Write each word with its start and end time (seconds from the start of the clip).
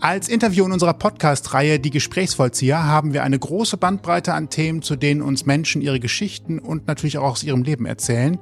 Als 0.00 0.28
Interview 0.28 0.66
in 0.66 0.72
unserer 0.72 0.92
Podcast-Reihe 0.92 1.80
Die 1.80 1.90
Gesprächsvollzieher 1.90 2.84
haben 2.84 3.14
wir 3.14 3.24
eine 3.24 3.38
große 3.38 3.78
Bandbreite 3.78 4.34
an 4.34 4.50
Themen, 4.50 4.82
zu 4.82 4.94
denen 4.94 5.22
uns 5.22 5.46
Menschen 5.46 5.80
ihre 5.80 6.00
Geschichten 6.00 6.58
und 6.58 6.86
natürlich 6.86 7.16
auch 7.16 7.32
aus 7.32 7.42
ihrem 7.42 7.62
Leben 7.62 7.86
erzählen. 7.86 8.38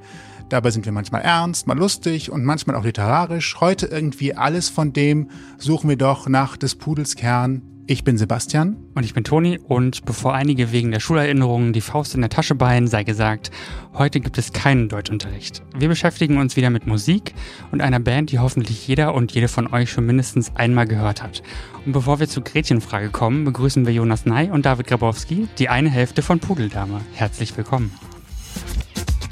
Dabei 0.48 0.72
sind 0.72 0.84
wir 0.84 0.92
manchmal 0.92 1.22
ernst, 1.22 1.68
mal 1.68 1.78
lustig 1.78 2.32
und 2.32 2.44
manchmal 2.44 2.74
auch 2.74 2.84
literarisch. 2.84 3.60
Heute 3.60 3.86
irgendwie 3.86 4.34
alles 4.34 4.68
von 4.68 4.92
dem 4.92 5.30
suchen 5.56 5.88
wir 5.88 5.96
doch 5.96 6.28
nach 6.28 6.56
des 6.56 6.74
Pudels 6.74 7.14
Kern. 7.14 7.62
Ich 7.86 8.02
bin 8.02 8.16
Sebastian. 8.16 8.76
Und 8.94 9.04
ich 9.04 9.12
bin 9.12 9.24
Toni. 9.24 9.58
Und 9.58 10.06
bevor 10.06 10.32
einige 10.32 10.72
wegen 10.72 10.90
der 10.90 11.00
Schulerinnerungen 11.00 11.74
die 11.74 11.82
Faust 11.82 12.14
in 12.14 12.22
der 12.22 12.30
Tasche 12.30 12.54
ballen, 12.54 12.86
sei 12.86 13.04
gesagt, 13.04 13.50
heute 13.92 14.20
gibt 14.20 14.38
es 14.38 14.54
keinen 14.54 14.88
Deutschunterricht. 14.88 15.62
Wir 15.76 15.88
beschäftigen 15.88 16.38
uns 16.38 16.56
wieder 16.56 16.70
mit 16.70 16.86
Musik 16.86 17.34
und 17.72 17.82
einer 17.82 18.00
Band, 18.00 18.32
die 18.32 18.38
hoffentlich 18.38 18.88
jeder 18.88 19.14
und 19.14 19.32
jede 19.32 19.48
von 19.48 19.66
euch 19.66 19.90
schon 19.90 20.06
mindestens 20.06 20.56
einmal 20.56 20.86
gehört 20.86 21.22
hat. 21.22 21.42
Und 21.84 21.92
bevor 21.92 22.20
wir 22.20 22.28
zur 22.28 22.42
Gretchenfrage 22.42 23.10
kommen, 23.10 23.44
begrüßen 23.44 23.84
wir 23.84 23.92
Jonas 23.92 24.24
Ney 24.24 24.50
und 24.50 24.64
David 24.64 24.86
Grabowski, 24.86 25.48
die 25.58 25.68
eine 25.68 25.90
Hälfte 25.90 26.22
von 26.22 26.38
Pudeldame. 26.38 27.02
Herzlich 27.12 27.54
willkommen. 27.54 27.92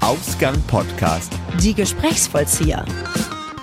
Ausgang 0.03 0.61
Podcast. 0.67 1.33
Die 1.63 1.73
Gesprächsvollzieher. 1.73 2.85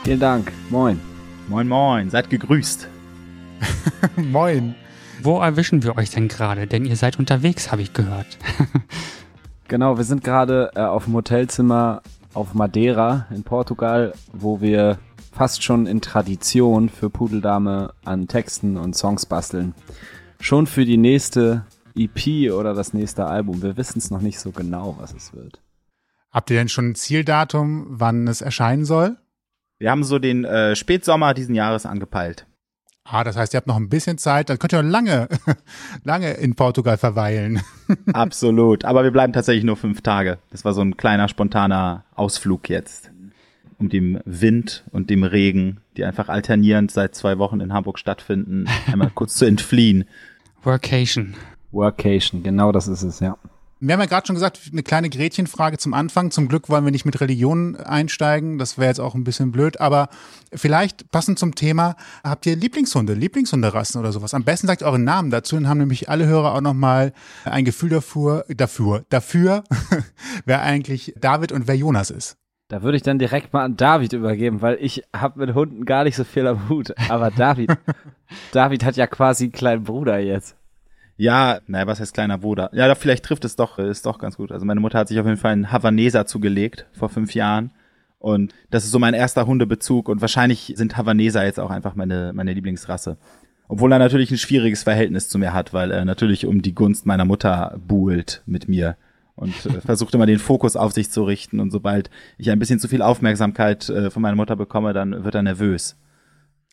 Vielen 0.04 0.20
Dank. 0.20 0.52
Moin. 0.72 1.00
Moin, 1.48 1.68
moin. 1.68 2.10
Seid 2.10 2.32
gegrüßt. 2.32 2.88
Moin. 4.16 4.76
Wo 5.22 5.40
erwischen 5.40 5.84
wir 5.84 5.98
euch 5.98 6.12
denn 6.12 6.28
gerade? 6.28 6.66
Denn 6.66 6.86
ihr 6.86 6.96
seid 6.96 7.20
unterwegs, 7.20 7.72
habe 7.72 7.82
ich 7.82 7.94
gehört. 7.94 8.38
genau, 9.68 9.98
wir 9.98 10.06
sind 10.06 10.24
gerade 10.24 10.72
äh, 10.76 10.82
auf 10.82 11.06
dem 11.06 11.14
Hotelzimmer 11.14 12.02
auf 12.34 12.54
Madeira 12.54 13.28
in 13.32 13.44
Portugal, 13.44 14.14
wo 14.32 14.62
wir 14.62 14.98
fast 15.34 15.64
schon 15.64 15.88
in 15.88 16.02
Tradition 16.02 16.90
für 16.90 17.10
Pudeldame 17.10 17.94
an 18.06 18.28
Texten 18.28 18.78
und 18.78 18.96
Songs 18.96 19.26
basteln. 19.26 19.74
Schon 20.40 20.68
für 20.68 20.86
die 20.86 20.98
nächste 20.98 21.66
EP 21.96 22.52
oder 22.54 22.74
das 22.74 22.94
nächste 22.94 23.26
Album. 23.26 23.62
Wir 23.62 23.76
wissen 23.76 24.00
es 24.00 24.12
noch 24.12 24.22
nicht 24.22 24.40
so 24.40 24.52
genau, 24.52 24.96
was 25.00 25.14
es 25.14 25.34
wird. 25.34 25.62
Habt 26.32 26.50
ihr 26.50 26.58
denn 26.58 26.70
schon 26.70 26.92
ein 26.92 26.96
Zieldatum, 26.96 27.88
wann 27.90 28.28
es 28.28 28.42
erscheinen 28.42 28.86
soll? 28.86 29.18
Wir 29.80 29.92
haben 29.92 30.04
so 30.04 30.20
den 30.20 30.46
äh, 30.46 30.76
Spätsommer 30.76 31.34
diesen 31.34 31.56
Jahres 31.56 31.86
angepeilt. 31.86 32.46
Ah, 33.04 33.24
das 33.24 33.36
heißt, 33.38 33.54
ihr 33.54 33.58
habt 33.58 33.68
noch 33.68 33.78
ein 33.78 33.90
bisschen 33.90 34.18
Zeit, 34.18 34.50
dann 34.50 34.60
könnt 34.60 34.74
ihr 34.74 34.84
lange, 34.84 35.28
lange 36.04 36.34
in 36.34 36.56
Portugal 36.56 36.98
verweilen. 36.98 37.62
Absolut, 38.14 38.86
aber 38.86 39.04
wir 39.04 39.12
bleiben 39.12 39.34
tatsächlich 39.34 39.64
nur 39.64 39.78
fünf 39.78 40.02
Tage. 40.02 40.38
Das 40.52 40.64
war 40.64 40.74
so 40.74 40.82
ein 40.82 40.96
kleiner, 40.96 41.28
spontaner 41.28 42.04
Ausflug 42.16 42.70
jetzt. 42.70 43.12
Um 43.80 43.90
dem 43.90 44.20
Wind 44.26 44.84
und 44.92 45.10
dem 45.10 45.24
Regen, 45.24 45.80
die 45.98 46.04
einfach 46.04 46.28
alternierend 46.30 46.92
seit 46.92 47.16
zwei 47.16 47.38
Wochen 47.40 47.62
in 47.62 47.74
Hamburg 47.74 47.98
stattfinden, 47.98 48.66
einmal 48.92 49.10
kurz 49.16 49.36
zu 49.36 49.46
entfliehen. 49.46 50.04
Workation. 50.64 51.36
Workation, 51.72 52.44
genau 52.44 52.72
das 52.72 52.88
ist 52.88 53.04
es, 53.04 53.22
ja. 53.22 53.38
Wir 53.82 53.94
haben 53.94 54.02
ja 54.02 54.08
gerade 54.08 54.28
schon 54.28 54.36
gesagt, 54.36 54.60
eine 54.72 54.84
kleine 54.84 55.10
Gretchenfrage 55.10 55.78
zum 55.78 55.94
Anfang. 55.94 56.32
Zum 56.32 56.50
Glück 56.50 56.68
wollen 56.68 56.84
wir 56.84 56.92
nicht 56.92 57.06
mit 57.06 57.22
Religion 57.22 57.78
einsteigen. 57.78 58.58
Das 58.58 58.78
wäre 58.78 58.90
jetzt 58.90 59.00
auch 59.00 59.16
ein 59.16 59.24
bisschen 59.24 59.54
blöd. 59.54 59.80
Aber 59.80 60.10
vielleicht 60.54 61.10
passend 61.12 61.40
zum 61.40 61.56
Thema, 61.56 61.96
habt 62.22 62.46
ihr 62.46 62.58
Lieblingshunde, 62.58 63.14
Lieblingshunderassen 63.14 63.98
oder 64.00 64.12
sowas? 64.12 64.34
Am 64.34 64.44
besten 64.44 64.68
sagt 64.68 64.84
euren 64.84 65.06
Namen 65.06 65.30
dazu. 65.30 65.56
Dann 65.56 65.70
haben 65.70 65.78
nämlich 65.78 66.10
alle 66.10 66.26
Hörer 66.26 66.56
auch 66.56 66.62
nochmal 66.62 67.14
ein 67.46 67.64
Gefühl 67.64 67.90
dafür, 67.90 68.44
dafür, 68.50 69.06
dafür 69.10 69.64
wer 70.46 70.62
eigentlich 70.62 71.14
David 71.18 71.54
und 71.54 71.70
wer 71.70 71.76
Jonas 71.76 72.12
ist. 72.12 72.36
Da 72.68 72.84
würde 72.84 72.98
ich 72.98 73.04
dann 73.04 73.18
direkt 73.18 73.54
mal 73.54 73.64
an 73.64 73.78
David 73.78 74.12
übergeben, 74.12 74.62
weil 74.62 74.78
ich 74.82 75.04
habe 75.16 75.40
mit 75.40 75.56
Hunden 75.56 75.86
gar 75.86 76.04
nicht 76.04 76.18
so 76.18 76.26
viel 76.26 76.46
am 76.46 76.68
Hut. 76.68 76.94
Aber 77.10 77.32
David, 77.32 77.72
David 78.52 78.84
hat 78.84 78.98
ja 78.98 79.08
quasi 79.08 79.46
einen 79.46 79.54
kleinen 79.54 79.84
Bruder 79.86 80.20
jetzt. 80.20 80.59
Ja, 81.20 81.60
naja, 81.68 81.86
was 81.86 82.00
heißt 82.00 82.14
kleiner 82.14 82.38
Bruder? 82.38 82.70
Ja, 82.72 82.96
vielleicht 82.96 83.26
trifft 83.26 83.44
es 83.44 83.58
doch, 83.58 83.78
ist 83.78 84.06
doch 84.06 84.20
ganz 84.20 84.38
gut. 84.38 84.54
Also 84.54 84.66
meine 84.66 84.80
Mutter 84.80 85.00
hat 85.00 85.10
sich 85.10 85.20
auf 85.20 85.26
jeden 85.26 85.38
Fall 85.38 85.52
einen 85.52 85.70
Havaneser 85.70 86.26
zugelegt 86.26 86.86
vor 86.94 87.10
fünf 87.10 87.34
Jahren. 87.34 87.72
Und 88.20 88.54
das 88.70 88.86
ist 88.86 88.92
so 88.92 89.00
mein 89.00 89.14
erster 89.14 89.46
Hundebezug. 89.46 90.08
Und 90.08 90.22
wahrscheinlich 90.22 90.74
sind 90.78 90.96
Havaneser 90.96 91.44
jetzt 91.44 91.60
auch 91.60 91.72
einfach 91.72 91.94
meine, 91.94 92.32
meine 92.34 92.54
Lieblingsrasse. 92.54 93.18
Obwohl 93.68 93.92
er 93.92 94.00
natürlich 94.00 94.32
ein 94.32 94.38
schwieriges 94.38 94.84
Verhältnis 94.84 95.28
zu 95.28 95.38
mir 95.38 95.52
hat, 95.52 95.74
weil 95.74 95.92
er 95.92 96.06
natürlich 96.06 96.46
um 96.46 96.62
die 96.62 96.74
Gunst 96.74 97.06
meiner 97.06 97.26
Mutter 97.26 97.78
buhlt 97.86 98.42
mit 98.46 98.70
mir 98.70 98.96
und 99.36 99.66
äh, 99.66 99.82
versucht 99.86 100.16
immer 100.16 100.26
den 100.26 100.40
Fokus 100.40 100.78
auf 100.78 100.94
sich 100.94 101.12
zu 101.12 101.26
richten. 101.26 101.60
Und 101.60 101.72
sobald 101.72 102.10
ich 102.38 102.50
ein 102.50 102.60
bisschen 102.60 102.80
zu 102.80 102.88
viel 102.88 103.02
Aufmerksamkeit 103.02 103.90
äh, 103.90 104.10
von 104.10 104.22
meiner 104.22 104.38
Mutter 104.38 104.56
bekomme, 104.56 104.94
dann 104.94 105.26
wird 105.26 105.36
er 105.36 105.44
nervös. 105.44 105.98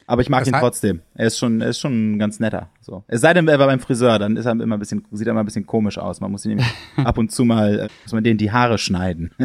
Aber 0.06 0.22
ich 0.22 0.28
mag 0.28 0.40
das 0.40 0.48
ihn 0.48 0.54
trotzdem. 0.54 1.02
Er 1.14 1.26
ist 1.26 1.38
schon, 1.38 1.60
er 1.60 1.68
ist 1.70 1.80
schon 1.80 2.18
ganz 2.18 2.38
netter. 2.38 2.70
So. 2.80 3.02
Es 3.08 3.20
sei 3.20 3.34
denn, 3.34 3.48
er 3.48 3.58
war 3.58 3.66
beim 3.66 3.80
Friseur, 3.80 4.18
dann 4.18 4.36
ist 4.36 4.46
er 4.46 4.52
immer 4.52 4.76
ein 4.76 4.78
bisschen, 4.78 5.04
sieht 5.10 5.26
er 5.26 5.32
immer 5.32 5.40
ein 5.40 5.46
bisschen 5.46 5.66
komisch 5.66 5.98
aus. 5.98 6.20
Man 6.20 6.30
muss 6.30 6.44
ihn 6.44 6.50
nämlich 6.50 6.68
ab 6.96 7.18
und 7.18 7.32
zu 7.32 7.44
mal, 7.44 7.80
äh, 7.80 7.88
muss 8.04 8.12
man 8.12 8.22
denen 8.22 8.38
die 8.38 8.52
Haare 8.52 8.78
schneiden. 8.78 9.32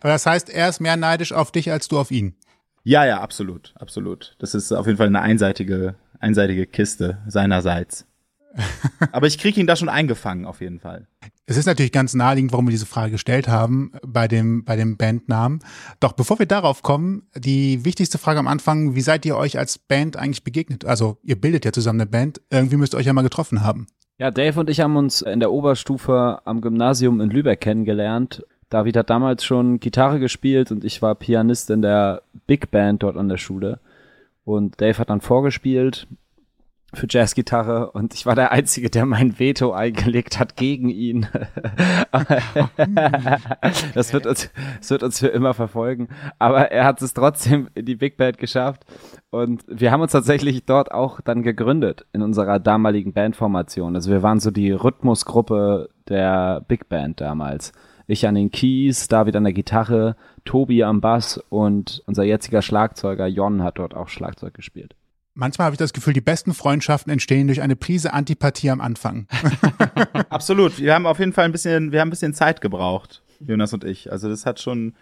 Aber 0.00 0.08
das 0.08 0.26
heißt, 0.26 0.50
er 0.50 0.68
ist 0.68 0.80
mehr 0.80 0.96
neidisch 0.96 1.32
auf 1.32 1.50
dich 1.50 1.72
als 1.72 1.88
du 1.88 1.98
auf 1.98 2.10
ihn. 2.10 2.34
Ja, 2.84 3.06
ja, 3.06 3.20
absolut, 3.20 3.72
absolut. 3.76 4.36
Das 4.38 4.54
ist 4.54 4.72
auf 4.72 4.86
jeden 4.86 4.98
Fall 4.98 5.06
eine 5.06 5.20
einseitige, 5.20 5.94
einseitige 6.18 6.66
Kiste 6.66 7.18
seinerseits. 7.28 8.06
Aber 9.12 9.26
ich 9.26 9.38
kriege 9.38 9.60
ihn 9.60 9.66
da 9.66 9.76
schon 9.76 9.88
eingefangen, 9.88 10.44
auf 10.44 10.60
jeden 10.60 10.80
Fall. 10.80 11.06
Es 11.46 11.56
ist 11.56 11.66
natürlich 11.66 11.92
ganz 11.92 12.14
naheliegend, 12.14 12.52
warum 12.52 12.66
wir 12.66 12.70
diese 12.70 12.86
Frage 12.86 13.12
gestellt 13.12 13.48
haben 13.48 13.92
bei 14.06 14.28
dem, 14.28 14.64
bei 14.64 14.76
dem 14.76 14.96
Bandnamen. 14.96 15.60
Doch 16.00 16.12
bevor 16.12 16.38
wir 16.38 16.46
darauf 16.46 16.82
kommen, 16.82 17.26
die 17.34 17.84
wichtigste 17.84 18.18
Frage 18.18 18.38
am 18.38 18.48
Anfang, 18.48 18.94
wie 18.94 19.00
seid 19.00 19.26
ihr 19.26 19.36
euch 19.36 19.58
als 19.58 19.78
Band 19.78 20.16
eigentlich 20.16 20.44
begegnet? 20.44 20.84
Also 20.84 21.18
ihr 21.22 21.40
bildet 21.40 21.64
ja 21.64 21.72
zusammen 21.72 22.00
eine 22.00 22.10
Band, 22.10 22.40
irgendwie 22.50 22.76
müsst 22.76 22.94
ihr 22.94 22.98
euch 22.98 23.06
ja 23.06 23.12
mal 23.12 23.22
getroffen 23.22 23.62
haben. 23.62 23.86
Ja, 24.18 24.30
Dave 24.30 24.60
und 24.60 24.70
ich 24.70 24.80
haben 24.80 24.96
uns 24.96 25.22
in 25.22 25.40
der 25.40 25.50
Oberstufe 25.50 26.40
am 26.44 26.60
Gymnasium 26.60 27.20
in 27.20 27.30
Lübeck 27.30 27.60
kennengelernt. 27.60 28.44
David 28.70 28.96
hat 28.96 29.10
damals 29.10 29.44
schon 29.44 29.80
Gitarre 29.80 30.20
gespielt 30.20 30.70
und 30.70 30.84
ich 30.84 31.02
war 31.02 31.14
Pianist 31.14 31.70
in 31.70 31.82
der 31.82 32.22
Big 32.46 32.70
Band 32.70 33.02
dort 33.02 33.16
an 33.16 33.28
der 33.28 33.36
Schule. 33.36 33.80
Und 34.44 34.80
Dave 34.80 34.96
hat 34.98 35.10
dann 35.10 35.20
vorgespielt 35.20 36.06
für 36.94 37.06
Jazzgitarre 37.08 37.90
und 37.92 38.12
ich 38.14 38.26
war 38.26 38.34
der 38.34 38.52
Einzige, 38.52 38.90
der 38.90 39.06
mein 39.06 39.38
Veto 39.38 39.72
eingelegt 39.72 40.38
hat 40.38 40.56
gegen 40.56 40.88
ihn. 40.90 41.26
das, 43.94 44.12
wird 44.12 44.26
uns, 44.26 44.50
das 44.78 44.90
wird 44.90 45.02
uns 45.02 45.18
für 45.18 45.28
immer 45.28 45.54
verfolgen. 45.54 46.08
Aber 46.38 46.70
er 46.70 46.84
hat 46.84 47.00
es 47.00 47.14
trotzdem 47.14 47.68
in 47.74 47.86
die 47.86 47.96
Big 47.96 48.18
Band 48.18 48.36
geschafft 48.38 48.84
und 49.30 49.64
wir 49.68 49.90
haben 49.90 50.02
uns 50.02 50.12
tatsächlich 50.12 50.66
dort 50.66 50.92
auch 50.92 51.22
dann 51.22 51.42
gegründet 51.42 52.04
in 52.12 52.20
unserer 52.20 52.58
damaligen 52.58 53.14
Bandformation. 53.14 53.94
Also 53.94 54.10
wir 54.10 54.22
waren 54.22 54.40
so 54.40 54.50
die 54.50 54.72
Rhythmusgruppe 54.72 55.88
der 56.08 56.62
Big 56.68 56.88
Band 56.90 57.20
damals. 57.20 57.72
Ich 58.06 58.26
an 58.26 58.34
den 58.34 58.50
Keys, 58.50 59.08
David 59.08 59.36
an 59.36 59.44
der 59.44 59.54
Gitarre, 59.54 60.16
Tobi 60.44 60.84
am 60.84 61.00
Bass 61.00 61.38
und 61.48 62.02
unser 62.06 62.24
jetziger 62.24 62.60
Schlagzeuger 62.60 63.26
Jon 63.26 63.62
hat 63.62 63.78
dort 63.78 63.94
auch 63.94 64.08
Schlagzeug 64.08 64.52
gespielt. 64.52 64.94
Manchmal 65.34 65.66
habe 65.66 65.74
ich 65.74 65.78
das 65.78 65.92
Gefühl, 65.92 66.12
die 66.12 66.20
besten 66.20 66.52
Freundschaften 66.52 67.10
entstehen 67.10 67.46
durch 67.46 67.62
eine 67.62 67.76
Prise 67.76 68.12
Antipathie 68.12 68.70
am 68.70 68.80
Anfang. 68.80 69.26
Absolut. 70.28 70.78
Wir 70.78 70.94
haben 70.94 71.06
auf 71.06 71.18
jeden 71.18 71.32
Fall 71.32 71.46
ein 71.46 71.52
bisschen, 71.52 71.92
wir 71.92 72.00
haben 72.00 72.08
ein 72.08 72.10
bisschen 72.10 72.34
Zeit 72.34 72.60
gebraucht, 72.60 73.22
Jonas 73.40 73.72
und 73.72 73.84
ich. 73.84 74.12
Also 74.12 74.28
das 74.28 74.44
hat 74.44 74.60
schon 74.60 74.94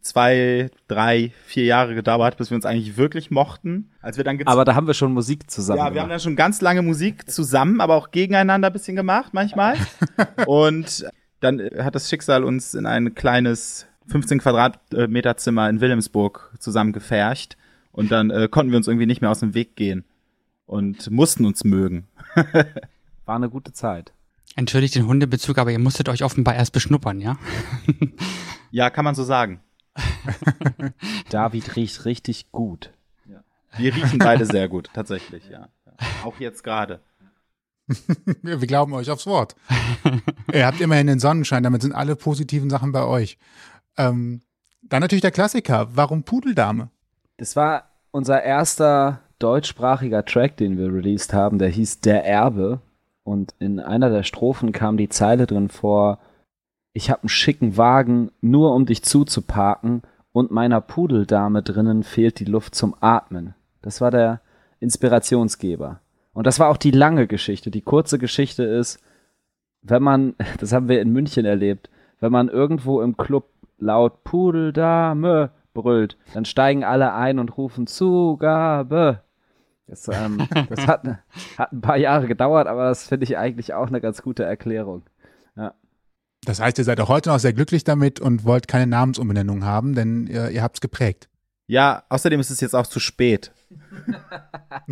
zwei, 0.00 0.70
drei, 0.88 1.32
vier 1.46 1.64
Jahre 1.64 1.94
gedauert, 1.94 2.36
bis 2.36 2.50
wir 2.50 2.56
uns 2.56 2.66
eigentlich 2.66 2.96
wirklich 2.96 3.30
mochten. 3.30 3.90
Als 4.00 4.16
wir 4.16 4.24
dann 4.24 4.40
aber 4.44 4.64
da 4.64 4.74
haben 4.74 4.86
wir 4.86 4.94
schon 4.94 5.12
Musik 5.12 5.50
zusammen. 5.50 5.78
Ja, 5.78 5.84
gemacht. 5.84 5.94
wir 5.94 6.02
haben 6.02 6.10
dann 6.10 6.20
schon 6.20 6.36
ganz 6.36 6.60
lange 6.60 6.82
Musik 6.82 7.30
zusammen, 7.30 7.80
aber 7.80 7.94
auch 7.94 8.10
gegeneinander 8.10 8.68
ein 8.68 8.72
bisschen 8.72 8.96
gemacht 8.96 9.34
manchmal. 9.34 9.76
und 10.46 11.06
dann 11.40 11.60
hat 11.78 11.94
das 11.94 12.08
Schicksal 12.08 12.44
uns 12.44 12.74
in 12.74 12.86
ein 12.86 13.14
kleines 13.14 13.86
15 14.08 14.40
Quadratmeter 14.40 15.36
Zimmer 15.36 15.68
in 15.68 15.80
Wilhelmsburg 15.80 16.52
zusammengefercht 16.58 17.56
und 17.96 18.12
dann 18.12 18.30
äh, 18.30 18.46
konnten 18.48 18.70
wir 18.70 18.76
uns 18.76 18.86
irgendwie 18.86 19.06
nicht 19.06 19.20
mehr 19.20 19.30
aus 19.30 19.40
dem 19.40 19.54
Weg 19.54 19.74
gehen 19.74 20.04
und 20.66 21.10
mussten 21.10 21.44
uns 21.44 21.64
mögen. 21.64 22.06
War 23.24 23.36
eine 23.36 23.50
gute 23.50 23.72
Zeit. 23.72 24.12
Entschuldigt 24.54 24.94
den 24.94 25.06
Hundebezug, 25.06 25.58
aber 25.58 25.72
ihr 25.72 25.78
musstet 25.78 26.08
euch 26.08 26.22
offenbar 26.22 26.54
erst 26.54 26.72
beschnuppern, 26.72 27.20
ja? 27.20 27.36
ja, 28.70 28.90
kann 28.90 29.04
man 29.04 29.14
so 29.14 29.24
sagen. 29.24 29.60
David 31.30 31.76
riecht 31.76 32.04
richtig 32.04 32.52
gut. 32.52 32.90
Ja. 33.28 33.42
Wir 33.76 33.94
riechen 33.94 34.18
beide 34.18 34.46
sehr 34.46 34.68
gut, 34.68 34.90
tatsächlich, 34.94 35.48
ja. 35.50 35.68
Auch 36.24 36.38
jetzt 36.38 36.62
gerade. 36.62 37.00
Wir 38.42 38.58
glauben 38.58 38.92
euch 38.94 39.10
aufs 39.10 39.26
Wort. 39.26 39.56
Ihr 40.52 40.66
habt 40.66 40.80
immerhin 40.80 41.06
den 41.06 41.20
Sonnenschein, 41.20 41.62
damit 41.62 41.82
sind 41.82 41.92
alle 41.92 42.16
positiven 42.16 42.68
Sachen 42.68 42.92
bei 42.92 43.04
euch. 43.04 43.38
Ähm, 43.96 44.42
dann 44.82 45.00
natürlich 45.00 45.22
der 45.22 45.30
Klassiker. 45.30 45.88
Warum 45.94 46.24
Pudeldame? 46.24 46.90
Das 47.36 47.56
war 47.56 47.84
unser 48.10 48.42
erster 48.42 49.20
deutschsprachiger 49.38 50.24
Track, 50.24 50.56
den 50.56 50.78
wir 50.78 50.92
released 50.92 51.34
haben. 51.34 51.58
Der 51.58 51.68
hieß 51.68 52.00
Der 52.00 52.24
Erbe. 52.24 52.80
Und 53.24 53.54
in 53.58 53.80
einer 53.80 54.08
der 54.08 54.22
Strophen 54.22 54.72
kam 54.72 54.96
die 54.96 55.08
Zeile 55.08 55.46
drin 55.46 55.68
vor, 55.68 56.18
ich 56.92 57.10
hab 57.10 57.22
einen 57.22 57.28
schicken 57.28 57.76
Wagen, 57.76 58.30
nur 58.40 58.74
um 58.74 58.86
dich 58.86 59.02
zuzuparken 59.02 60.02
und 60.32 60.50
meiner 60.50 60.80
Pudeldame 60.80 61.62
drinnen 61.62 62.04
fehlt 62.04 62.40
die 62.40 62.44
Luft 62.44 62.74
zum 62.74 62.94
Atmen. 63.00 63.54
Das 63.82 64.00
war 64.00 64.10
der 64.10 64.40
Inspirationsgeber. 64.80 66.00
Und 66.32 66.46
das 66.46 66.60
war 66.60 66.68
auch 66.68 66.76
die 66.76 66.90
lange 66.90 67.26
Geschichte. 67.26 67.70
Die 67.70 67.82
kurze 67.82 68.18
Geschichte 68.18 68.62
ist, 68.62 69.00
wenn 69.82 70.02
man, 70.02 70.34
das 70.60 70.72
haben 70.72 70.88
wir 70.88 71.00
in 71.00 71.12
München 71.12 71.44
erlebt, 71.44 71.90
wenn 72.20 72.32
man 72.32 72.48
irgendwo 72.48 73.02
im 73.02 73.16
Club 73.16 73.48
laut 73.78 74.24
Pudeldame 74.24 75.50
brüllt, 75.76 76.16
dann 76.34 76.44
steigen 76.44 76.82
alle 76.82 77.12
ein 77.12 77.38
und 77.38 77.56
rufen 77.56 77.86
Zugabe. 77.86 79.22
Das, 79.86 80.08
ähm, 80.08 80.48
das 80.68 80.86
hat, 80.88 81.06
hat 81.56 81.72
ein 81.72 81.80
paar 81.80 81.96
Jahre 81.96 82.26
gedauert, 82.26 82.66
aber 82.66 82.88
das 82.88 83.06
finde 83.06 83.24
ich 83.24 83.38
eigentlich 83.38 83.74
auch 83.74 83.86
eine 83.86 84.00
ganz 84.00 84.22
gute 84.22 84.42
Erklärung. 84.42 85.04
Ja. 85.56 85.74
Das 86.44 86.60
heißt, 86.60 86.78
ihr 86.78 86.84
seid 86.84 87.00
auch 87.00 87.08
heute 87.08 87.30
noch 87.30 87.38
sehr 87.38 87.52
glücklich 87.52 87.84
damit 87.84 88.18
und 88.20 88.44
wollt 88.44 88.68
keine 88.68 88.86
Namensumbenennung 88.86 89.64
haben, 89.64 89.94
denn 89.94 90.26
ihr, 90.26 90.50
ihr 90.50 90.62
habt 90.62 90.76
es 90.76 90.80
geprägt. 90.80 91.28
Ja, 91.68 92.04
außerdem 92.08 92.38
ist 92.38 92.50
es 92.50 92.60
jetzt 92.60 92.74
auch 92.74 92.86
zu 92.86 93.00
spät. 93.00 93.52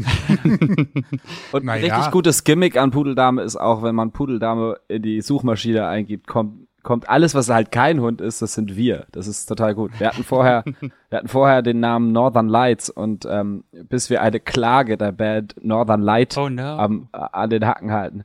und 1.52 1.60
ein 1.60 1.64
Naja. 1.64 1.94
richtig 1.94 2.10
gutes 2.12 2.42
Gimmick 2.42 2.76
an 2.76 2.90
Pudeldame 2.90 3.42
ist 3.42 3.54
auch, 3.56 3.84
wenn 3.84 3.94
man 3.94 4.10
Pudeldame 4.10 4.78
in 4.88 5.02
die 5.02 5.20
Suchmaschine 5.20 5.86
eingibt, 5.86 6.26
kommt, 6.26 6.63
kommt 6.84 7.08
alles, 7.08 7.34
was 7.34 7.48
halt 7.48 7.72
kein 7.72 8.00
Hund 8.00 8.20
ist, 8.20 8.40
das 8.40 8.54
sind 8.54 8.76
wir. 8.76 9.06
Das 9.10 9.26
ist 9.26 9.46
total 9.46 9.74
gut. 9.74 9.98
Wir 9.98 10.06
hatten 10.08 10.22
vorher, 10.22 10.62
wir 11.10 11.18
hatten 11.18 11.26
vorher 11.28 11.62
den 11.62 11.80
Namen 11.80 12.12
Northern 12.12 12.48
Lights 12.48 12.88
und 12.90 13.26
ähm, 13.28 13.64
bis 13.72 14.08
wir 14.10 14.22
eine 14.22 14.38
Klage 14.38 14.96
der 14.96 15.10
Band 15.10 15.56
Northern 15.60 16.02
Light 16.02 16.38
Oh 16.38 16.48
no. 16.48 16.62
am, 16.62 17.08
an 17.10 17.50
den 17.50 17.66
Hacken 17.66 17.90
halten. 17.90 18.22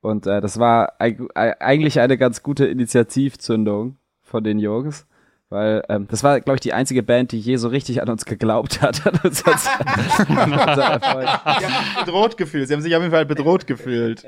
Und 0.00 0.26
äh, 0.26 0.40
das 0.40 0.58
war 0.58 0.94
e- 1.00 1.16
eigentlich 1.34 2.00
eine 2.00 2.16
ganz 2.16 2.42
gute 2.42 2.64
Initiativzündung 2.66 3.96
von 4.22 4.44
den 4.44 4.58
Jungs. 4.58 5.06
Weil 5.50 5.82
ähm, 5.88 6.06
das 6.10 6.22
war, 6.22 6.38
glaube 6.40 6.56
ich, 6.56 6.60
die 6.60 6.74
einzige 6.74 7.02
Band, 7.02 7.32
die 7.32 7.40
je 7.40 7.56
so 7.56 7.68
richtig 7.68 8.02
an 8.02 8.10
uns 8.10 8.26
geglaubt 8.26 8.82
hat. 8.82 9.06
An 9.06 9.18
uns 9.24 9.44
als, 9.46 9.66
an 10.28 10.52
unser 10.52 10.84
Erfolg. 10.84 11.26
Sie 11.58 11.66
haben 11.66 11.84
sich 11.84 12.04
bedroht 12.04 12.36
gefühlt. 12.36 12.68
Sie 12.68 12.74
haben 12.74 12.82
sich 12.82 12.94
auf 12.94 13.00
jeden 13.00 13.14
Fall 13.14 13.24
bedroht 13.24 13.66
gefühlt. 13.66 14.24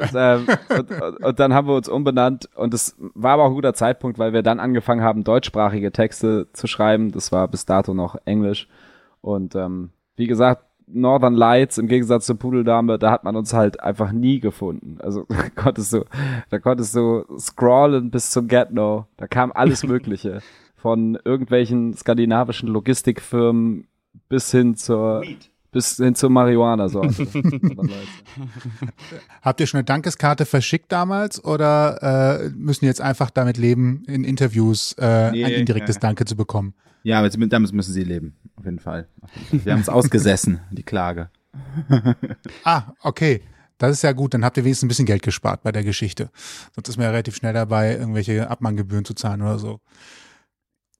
Und, 0.00 0.10
ähm, 0.14 0.46
und, 0.70 0.90
und, 0.90 1.24
und 1.24 1.40
dann 1.40 1.52
haben 1.52 1.68
wir 1.68 1.74
uns 1.74 1.88
umbenannt 1.88 2.48
und 2.54 2.72
es 2.72 2.96
war 3.14 3.34
aber 3.34 3.44
auch 3.44 3.48
ein 3.48 3.54
guter 3.54 3.74
Zeitpunkt, 3.74 4.18
weil 4.18 4.32
wir 4.32 4.42
dann 4.42 4.60
angefangen 4.60 5.02
haben, 5.02 5.24
deutschsprachige 5.24 5.92
Texte 5.92 6.46
zu 6.52 6.66
schreiben. 6.66 7.12
Das 7.12 7.32
war 7.32 7.48
bis 7.48 7.66
dato 7.66 7.92
noch 7.92 8.16
Englisch. 8.24 8.68
Und 9.20 9.54
ähm, 9.54 9.90
wie 10.16 10.26
gesagt, 10.26 10.64
Northern 10.86 11.34
Lights 11.34 11.78
im 11.78 11.88
Gegensatz 11.88 12.26
zur 12.26 12.38
Pudeldame, 12.38 12.98
da 12.98 13.10
hat 13.10 13.24
man 13.24 13.36
uns 13.36 13.52
halt 13.52 13.80
einfach 13.80 14.12
nie 14.12 14.40
gefunden. 14.40 14.98
Also 15.00 15.26
da 15.28 15.48
konntest 15.50 15.92
du, 15.92 16.04
da 16.50 16.58
konntest 16.58 16.94
du 16.94 17.24
scrollen 17.38 18.10
bis 18.10 18.30
zum 18.30 18.48
Get 18.48 18.72
No. 18.72 19.06
Da 19.16 19.26
kam 19.26 19.52
alles 19.52 19.82
Mögliche. 19.86 20.40
Von 20.76 21.18
irgendwelchen 21.24 21.94
skandinavischen 21.94 22.68
Logistikfirmen 22.68 23.86
bis 24.28 24.50
hin 24.50 24.76
zur 24.76 25.22
bis 25.74 25.96
hin 25.96 26.14
zur 26.14 26.30
Marihuana-Sorte. 26.30 27.26
Habt 29.42 29.60
ihr 29.60 29.66
schon 29.66 29.78
eine 29.78 29.84
Dankeskarte 29.84 30.46
verschickt 30.46 30.92
damals 30.92 31.44
oder 31.44 32.44
äh, 32.44 32.50
müssen 32.50 32.84
jetzt 32.84 33.00
einfach 33.00 33.30
damit 33.30 33.56
leben, 33.56 34.04
in 34.06 34.22
Interviews 34.22 34.94
äh, 35.00 35.32
Nee, 35.32 35.44
ein 35.44 35.52
indirektes 35.52 35.96
ja. 35.96 36.00
Danke 36.00 36.26
zu 36.26 36.36
bekommen? 36.36 36.74
Ja, 37.04 37.18
aber 37.18 37.28
damit 37.28 37.52
damit 37.52 37.72
müssen 37.72 37.92
sie 37.92 38.02
leben. 38.02 38.34
Auf 38.56 38.64
jeden 38.64 38.80
Fall. 38.80 39.06
Wir 39.52 39.72
haben 39.74 39.80
es 39.80 39.88
ausgesessen, 39.88 40.60
die 40.72 40.82
Klage. 40.82 41.30
Ah, 42.64 42.92
okay. 43.02 43.42
Das 43.78 43.92
ist 43.92 44.02
ja 44.02 44.12
gut, 44.12 44.34
dann 44.34 44.44
habt 44.44 44.56
ihr 44.56 44.64
wenigstens 44.64 44.86
ein 44.86 44.88
bisschen 44.88 45.06
Geld 45.06 45.22
gespart 45.22 45.62
bei 45.62 45.70
der 45.70 45.84
Geschichte. 45.84 46.30
Sonst 46.74 46.88
ist 46.88 46.96
man 46.96 47.04
ja 47.04 47.10
relativ 47.10 47.36
schnell 47.36 47.52
dabei, 47.52 47.96
irgendwelche 47.96 48.48
Abmahngebühren 48.48 49.04
zu 49.04 49.14
zahlen 49.14 49.42
oder 49.42 49.58
so. 49.58 49.80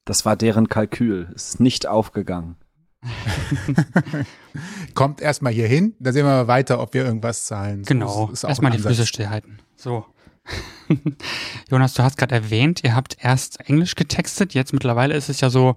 Das 0.04 0.24
war 0.26 0.36
deren 0.36 0.68
Kalkül. 0.68 1.28
Es 1.34 1.50
ist 1.50 1.60
nicht 1.60 1.86
aufgegangen. 1.86 2.56
Kommt 4.94 5.20
erstmal 5.20 5.52
hier 5.52 5.68
hin, 5.68 5.94
dann 5.98 6.12
sehen 6.12 6.26
wir 6.26 6.30
mal 6.30 6.48
weiter, 6.48 6.80
ob 6.80 6.94
wir 6.94 7.04
irgendwas 7.04 7.44
zahlen. 7.46 7.84
So 7.84 7.88
Genau, 7.88 8.08
auch 8.08 8.30
erstmal 8.30 8.72
die. 8.72 8.78
Füße 8.78 9.06
stillhalten. 9.06 9.58
So. 9.76 10.04
Jonas, 11.70 11.94
du 11.94 12.02
hast 12.02 12.18
gerade 12.18 12.34
erwähnt, 12.34 12.82
ihr 12.84 12.94
habt 12.94 13.16
erst 13.20 13.60
Englisch 13.68 13.94
getextet, 13.94 14.54
jetzt 14.54 14.72
mittlerweile 14.72 15.14
ist 15.14 15.28
es 15.28 15.40
ja 15.40 15.50
so, 15.50 15.76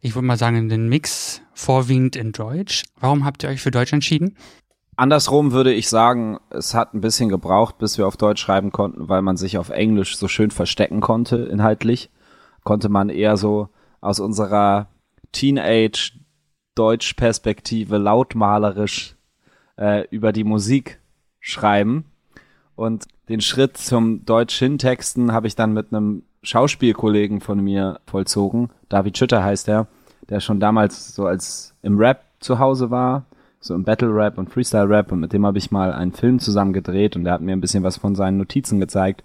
ich 0.00 0.14
würde 0.14 0.26
mal 0.26 0.36
sagen, 0.36 0.68
den 0.68 0.88
Mix 0.88 1.42
vorwiegend 1.54 2.16
in 2.16 2.32
Deutsch. 2.32 2.84
Warum 2.98 3.24
habt 3.24 3.42
ihr 3.42 3.48
euch 3.48 3.60
für 3.60 3.70
Deutsch 3.70 3.92
entschieden? 3.92 4.36
Andersrum 4.96 5.52
würde 5.52 5.72
ich 5.72 5.88
sagen, 5.88 6.38
es 6.50 6.74
hat 6.74 6.92
ein 6.92 7.00
bisschen 7.00 7.28
gebraucht, 7.28 7.78
bis 7.78 7.98
wir 7.98 8.08
auf 8.08 8.16
Deutsch 8.16 8.40
schreiben 8.40 8.72
konnten, 8.72 9.08
weil 9.08 9.22
man 9.22 9.36
sich 9.36 9.56
auf 9.56 9.70
Englisch 9.70 10.16
so 10.16 10.26
schön 10.26 10.50
verstecken 10.50 11.00
konnte, 11.00 11.36
inhaltlich. 11.36 12.10
Konnte 12.64 12.88
man 12.88 13.08
eher 13.08 13.36
so 13.36 13.68
aus 14.00 14.18
unserer 14.18 14.88
Teenage-Deutsch-Perspektive 15.30 17.96
lautmalerisch 17.96 19.14
äh, 19.76 20.04
über 20.10 20.32
die 20.32 20.42
Musik 20.42 20.98
schreiben. 21.38 22.06
Und 22.74 23.06
den 23.28 23.40
Schritt 23.40 23.76
zum 23.76 24.24
Deutsch-Hintexten 24.24 25.32
habe 25.32 25.46
ich 25.46 25.54
dann 25.54 25.72
mit 25.72 25.92
einem 25.92 26.22
Schauspielkollegen 26.42 27.40
von 27.40 27.60
mir 27.62 28.00
vollzogen. 28.06 28.70
David 28.88 29.18
Schütter 29.18 29.44
heißt 29.44 29.68
er, 29.68 29.86
der 30.28 30.40
schon 30.40 30.60
damals 30.60 31.14
so 31.14 31.26
als 31.26 31.74
im 31.82 31.98
Rap 31.98 32.22
zu 32.40 32.58
Hause 32.58 32.90
war, 32.90 33.26
so 33.60 33.74
im 33.74 33.84
Battle 33.84 34.14
Rap 34.14 34.38
und 34.38 34.50
Freestyle 34.50 34.88
Rap 34.88 35.12
und 35.12 35.20
mit 35.20 35.32
dem 35.32 35.44
habe 35.44 35.58
ich 35.58 35.70
mal 35.70 35.92
einen 35.92 36.12
Film 36.12 36.38
zusammen 36.38 36.72
gedreht 36.72 37.16
und 37.16 37.24
der 37.24 37.34
hat 37.34 37.40
mir 37.40 37.52
ein 37.52 37.60
bisschen 37.60 37.82
was 37.82 37.96
von 37.96 38.14
seinen 38.14 38.38
Notizen 38.38 38.80
gezeigt. 38.80 39.24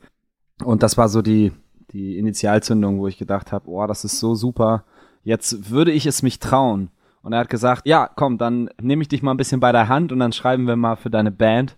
Und 0.63 0.83
das 0.83 0.97
war 0.97 1.07
so 1.07 1.21
die, 1.21 1.51
die 1.91 2.17
Initialzündung, 2.17 3.00
wo 3.00 3.07
ich 3.07 3.17
gedacht 3.17 3.51
habe, 3.51 3.69
oh, 3.69 3.85
das 3.88 4.03
ist 4.05 4.19
so 4.19 4.35
super. 4.35 4.83
Jetzt 5.23 5.69
würde 5.69 5.91
ich 5.91 6.05
es 6.05 6.23
mich 6.23 6.39
trauen. 6.39 6.89
Und 7.21 7.33
er 7.33 7.39
hat 7.39 7.50
gesagt, 7.50 7.83
ja, 7.85 8.09
komm, 8.13 8.38
dann 8.38 8.69
nehme 8.81 9.01
ich 9.01 9.07
dich 9.07 9.23
mal 9.23 9.31
ein 9.31 9.38
bisschen 9.38 9.61
bei 9.61 9.71
der 9.71 9.88
Hand 9.88 10.11
und 10.11 10.19
dann 10.19 10.33
schreiben 10.33 10.67
wir 10.67 10.75
mal 10.75 10.97
für 10.97 11.09
deine 11.09 11.31
Band. 11.31 11.77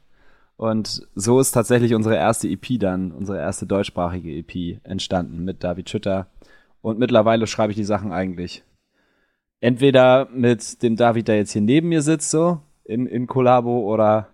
Und 0.57 1.05
so 1.15 1.39
ist 1.39 1.51
tatsächlich 1.51 1.93
unsere 1.93 2.15
erste 2.15 2.47
EP 2.47 2.79
dann, 2.79 3.11
unsere 3.11 3.39
erste 3.39 3.65
deutschsprachige 3.65 4.31
EP 4.31 4.79
entstanden 4.83 5.43
mit 5.43 5.63
David 5.63 5.89
Schütter. 5.89 6.27
Und 6.81 6.97
mittlerweile 6.99 7.45
schreibe 7.47 7.71
ich 7.71 7.77
die 7.77 7.83
Sachen 7.83 8.11
eigentlich 8.13 8.63
entweder 9.59 10.27
mit 10.31 10.81
dem 10.83 10.95
David, 10.95 11.27
der 11.27 11.37
jetzt 11.37 11.51
hier 11.51 11.61
neben 11.61 11.89
mir 11.89 12.01
sitzt, 12.01 12.29
so 12.29 12.61
in, 12.83 13.05
in 13.07 13.27
Kollabo 13.27 13.79
oder 13.91 14.29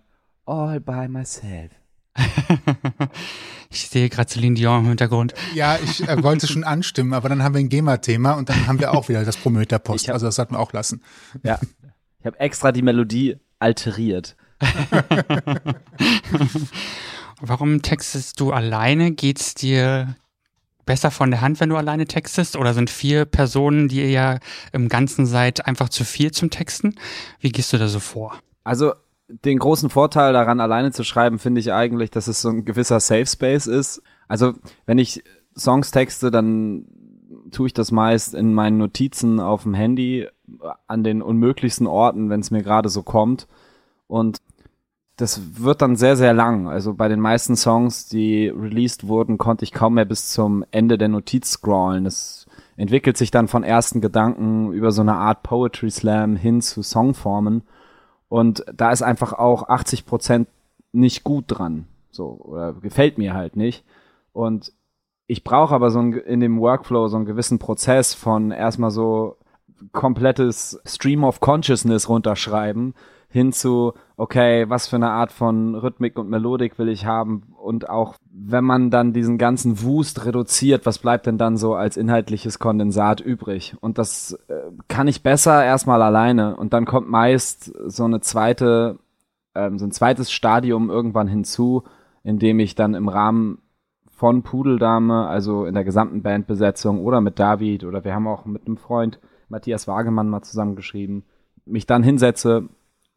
all 0.45 0.79
by 0.79 1.07
myself. 1.07 1.71
Ich 3.73 3.87
sehe 3.87 4.09
gerade 4.09 4.29
Celine 4.29 4.55
Dion 4.55 4.81
im 4.81 4.87
Hintergrund. 4.89 5.33
Ja, 5.55 5.77
ich 5.81 6.05
äh, 6.05 6.21
wollte 6.21 6.45
schon 6.45 6.65
anstimmen, 6.65 7.13
aber 7.13 7.29
dann 7.29 7.41
haben 7.41 7.53
wir 7.55 7.59
ein 7.61 7.69
GEMA-Thema 7.69 8.33
und 8.33 8.49
dann 8.49 8.67
haben 8.67 8.81
wir 8.81 8.91
auch 8.93 9.07
wieder 9.07 9.23
das 9.23 9.37
hab- 10.09 10.15
Also 10.15 10.25
das 10.25 10.35
sollten 10.35 10.55
wir 10.55 10.59
auch 10.59 10.73
lassen. 10.73 11.01
Ja. 11.43 11.57
Ich 12.19 12.25
habe 12.25 12.37
extra 12.41 12.73
die 12.73 12.81
Melodie 12.81 13.37
alteriert. 13.59 14.35
Warum 17.41 17.81
textest 17.81 18.39
du 18.39 18.51
alleine? 18.51 19.11
Geht's 19.11 19.55
dir 19.55 20.15
besser 20.85 21.11
von 21.11 21.31
der 21.31 21.41
Hand, 21.41 21.59
wenn 21.59 21.69
du 21.69 21.75
alleine 21.75 22.05
textest? 22.05 22.55
Oder 22.55 22.73
sind 22.73 22.89
vier 22.89 23.25
Personen, 23.25 23.87
die 23.87 24.01
ihr 24.01 24.09
ja 24.09 24.39
im 24.71 24.89
Ganzen 24.89 25.25
seid, 25.25 25.65
einfach 25.65 25.89
zu 25.89 26.03
viel 26.03 26.31
zum 26.31 26.49
Texten? 26.49 26.95
Wie 27.39 27.51
gehst 27.51 27.73
du 27.73 27.77
da 27.77 27.87
so 27.87 27.99
vor? 27.99 28.35
Also 28.63 28.93
den 29.27 29.59
großen 29.59 29.89
Vorteil 29.89 30.33
daran, 30.33 30.59
alleine 30.59 30.91
zu 30.91 31.03
schreiben, 31.03 31.39
finde 31.39 31.61
ich 31.61 31.71
eigentlich, 31.71 32.11
dass 32.11 32.27
es 32.27 32.41
so 32.41 32.49
ein 32.49 32.65
gewisser 32.65 32.99
Safe 32.99 33.25
Space 33.25 33.67
ist. 33.67 34.01
Also 34.27 34.53
wenn 34.85 34.97
ich 34.97 35.23
Songs 35.57 35.91
texte, 35.91 36.31
dann 36.31 36.85
tue 37.51 37.67
ich 37.67 37.73
das 37.73 37.91
meist 37.91 38.33
in 38.33 38.53
meinen 38.53 38.77
Notizen 38.77 39.39
auf 39.39 39.63
dem 39.63 39.73
Handy 39.73 40.27
an 40.87 41.03
den 41.03 41.21
unmöglichsten 41.21 41.87
Orten, 41.87 42.29
wenn 42.29 42.41
es 42.41 42.51
mir 42.51 42.63
gerade 42.63 42.89
so 42.89 43.03
kommt. 43.03 43.47
Und 44.07 44.39
das 45.17 45.63
wird 45.63 45.81
dann 45.81 45.95
sehr, 45.95 46.15
sehr 46.15 46.33
lang. 46.33 46.67
Also 46.67 46.93
bei 46.93 47.07
den 47.07 47.19
meisten 47.19 47.55
Songs, 47.55 48.07
die 48.07 48.47
released 48.47 49.07
wurden, 49.07 49.37
konnte 49.37 49.63
ich 49.63 49.71
kaum 49.71 49.95
mehr 49.95 50.05
bis 50.05 50.31
zum 50.31 50.65
Ende 50.71 50.97
der 50.97 51.09
Notiz 51.09 51.51
scrollen. 51.51 52.05
Das 52.05 52.47
entwickelt 52.77 53.17
sich 53.17 53.29
dann 53.29 53.47
von 53.47 53.63
ersten 53.63 54.01
Gedanken 54.01 54.71
über 54.71 54.91
so 54.91 55.01
eine 55.01 55.15
Art 55.15 55.43
Poetry 55.43 55.91
Slam 55.91 56.35
hin 56.35 56.61
zu 56.61 56.81
Songformen. 56.81 57.63
Und 58.29 58.63
da 58.73 58.91
ist 58.91 59.01
einfach 59.01 59.33
auch 59.33 59.69
80 59.69 60.05
Prozent 60.05 60.47
nicht 60.91 61.23
gut 61.23 61.45
dran. 61.47 61.85
So, 62.09 62.39
oder 62.43 62.73
gefällt 62.73 63.17
mir 63.17 63.33
halt 63.33 63.55
nicht. 63.55 63.83
Und 64.33 64.73
ich 65.27 65.43
brauche 65.43 65.75
aber 65.75 65.91
so 65.91 65.99
ein, 65.99 66.13
in 66.13 66.39
dem 66.39 66.59
Workflow 66.59 67.07
so 67.07 67.17
einen 67.17 67.25
gewissen 67.25 67.59
Prozess 67.59 68.13
von 68.13 68.51
erstmal 68.51 68.91
so 68.91 69.37
komplettes 69.91 70.79
Stream 70.85 71.23
of 71.23 71.39
Consciousness 71.39 72.09
runterschreiben 72.09 72.93
hin 73.31 73.53
zu, 73.53 73.93
okay, 74.17 74.69
was 74.69 74.87
für 74.87 74.97
eine 74.97 75.09
Art 75.09 75.31
von 75.31 75.73
Rhythmik 75.73 76.19
und 76.19 76.29
Melodik 76.29 76.77
will 76.77 76.89
ich 76.89 77.05
haben 77.05 77.43
und 77.57 77.89
auch 77.89 78.15
wenn 78.29 78.65
man 78.65 78.91
dann 78.91 79.13
diesen 79.13 79.37
ganzen 79.37 79.81
Wust 79.83 80.25
reduziert, 80.25 80.85
was 80.85 80.99
bleibt 80.99 81.27
denn 81.27 81.37
dann 81.37 81.55
so 81.55 81.73
als 81.73 81.95
inhaltliches 81.95 82.59
Kondensat 82.59 83.21
übrig? 83.21 83.75
Und 83.79 83.97
das 83.97 84.37
äh, 84.49 84.71
kann 84.89 85.07
ich 85.07 85.23
besser 85.23 85.63
erstmal 85.63 86.01
alleine 86.01 86.57
und 86.57 86.73
dann 86.73 86.85
kommt 86.85 87.09
meist 87.09 87.71
so 87.87 88.03
eine 88.03 88.19
zweite, 88.19 88.99
ähm, 89.55 89.79
so 89.79 89.85
ein 89.85 89.91
zweites 89.91 90.29
Stadium 90.29 90.89
irgendwann 90.89 91.27
hinzu, 91.27 91.83
in 92.23 92.37
dem 92.37 92.59
ich 92.59 92.75
dann 92.75 92.95
im 92.95 93.07
Rahmen 93.07 93.59
von 94.09 94.43
Pudeldame, 94.43 95.25
also 95.25 95.65
in 95.65 95.73
der 95.73 95.85
gesamten 95.85 96.21
Bandbesetzung 96.21 96.99
oder 96.99 97.21
mit 97.21 97.39
David 97.39 97.85
oder 97.85 98.03
wir 98.03 98.13
haben 98.13 98.27
auch 98.27 98.45
mit 98.45 98.67
einem 98.67 98.77
Freund 98.77 99.19
Matthias 99.47 99.87
Wagemann 99.87 100.29
mal 100.29 100.41
zusammengeschrieben, 100.41 101.23
mich 101.65 101.85
dann 101.85 102.03
hinsetze 102.03 102.67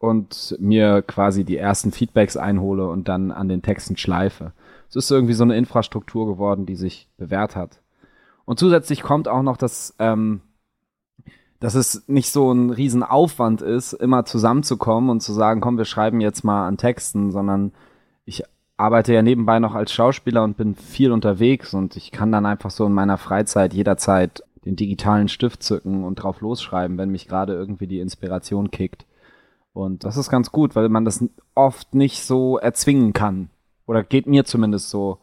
und 0.05 0.57
mir 0.59 1.03
quasi 1.03 1.45
die 1.45 1.57
ersten 1.57 1.93
Feedbacks 1.93 2.37
einhole 2.37 2.89
und 2.89 3.09
dann 3.09 3.31
an 3.33 3.49
den 3.49 3.63
Texten 3.63 3.97
schleife. 3.97 4.53
Es 4.89 4.97
ist 4.97 5.11
irgendwie 5.11 5.35
so 5.35 5.45
eine 5.45 5.57
Infrastruktur 5.57 6.27
geworden, 6.27 6.67
die 6.67 6.77
sich 6.77 7.09
bewährt 7.17 7.57
hat. 7.57 7.81
Und 8.45 8.59
zusätzlich 8.59 9.03
kommt 9.03 9.27
auch 9.27 9.43
noch, 9.43 9.57
dass, 9.57 9.95
ähm, 9.99 10.41
dass 11.61 11.75
es 11.75 12.05
nicht 12.07 12.31
so 12.31 12.53
ein 12.53 12.71
Riesenaufwand 12.71 13.63
ist, 13.63 13.95
immer 13.95 14.25
zusammenzukommen 14.25 15.11
und 15.11 15.21
zu 15.21 15.33
sagen, 15.33 15.61
komm, 15.61 15.79
wir 15.79 15.85
schreiben 15.85 16.21
jetzt 16.21 16.45
mal 16.45 16.67
an 16.67 16.77
Texten, 16.77 17.33
sondern 17.33 17.73
ich 18.25 18.45
arbeite 18.77 19.15
ja 19.15 19.23
nebenbei 19.23 19.59
noch 19.59 19.75
als 19.75 19.93
Schauspieler 19.93 20.45
und 20.45 20.57
bin 20.57 20.75
viel 20.75 21.13
unterwegs 21.13 21.75
und 21.75 21.97
ich 21.97 22.11
kann 22.11 22.33
dann 22.33 22.47
einfach 22.47 22.71
so 22.71 22.87
in 22.87 22.93
meiner 22.93 23.19
Freizeit 23.19 23.73
jederzeit 23.73 24.43
den 24.65 24.77
digitalen 24.77 25.29
Stift 25.29 25.63
zücken 25.63 26.05
und 26.05 26.17
drauf 26.17 26.41
losschreiben, 26.41 26.99
wenn 26.99 27.11
mich 27.11 27.29
gerade 27.29 27.53
irgendwie 27.55 27.87
die 27.87 28.01
Inspiration 28.01 28.71
kickt. 28.71 29.07
Und 29.75 30.04
das 30.04 30.16
ist 30.16 30.31
ganz 30.31 30.52
gut, 30.52 30.76
weil 30.76 30.88
man 30.88 31.04
das 31.04 31.23
oft 31.54 31.95
nicht 31.95 32.23
so 32.23 32.59
erzwingen 32.59 33.12
kann. 33.12 33.50
Oder 33.87 34.04
geht 34.04 34.26
mir 34.26 34.45
zumindest 34.45 34.88
so. 34.88 35.19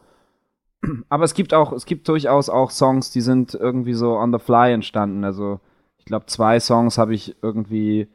Aber 1.10 1.24
es 1.24 1.34
gibt 1.34 1.54
auch, 1.54 1.72
es 1.72 1.86
gibt 1.86 2.08
durchaus 2.08 2.50
auch 2.50 2.70
Songs, 2.70 3.12
die 3.12 3.22
sind 3.22 3.56
irgendwie 3.56 3.94
so 3.94 4.18
on 4.18 4.34
the 4.34 4.40
fly 4.40 4.74
entstanden. 4.74 5.24
Also 5.24 5.62
ich 5.98 6.06
glaube, 6.06 6.26
zwei 6.26 6.60
Songs 6.60 6.98
habe 6.98 7.16
ich 7.16 7.38
irgendwie 7.42 8.08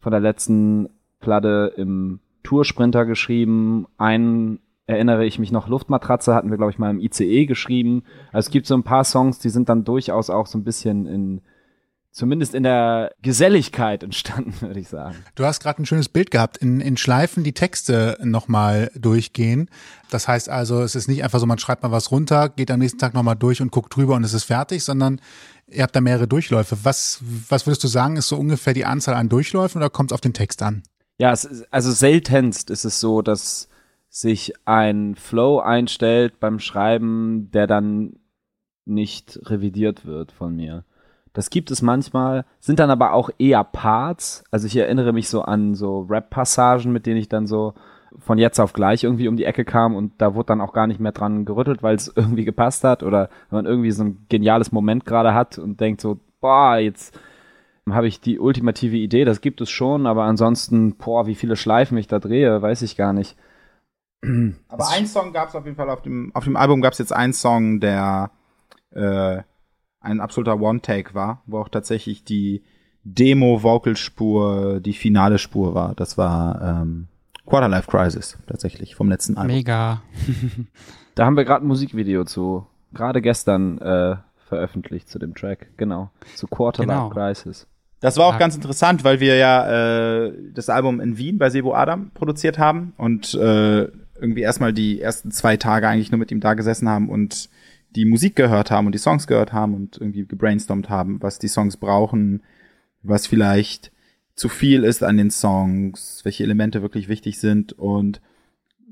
von 0.00 0.10
der 0.10 0.20
letzten 0.20 0.88
Platte 1.20 1.72
im 1.76 2.18
Toursprinter 2.42 3.06
geschrieben. 3.06 3.86
Einen 3.96 4.58
erinnere 4.86 5.24
ich 5.24 5.38
mich 5.38 5.52
noch, 5.52 5.68
Luftmatratze 5.68 6.34
hatten 6.34 6.50
wir, 6.50 6.56
glaube 6.56 6.72
ich, 6.72 6.78
mal 6.78 6.90
im 6.90 7.00
ICE 7.00 7.46
geschrieben. 7.46 8.02
Also 8.32 8.48
es 8.48 8.50
gibt 8.50 8.66
so 8.66 8.74
ein 8.74 8.82
paar 8.82 9.04
Songs, 9.04 9.38
die 9.38 9.50
sind 9.50 9.68
dann 9.68 9.84
durchaus 9.84 10.30
auch 10.30 10.46
so 10.46 10.58
ein 10.58 10.64
bisschen 10.64 11.06
in 11.06 11.42
zumindest 12.16 12.54
in 12.54 12.62
der 12.62 13.12
Geselligkeit 13.20 14.02
entstanden, 14.02 14.54
würde 14.60 14.80
ich 14.80 14.88
sagen. 14.88 15.16
Du 15.34 15.44
hast 15.44 15.60
gerade 15.60 15.82
ein 15.82 15.86
schönes 15.86 16.08
Bild 16.08 16.30
gehabt, 16.30 16.56
in, 16.56 16.80
in 16.80 16.96
Schleifen 16.96 17.44
die 17.44 17.52
Texte 17.52 18.16
nochmal 18.22 18.90
durchgehen. 18.94 19.68
Das 20.10 20.26
heißt 20.26 20.48
also, 20.48 20.80
es 20.80 20.94
ist 20.94 21.08
nicht 21.08 21.22
einfach 21.22 21.38
so, 21.38 21.46
man 21.46 21.58
schreibt 21.58 21.82
mal 21.82 21.92
was 21.92 22.10
runter, 22.10 22.48
geht 22.48 22.70
am 22.70 22.80
nächsten 22.80 22.98
Tag 22.98 23.12
nochmal 23.12 23.36
durch 23.36 23.60
und 23.60 23.70
guckt 23.70 23.94
drüber 23.94 24.14
und 24.14 24.24
es 24.24 24.32
ist 24.32 24.44
fertig, 24.44 24.82
sondern 24.82 25.20
ihr 25.68 25.82
habt 25.82 25.94
da 25.94 26.00
mehrere 26.00 26.26
Durchläufe. 26.26 26.78
Was, 26.84 27.20
was 27.50 27.66
würdest 27.66 27.84
du 27.84 27.88
sagen, 27.88 28.16
ist 28.16 28.28
so 28.28 28.36
ungefähr 28.36 28.72
die 28.72 28.86
Anzahl 28.86 29.14
an 29.14 29.28
Durchläufen 29.28 29.78
oder 29.78 29.90
kommt 29.90 30.10
es 30.10 30.14
auf 30.14 30.22
den 30.22 30.32
Text 30.32 30.62
an? 30.62 30.84
Ja, 31.18 31.32
es 31.32 31.44
ist, 31.44 31.70
also 31.70 31.92
seltenst 31.92 32.70
ist 32.70 32.86
es 32.86 32.98
so, 32.98 33.20
dass 33.20 33.68
sich 34.08 34.54
ein 34.64 35.16
Flow 35.16 35.60
einstellt 35.60 36.40
beim 36.40 36.60
Schreiben, 36.60 37.50
der 37.50 37.66
dann 37.66 38.14
nicht 38.86 39.38
revidiert 39.42 40.06
wird 40.06 40.32
von 40.32 40.56
mir. 40.56 40.84
Das 41.36 41.50
gibt 41.50 41.70
es 41.70 41.82
manchmal, 41.82 42.46
sind 42.60 42.78
dann 42.78 42.88
aber 42.88 43.12
auch 43.12 43.28
eher 43.36 43.62
Parts. 43.62 44.42
Also 44.50 44.66
ich 44.66 44.74
erinnere 44.74 45.12
mich 45.12 45.28
so 45.28 45.42
an 45.42 45.74
so 45.74 46.06
Rap-Passagen, 46.08 46.90
mit 46.90 47.04
denen 47.04 47.18
ich 47.18 47.28
dann 47.28 47.46
so 47.46 47.74
von 48.18 48.38
jetzt 48.38 48.58
auf 48.58 48.72
gleich 48.72 49.04
irgendwie 49.04 49.28
um 49.28 49.36
die 49.36 49.44
Ecke 49.44 49.66
kam 49.66 49.94
und 49.94 50.14
da 50.16 50.34
wurde 50.34 50.46
dann 50.46 50.62
auch 50.62 50.72
gar 50.72 50.86
nicht 50.86 50.98
mehr 50.98 51.12
dran 51.12 51.44
gerüttelt, 51.44 51.82
weil 51.82 51.94
es 51.94 52.10
irgendwie 52.16 52.46
gepasst 52.46 52.84
hat 52.84 53.02
oder 53.02 53.28
wenn 53.50 53.58
man 53.58 53.66
irgendwie 53.66 53.90
so 53.90 54.04
ein 54.04 54.24
geniales 54.30 54.72
Moment 54.72 55.04
gerade 55.04 55.34
hat 55.34 55.58
und 55.58 55.78
denkt 55.78 56.00
so, 56.00 56.18
boah, 56.40 56.78
jetzt 56.78 57.20
habe 57.86 58.08
ich 58.08 58.22
die 58.22 58.38
ultimative 58.38 58.96
Idee, 58.96 59.26
das 59.26 59.42
gibt 59.42 59.60
es 59.60 59.68
schon, 59.68 60.06
aber 60.06 60.24
ansonsten, 60.24 60.96
boah, 60.96 61.26
wie 61.26 61.34
viele 61.34 61.56
Schleifen 61.56 61.98
ich 61.98 62.06
da 62.06 62.18
drehe, 62.18 62.62
weiß 62.62 62.80
ich 62.80 62.96
gar 62.96 63.12
nicht. 63.12 63.36
Aber 64.68 64.88
ein 64.88 65.06
Song 65.06 65.34
gab 65.34 65.50
es 65.50 65.54
auf 65.54 65.66
jeden 65.66 65.76
Fall 65.76 65.90
auf 65.90 66.00
dem, 66.00 66.34
auf 66.34 66.44
dem 66.44 66.56
Album 66.56 66.80
gab 66.80 66.94
es 66.94 66.98
jetzt 66.98 67.12
einen 67.12 67.34
Song, 67.34 67.78
der 67.78 68.30
äh, 68.92 69.42
ein 70.06 70.20
absoluter 70.20 70.60
One-Take 70.60 71.14
war, 71.14 71.42
wo 71.46 71.58
auch 71.58 71.68
tatsächlich 71.68 72.24
die 72.24 72.62
Demo-Vocal-Spur 73.04 74.80
die 74.80 74.94
finale 74.94 75.38
Spur 75.38 75.74
war. 75.74 75.94
Das 75.94 76.16
war 76.16 76.82
ähm, 76.82 77.08
Quarterlife 77.46 77.90
Crisis 77.90 78.38
tatsächlich 78.46 78.94
vom 78.94 79.08
letzten 79.08 79.36
Album. 79.36 79.54
Mega. 79.54 80.02
da 81.14 81.26
haben 81.26 81.36
wir 81.36 81.44
gerade 81.44 81.64
ein 81.64 81.68
Musikvideo 81.68 82.24
zu, 82.24 82.66
gerade 82.92 83.22
gestern 83.22 83.78
äh, 83.78 84.16
veröffentlicht 84.48 85.08
zu 85.08 85.18
dem 85.18 85.34
Track, 85.34 85.68
genau, 85.76 86.10
zu 86.34 86.46
Quarterlife 86.46 86.92
genau. 86.92 87.10
Crisis. 87.10 87.66
Das 88.00 88.18
war 88.18 88.26
auch 88.26 88.32
ja. 88.32 88.38
ganz 88.38 88.54
interessant, 88.54 89.04
weil 89.04 89.20
wir 89.20 89.36
ja 89.36 90.26
äh, 90.26 90.32
das 90.52 90.68
Album 90.68 91.00
in 91.00 91.16
Wien 91.16 91.38
bei 91.38 91.48
Sebo 91.48 91.74
Adam 91.74 92.10
produziert 92.12 92.58
haben 92.58 92.92
und 92.98 93.34
äh, 93.34 93.88
irgendwie 94.20 94.42
erstmal 94.42 94.72
die 94.72 95.00
ersten 95.00 95.30
zwei 95.30 95.56
Tage 95.56 95.88
eigentlich 95.88 96.10
nur 96.10 96.18
mit 96.18 96.30
ihm 96.30 96.40
da 96.40 96.54
gesessen 96.54 96.88
haben 96.88 97.08
und 97.08 97.48
die 97.96 98.04
Musik 98.04 98.36
gehört 98.36 98.70
haben 98.70 98.86
und 98.86 98.94
die 98.94 98.98
Songs 98.98 99.26
gehört 99.26 99.52
haben 99.52 99.74
und 99.74 99.96
irgendwie 99.98 100.26
gebrainstormt 100.26 100.90
haben, 100.90 101.20
was 101.22 101.38
die 101.38 101.48
Songs 101.48 101.78
brauchen, 101.78 102.42
was 103.02 103.26
vielleicht 103.26 103.90
zu 104.34 104.50
viel 104.50 104.84
ist 104.84 105.02
an 105.02 105.16
den 105.16 105.30
Songs, 105.30 106.20
welche 106.24 106.44
Elemente 106.44 106.82
wirklich 106.82 107.08
wichtig 107.08 107.40
sind. 107.40 107.72
Und 107.72 108.20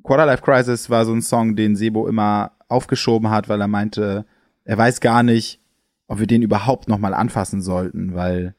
Quarterlife 0.03 0.43
Crisis 0.43 0.89
war 0.89 1.05
so 1.05 1.13
ein 1.13 1.21
Song, 1.21 1.55
den 1.55 1.77
Sebo 1.77 2.09
immer 2.09 2.53
aufgeschoben 2.69 3.31
hat, 3.31 3.49
weil 3.49 3.61
er 3.61 3.69
meinte, 3.69 4.25
er 4.65 4.79
weiß 4.79 5.01
gar 5.01 5.23
nicht, 5.23 5.61
ob 6.09 6.19
wir 6.19 6.27
den 6.27 6.43
überhaupt 6.43 6.89
nochmal 6.89 7.13
anfassen 7.13 7.61
sollten, 7.61 8.15
weil 8.15 8.55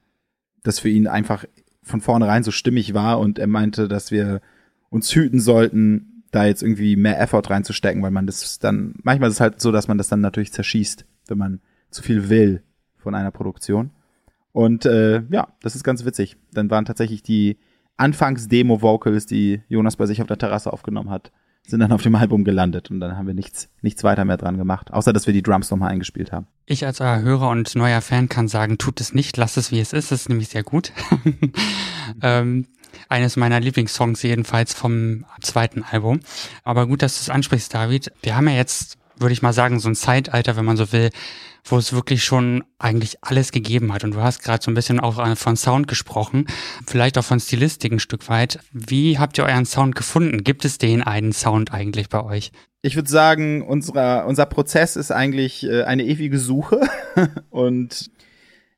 das 0.63 0.79
für 0.79 0.89
ihn 0.89 1.07
einfach 1.07 1.45
von 1.81 2.01
vornherein 2.01 2.43
so 2.43 2.51
stimmig 2.51 2.93
war 2.93 3.19
und 3.19 3.39
er 3.39 3.47
meinte, 3.47 3.87
dass 3.87 4.11
wir 4.11 4.41
uns 4.89 5.13
hüten 5.13 5.39
sollten, 5.39 6.14
da 6.35 6.45
jetzt 6.45 6.61
irgendwie 6.61 6.95
mehr 6.95 7.19
Effort 7.19 7.49
reinzustecken, 7.49 8.03
weil 8.03 8.11
man 8.11 8.27
das 8.27 8.59
dann, 8.59 8.95
manchmal 9.03 9.29
ist 9.29 9.35
es 9.35 9.41
halt 9.41 9.61
so, 9.61 9.71
dass 9.71 9.87
man 9.87 9.97
das 9.97 10.09
dann 10.09 10.21
natürlich 10.21 10.53
zerschießt, 10.53 11.05
wenn 11.27 11.37
man 11.37 11.61
zu 11.89 12.03
viel 12.03 12.29
will 12.29 12.63
von 12.97 13.15
einer 13.15 13.31
Produktion. 13.31 13.91
Und 14.51 14.85
äh, 14.85 15.23
ja, 15.29 15.47
das 15.61 15.75
ist 15.75 15.83
ganz 15.83 16.05
witzig. 16.05 16.37
Dann 16.53 16.69
waren 16.69 16.85
tatsächlich 16.85 17.23
die 17.23 17.57
Anfangs-Demo-Vocals, 17.97 19.25
die 19.25 19.61
Jonas 19.67 19.95
bei 19.95 20.05
sich 20.05 20.21
auf 20.21 20.27
der 20.27 20.37
Terrasse 20.37 20.71
aufgenommen 20.71 21.09
hat, 21.09 21.31
sind 21.67 21.79
dann 21.79 21.91
auf 21.91 22.03
dem 22.03 22.15
Album 22.15 22.43
gelandet 22.43 22.91
und 22.91 22.99
dann 22.99 23.17
haben 23.17 23.27
wir 23.27 23.33
nichts, 23.33 23.69
nichts 23.81 24.03
weiter 24.03 24.25
mehr 24.25 24.37
dran 24.37 24.57
gemacht, 24.57 24.93
außer 24.93 25.13
dass 25.13 25.25
wir 25.25 25.33
die 25.33 25.41
Drums 25.41 25.71
nochmal 25.71 25.91
eingespielt 25.91 26.31
haben. 26.31 26.47
Ich 26.65 26.85
als 26.85 27.01
euer 27.01 27.21
Hörer 27.21 27.49
und 27.49 27.75
neuer 27.75 28.01
Fan 28.01 28.29
kann 28.29 28.47
sagen, 28.47 28.77
tut 28.77 29.01
es 29.01 29.13
nicht, 29.13 29.37
lasst 29.37 29.57
es 29.57 29.71
wie 29.71 29.79
es 29.79 29.93
ist, 29.93 30.11
das 30.11 30.21
ist 30.21 30.29
nämlich 30.29 30.49
sehr 30.49 30.63
gut. 30.63 30.91
ähm, 32.21 32.67
eines 33.09 33.35
meiner 33.35 33.59
Lieblingssongs 33.59 34.21
jedenfalls 34.23 34.73
vom 34.73 35.25
zweiten 35.41 35.83
Album. 35.83 36.19
Aber 36.63 36.87
gut, 36.87 37.01
dass 37.01 37.15
du 37.15 37.21
es 37.21 37.29
ansprichst, 37.29 37.73
David. 37.73 38.11
Wir 38.21 38.35
haben 38.35 38.47
ja 38.47 38.55
jetzt, 38.55 38.97
würde 39.17 39.33
ich 39.33 39.41
mal 39.41 39.53
sagen, 39.53 39.79
so 39.79 39.89
ein 39.89 39.95
Zeitalter, 39.95 40.55
wenn 40.55 40.65
man 40.65 40.77
so 40.77 40.91
will, 40.91 41.09
wo 41.65 41.77
es 41.77 41.93
wirklich 41.93 42.23
schon 42.23 42.63
eigentlich 42.77 43.17
alles 43.21 43.51
gegeben 43.51 43.91
hat. 43.91 44.03
Und 44.03 44.13
du 44.13 44.21
hast 44.21 44.43
gerade 44.43 44.63
so 44.63 44.71
ein 44.71 44.75
bisschen 44.75 44.99
auch 44.99 45.35
von 45.35 45.57
Sound 45.57 45.87
gesprochen, 45.87 46.45
vielleicht 46.85 47.17
auch 47.17 47.23
von 47.23 47.39
Stilistik 47.39 47.91
ein 47.91 47.99
Stück 47.99 48.29
weit. 48.29 48.59
Wie 48.71 49.17
habt 49.17 49.37
ihr 49.37 49.45
euren 49.45 49.65
Sound 49.65 49.95
gefunden? 49.95 50.43
Gibt 50.43 50.63
es 50.65 50.77
den 50.77 51.01
einen 51.01 51.33
Sound 51.33 51.73
eigentlich 51.73 52.09
bei 52.09 52.23
euch? 52.23 52.51
Ich 52.81 52.95
würde 52.95 53.09
sagen, 53.09 53.63
unser, 53.63 54.27
unser 54.27 54.45
Prozess 54.45 54.95
ist 54.95 55.11
eigentlich 55.11 55.63
äh, 55.63 55.83
eine 55.83 56.03
ewige 56.03 56.37
Suche. 56.37 56.81
Und 57.49 58.11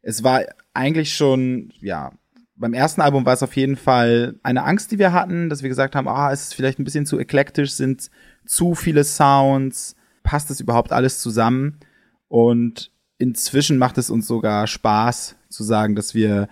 es 0.02 0.24
war 0.24 0.44
eigentlich 0.74 1.14
schon, 1.14 1.74
ja, 1.82 2.14
beim 2.58 2.74
ersten 2.74 3.02
Album 3.02 3.26
war 3.26 3.34
es 3.34 3.44
auf 3.44 3.56
jeden 3.56 3.76
Fall 3.76 4.36
eine 4.44 4.64
Angst, 4.64 4.92
die 4.92 5.00
wir 5.00 5.14
hatten, 5.14 5.50
dass 5.50 5.62
wir 5.62 5.70
gesagt 5.70 5.96
haben, 5.96 6.08
ah, 6.08 6.32
es 6.32 6.44
ist 6.44 6.56
vielleicht 6.56 6.80
ein 6.80 6.84
bisschen 6.84 7.06
zu 7.06 7.20
eklektisch, 7.20 7.72
sind 7.72 8.10
zu 8.46 8.76
viele 8.76 9.04
Sounds, 9.04 9.96
passt 10.24 10.50
das 10.50 10.60
überhaupt 10.60 10.92
alles 10.92 11.20
zusammen? 11.20 11.80
Und 12.28 12.92
inzwischen 13.20 13.78
macht 13.78 13.98
es 13.98 14.10
uns 14.10 14.28
sogar 14.28 14.68
Spaß 14.68 15.36
zu 15.50 15.64
sagen, 15.64 15.96
dass 15.96 16.16
wir 16.16 16.48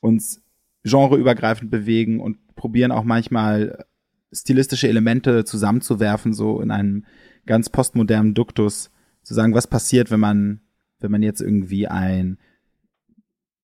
uns 0.00 0.42
genreübergreifend 0.82 1.70
bewegen 1.70 2.20
und 2.20 2.54
probieren 2.56 2.90
auch 2.90 3.04
manchmal 3.04 3.84
stilistische 4.32 4.88
Elemente 4.88 5.44
zusammenzuwerfen, 5.44 6.32
so 6.32 6.60
in 6.60 6.70
einem 6.70 7.04
ganz 7.46 7.68
postmodernen 7.68 8.34
Duktus, 8.34 8.90
zu 9.22 9.34
sagen, 9.34 9.54
was 9.54 9.66
passiert, 9.66 10.10
wenn 10.10 10.20
man, 10.20 10.60
wenn 11.00 11.10
man 11.10 11.22
jetzt 11.22 11.42
irgendwie 11.42 11.86
ein 11.86 12.38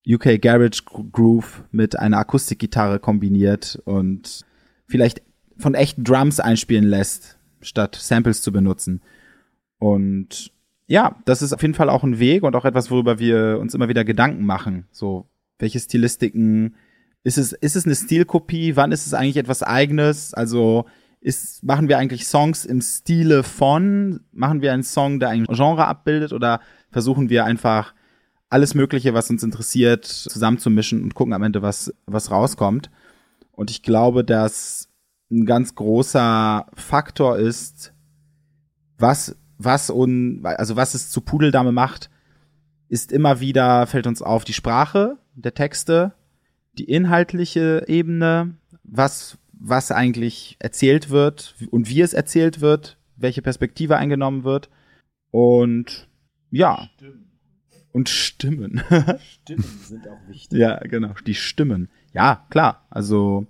UK 0.08 0.40
Garage 0.40 0.82
Groove 1.12 1.64
mit 1.72 1.98
einer 1.98 2.18
Akustikgitarre 2.18 3.00
kombiniert 3.00 3.80
und 3.84 4.44
vielleicht 4.86 5.22
von 5.58 5.74
echten 5.74 6.04
Drums 6.04 6.38
einspielen 6.38 6.84
lässt, 6.84 7.38
statt 7.60 7.96
Samples 7.96 8.42
zu 8.42 8.52
benutzen. 8.52 9.02
Und 9.78 10.52
ja, 10.86 11.16
das 11.24 11.42
ist 11.42 11.52
auf 11.52 11.62
jeden 11.62 11.74
Fall 11.74 11.90
auch 11.90 12.04
ein 12.04 12.18
Weg 12.18 12.44
und 12.44 12.54
auch 12.54 12.64
etwas, 12.64 12.90
worüber 12.90 13.18
wir 13.18 13.58
uns 13.60 13.74
immer 13.74 13.88
wieder 13.88 14.04
Gedanken 14.04 14.44
machen. 14.44 14.86
So, 14.92 15.28
welche 15.58 15.80
Stilistiken, 15.80 16.76
ist 17.24 17.38
es, 17.38 17.52
ist 17.52 17.74
es 17.74 17.86
eine 17.86 17.96
Stilkopie? 17.96 18.76
Wann 18.76 18.92
ist 18.92 19.06
es 19.06 19.14
eigentlich 19.14 19.38
etwas 19.38 19.64
eigenes? 19.64 20.32
Also, 20.32 20.86
ist, 21.20 21.64
machen 21.64 21.88
wir 21.88 21.98
eigentlich 21.98 22.28
Songs 22.28 22.64
im 22.64 22.80
Stile 22.80 23.42
von? 23.42 24.20
Machen 24.30 24.62
wir 24.62 24.72
einen 24.72 24.84
Song, 24.84 25.18
der 25.18 25.30
ein 25.30 25.44
Genre 25.46 25.86
abbildet 25.88 26.32
oder 26.32 26.60
versuchen 26.92 27.28
wir 27.28 27.44
einfach 27.44 27.94
alles 28.48 28.74
Mögliche, 28.74 29.14
was 29.14 29.30
uns 29.30 29.42
interessiert, 29.42 30.04
zusammenzumischen 30.04 31.02
und 31.02 31.14
gucken 31.14 31.32
am 31.32 31.42
Ende, 31.42 31.62
was, 31.62 31.92
was 32.06 32.30
rauskommt. 32.30 32.90
Und 33.52 33.70
ich 33.70 33.82
glaube, 33.82 34.24
dass 34.24 34.88
ein 35.30 35.46
ganz 35.46 35.74
großer 35.74 36.66
Faktor 36.74 37.38
ist, 37.38 37.92
was, 38.98 39.36
was 39.58 39.90
un, 39.90 40.42
also 40.44 40.76
was 40.76 40.94
es 40.94 41.10
zu 41.10 41.20
Pudeldame 41.20 41.72
macht, 41.72 42.10
ist 42.88 43.10
immer 43.10 43.40
wieder, 43.40 43.86
fällt 43.86 44.06
uns 44.06 44.22
auf, 44.22 44.44
die 44.44 44.52
Sprache 44.52 45.18
der 45.34 45.54
Texte, 45.54 46.12
die 46.78 46.84
inhaltliche 46.84 47.84
Ebene, 47.88 48.54
was, 48.84 49.38
was 49.52 49.90
eigentlich 49.90 50.56
erzählt 50.60 51.10
wird 51.10 51.56
und 51.70 51.88
wie 51.88 52.00
es 52.00 52.14
erzählt 52.14 52.60
wird, 52.60 52.98
welche 53.16 53.42
Perspektive 53.42 53.96
eingenommen 53.96 54.44
wird. 54.44 54.68
Und 55.30 56.08
ja. 56.50 56.88
Und 57.96 58.10
Stimmen. 58.10 58.82
Stimmen 59.42 59.80
sind 59.84 60.06
auch 60.06 60.28
wichtig. 60.28 60.58
Ja, 60.58 60.76
genau, 60.80 61.14
die 61.26 61.34
Stimmen. 61.34 61.88
Ja, 62.12 62.44
klar. 62.50 62.84
Also 62.90 63.46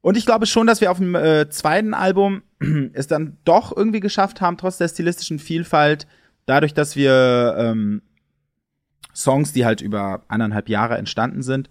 und 0.00 0.16
ich 0.16 0.26
glaube 0.26 0.46
schon, 0.46 0.68
dass 0.68 0.80
wir 0.80 0.92
auf 0.92 0.98
dem 0.98 1.16
äh, 1.16 1.48
zweiten 1.50 1.92
Album 1.92 2.42
es 2.92 3.08
dann 3.08 3.36
doch 3.44 3.76
irgendwie 3.76 3.98
geschafft 3.98 4.40
haben, 4.40 4.58
trotz 4.58 4.78
der 4.78 4.86
stilistischen 4.86 5.40
Vielfalt, 5.40 6.06
dadurch, 6.46 6.72
dass 6.72 6.94
wir 6.94 7.56
ähm, 7.58 8.02
Songs, 9.12 9.52
die 9.52 9.64
halt 9.64 9.80
über 9.80 10.22
eineinhalb 10.28 10.68
Jahre 10.68 10.96
entstanden 10.96 11.42
sind, 11.42 11.68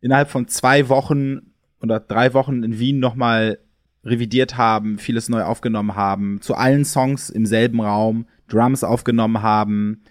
innerhalb 0.00 0.30
von 0.30 0.46
zwei 0.46 0.88
Wochen 0.88 1.50
oder 1.82 1.98
drei 1.98 2.34
Wochen 2.34 2.62
in 2.62 2.78
Wien 2.78 3.00
nochmal 3.00 3.58
revidiert 4.04 4.56
haben, 4.56 4.96
vieles 4.98 5.28
neu 5.28 5.42
aufgenommen 5.42 5.96
haben, 5.96 6.40
zu 6.40 6.54
allen 6.54 6.84
Songs 6.84 7.30
im 7.30 7.46
selben 7.46 7.80
Raum 7.80 8.28
Drums 8.46 8.84
aufgenommen 8.84 9.42
haben, 9.42 10.02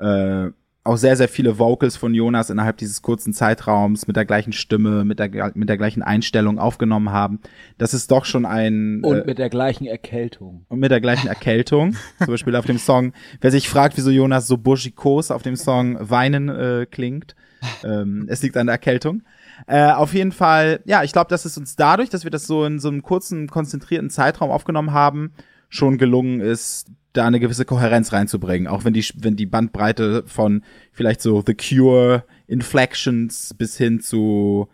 äh, 0.00 0.50
auch 0.82 0.96
sehr, 0.96 1.14
sehr 1.14 1.28
viele 1.28 1.58
Vocals 1.58 1.96
von 1.96 2.14
Jonas 2.14 2.48
innerhalb 2.48 2.78
dieses 2.78 3.02
kurzen 3.02 3.34
Zeitraums 3.34 4.06
mit 4.06 4.16
der 4.16 4.24
gleichen 4.24 4.52
Stimme, 4.52 5.04
mit 5.04 5.18
der, 5.18 5.52
mit 5.54 5.68
der 5.68 5.76
gleichen 5.76 6.02
Einstellung 6.02 6.58
aufgenommen 6.58 7.10
haben. 7.10 7.40
Das 7.76 7.92
ist 7.92 8.10
doch 8.10 8.24
schon 8.24 8.46
ein. 8.46 9.02
Und 9.04 9.18
äh, 9.18 9.24
mit 9.26 9.38
der 9.38 9.50
gleichen 9.50 9.86
Erkältung. 9.86 10.64
Und 10.68 10.80
mit 10.80 10.90
der 10.90 11.02
gleichen 11.02 11.28
Erkältung. 11.28 11.96
zum 12.18 12.28
Beispiel 12.28 12.56
auf 12.56 12.64
dem 12.64 12.78
Song. 12.78 13.12
Wer 13.40 13.50
sich 13.50 13.68
fragt, 13.68 13.98
wieso 13.98 14.10
Jonas 14.10 14.46
so 14.46 14.56
buschikos 14.56 15.30
auf 15.30 15.42
dem 15.42 15.56
Song 15.56 15.98
Weinen 16.00 16.48
äh, 16.48 16.86
klingt, 16.90 17.36
ähm, 17.84 18.26
es 18.28 18.42
liegt 18.42 18.56
an 18.56 18.66
der 18.66 18.74
Erkältung. 18.74 19.22
Äh, 19.66 19.90
auf 19.90 20.14
jeden 20.14 20.32
Fall, 20.32 20.80
ja, 20.86 21.02
ich 21.04 21.12
glaube, 21.12 21.28
dass 21.28 21.44
es 21.44 21.58
uns 21.58 21.76
dadurch, 21.76 22.08
dass 22.08 22.24
wir 22.24 22.30
das 22.30 22.46
so 22.46 22.64
in 22.64 22.78
so 22.78 22.88
einem 22.88 23.02
kurzen, 23.02 23.48
konzentrierten 23.48 24.08
Zeitraum 24.08 24.50
aufgenommen 24.50 24.92
haben, 24.92 25.32
schon 25.68 25.98
gelungen 25.98 26.40
ist, 26.40 26.90
da 27.12 27.26
eine 27.26 27.40
gewisse 27.40 27.64
Kohärenz 27.64 28.12
reinzubringen, 28.12 28.68
auch 28.68 28.84
wenn 28.84 28.92
die, 28.92 29.04
wenn 29.16 29.36
die 29.36 29.46
Bandbreite 29.46 30.22
von 30.26 30.62
vielleicht 30.92 31.20
so 31.20 31.42
The 31.44 31.54
Cure, 31.54 32.24
Inflections 32.46 33.54
bis 33.54 33.76
hin 33.76 34.00
zu 34.00 34.68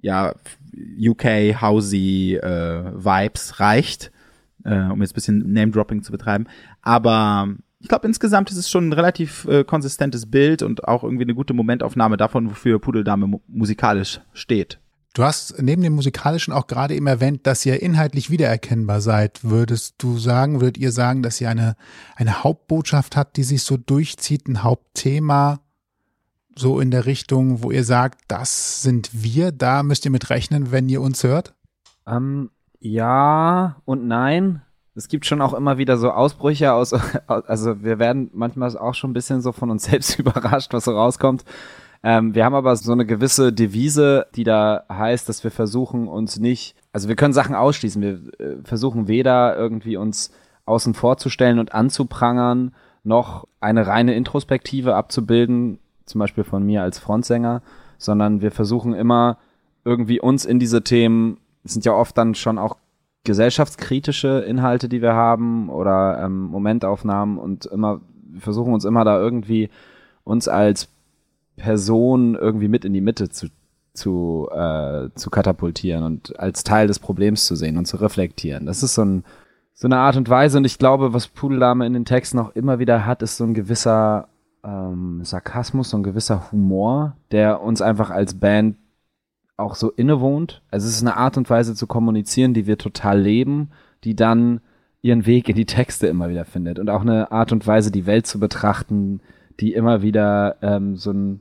ja, 0.00 0.34
UK 0.98 1.60
Housey 1.60 2.36
äh, 2.36 2.92
Vibes 2.94 3.60
reicht, 3.60 4.10
äh, 4.64 4.74
um 4.74 5.00
jetzt 5.00 5.12
ein 5.12 5.14
bisschen 5.14 5.52
Name-Dropping 5.52 6.02
zu 6.02 6.12
betreiben. 6.12 6.46
Aber 6.80 7.54
ich 7.78 7.88
glaube, 7.88 8.06
insgesamt 8.06 8.50
ist 8.50 8.56
es 8.56 8.70
schon 8.70 8.88
ein 8.88 8.92
relativ 8.92 9.44
äh, 9.46 9.64
konsistentes 9.64 10.30
Bild 10.30 10.62
und 10.62 10.86
auch 10.86 11.04
irgendwie 11.04 11.24
eine 11.24 11.34
gute 11.34 11.52
Momentaufnahme 11.52 12.16
davon, 12.16 12.50
wofür 12.50 12.78
Pudeldame 12.78 13.26
mu 13.26 13.40
musikalisch 13.48 14.20
steht. 14.32 14.78
Du 15.14 15.24
hast 15.24 15.60
neben 15.60 15.82
dem 15.82 15.92
musikalischen 15.92 16.54
auch 16.54 16.66
gerade 16.66 16.94
eben 16.94 17.06
erwähnt, 17.06 17.46
dass 17.46 17.66
ihr 17.66 17.82
inhaltlich 17.82 18.30
wiedererkennbar 18.30 19.02
seid. 19.02 19.44
Würdest 19.44 19.96
du 19.98 20.16
sagen, 20.16 20.62
würdet 20.62 20.78
ihr 20.78 20.90
sagen, 20.90 21.22
dass 21.22 21.38
ihr 21.38 21.50
eine, 21.50 21.76
eine 22.16 22.42
Hauptbotschaft 22.42 23.14
habt, 23.14 23.36
die 23.36 23.42
sich 23.42 23.62
so 23.62 23.76
durchzieht, 23.76 24.48
ein 24.48 24.62
Hauptthema, 24.62 25.60
so 26.56 26.80
in 26.80 26.90
der 26.90 27.04
Richtung, 27.04 27.62
wo 27.62 27.70
ihr 27.70 27.84
sagt, 27.84 28.20
das 28.28 28.82
sind 28.82 29.10
wir, 29.12 29.52
da 29.52 29.82
müsst 29.82 30.06
ihr 30.06 30.10
mit 30.10 30.30
rechnen, 30.30 30.72
wenn 30.72 30.88
ihr 30.88 31.02
uns 31.02 31.22
hört? 31.24 31.54
Ähm, 32.06 32.50
ja 32.80 33.76
und 33.84 34.06
nein. 34.06 34.62
Es 34.94 35.08
gibt 35.08 35.24
schon 35.24 35.40
auch 35.40 35.54
immer 35.54 35.78
wieder 35.78 35.96
so 35.96 36.10
Ausbrüche 36.10 36.72
aus, 36.72 36.92
also 37.26 37.82
wir 37.82 37.98
werden 37.98 38.30
manchmal 38.32 38.76
auch 38.78 38.94
schon 38.94 39.10
ein 39.10 39.14
bisschen 39.14 39.42
so 39.42 39.52
von 39.52 39.70
uns 39.70 39.84
selbst 39.90 40.18
überrascht, 40.18 40.72
was 40.72 40.84
so 40.84 40.92
rauskommt. 40.92 41.44
Ähm, 42.02 42.34
wir 42.34 42.44
haben 42.44 42.54
aber 42.54 42.74
so 42.76 42.92
eine 42.92 43.06
gewisse 43.06 43.52
Devise, 43.52 44.26
die 44.34 44.44
da 44.44 44.84
heißt, 44.88 45.28
dass 45.28 45.44
wir 45.44 45.50
versuchen 45.50 46.08
uns 46.08 46.38
nicht, 46.38 46.74
also 46.92 47.08
wir 47.08 47.16
können 47.16 47.32
Sachen 47.32 47.54
ausschließen. 47.54 48.02
Wir 48.02 48.12
äh, 48.38 48.56
versuchen 48.64 49.08
weder 49.08 49.56
irgendwie 49.56 49.96
uns 49.96 50.32
außen 50.66 50.94
vorzustellen 50.94 51.58
und 51.58 51.74
anzuprangern, 51.74 52.74
noch 53.04 53.46
eine 53.60 53.86
reine 53.86 54.14
Introspektive 54.14 54.94
abzubilden, 54.94 55.78
zum 56.06 56.18
Beispiel 56.18 56.44
von 56.44 56.64
mir 56.64 56.82
als 56.82 56.98
Frontsänger, 56.98 57.62
sondern 57.98 58.40
wir 58.40 58.50
versuchen 58.50 58.94
immer 58.94 59.38
irgendwie 59.84 60.20
uns 60.20 60.44
in 60.44 60.58
diese 60.58 60.82
Themen, 60.82 61.38
es 61.64 61.72
sind 61.72 61.84
ja 61.84 61.92
oft 61.92 62.16
dann 62.16 62.34
schon 62.34 62.58
auch 62.58 62.76
gesellschaftskritische 63.24 64.40
Inhalte, 64.40 64.88
die 64.88 65.02
wir 65.02 65.14
haben 65.14 65.68
oder 65.68 66.20
ähm, 66.24 66.42
Momentaufnahmen 66.46 67.38
und 67.38 67.66
immer 67.66 68.00
wir 68.32 68.40
versuchen 68.40 68.72
uns 68.72 68.84
immer 68.84 69.04
da 69.04 69.18
irgendwie 69.18 69.68
uns 70.24 70.48
als 70.48 70.88
Person 71.56 72.34
irgendwie 72.34 72.68
mit 72.68 72.84
in 72.84 72.92
die 72.92 73.00
Mitte 73.00 73.28
zu, 73.28 73.48
zu, 73.94 74.48
äh, 74.52 75.08
zu 75.14 75.30
katapultieren 75.30 76.04
und 76.04 76.38
als 76.38 76.64
Teil 76.64 76.86
des 76.86 76.98
Problems 76.98 77.46
zu 77.46 77.56
sehen 77.56 77.76
und 77.76 77.86
zu 77.86 77.96
reflektieren. 77.96 78.66
Das 78.66 78.82
ist 78.82 78.94
so, 78.94 79.04
ein, 79.04 79.24
so 79.74 79.86
eine 79.86 79.98
Art 79.98 80.16
und 80.16 80.28
Weise 80.28 80.58
und 80.58 80.64
ich 80.64 80.78
glaube, 80.78 81.12
was 81.12 81.28
Pudeldame 81.28 81.86
in 81.86 81.92
den 81.92 82.04
Texten 82.04 82.38
auch 82.38 82.50
immer 82.54 82.78
wieder 82.78 83.06
hat, 83.06 83.22
ist 83.22 83.36
so 83.36 83.44
ein 83.44 83.54
gewisser 83.54 84.28
ähm, 84.64 85.20
Sarkasmus, 85.24 85.90
so 85.90 85.96
ein 85.96 86.02
gewisser 86.02 86.50
Humor, 86.52 87.16
der 87.30 87.62
uns 87.62 87.82
einfach 87.82 88.10
als 88.10 88.34
Band 88.34 88.76
auch 89.56 89.74
so 89.74 89.90
innewohnt. 89.90 90.62
Also 90.70 90.86
es 90.86 90.96
ist 90.96 91.02
eine 91.02 91.16
Art 91.16 91.36
und 91.36 91.48
Weise 91.50 91.74
zu 91.74 91.86
kommunizieren, 91.86 92.54
die 92.54 92.66
wir 92.66 92.78
total 92.78 93.20
leben, 93.20 93.70
die 94.04 94.16
dann 94.16 94.60
ihren 95.02 95.26
Weg 95.26 95.48
in 95.48 95.56
die 95.56 95.66
Texte 95.66 96.06
immer 96.06 96.28
wieder 96.28 96.44
findet 96.44 96.78
und 96.78 96.88
auch 96.88 97.02
eine 97.02 97.32
Art 97.32 97.52
und 97.52 97.66
Weise, 97.66 97.90
die 97.90 98.06
Welt 98.06 98.26
zu 98.26 98.38
betrachten, 98.38 99.20
die 99.60 99.74
immer 99.74 100.02
wieder 100.02 100.56
ähm, 100.62 100.96
so 100.96 101.12
ein 101.12 101.40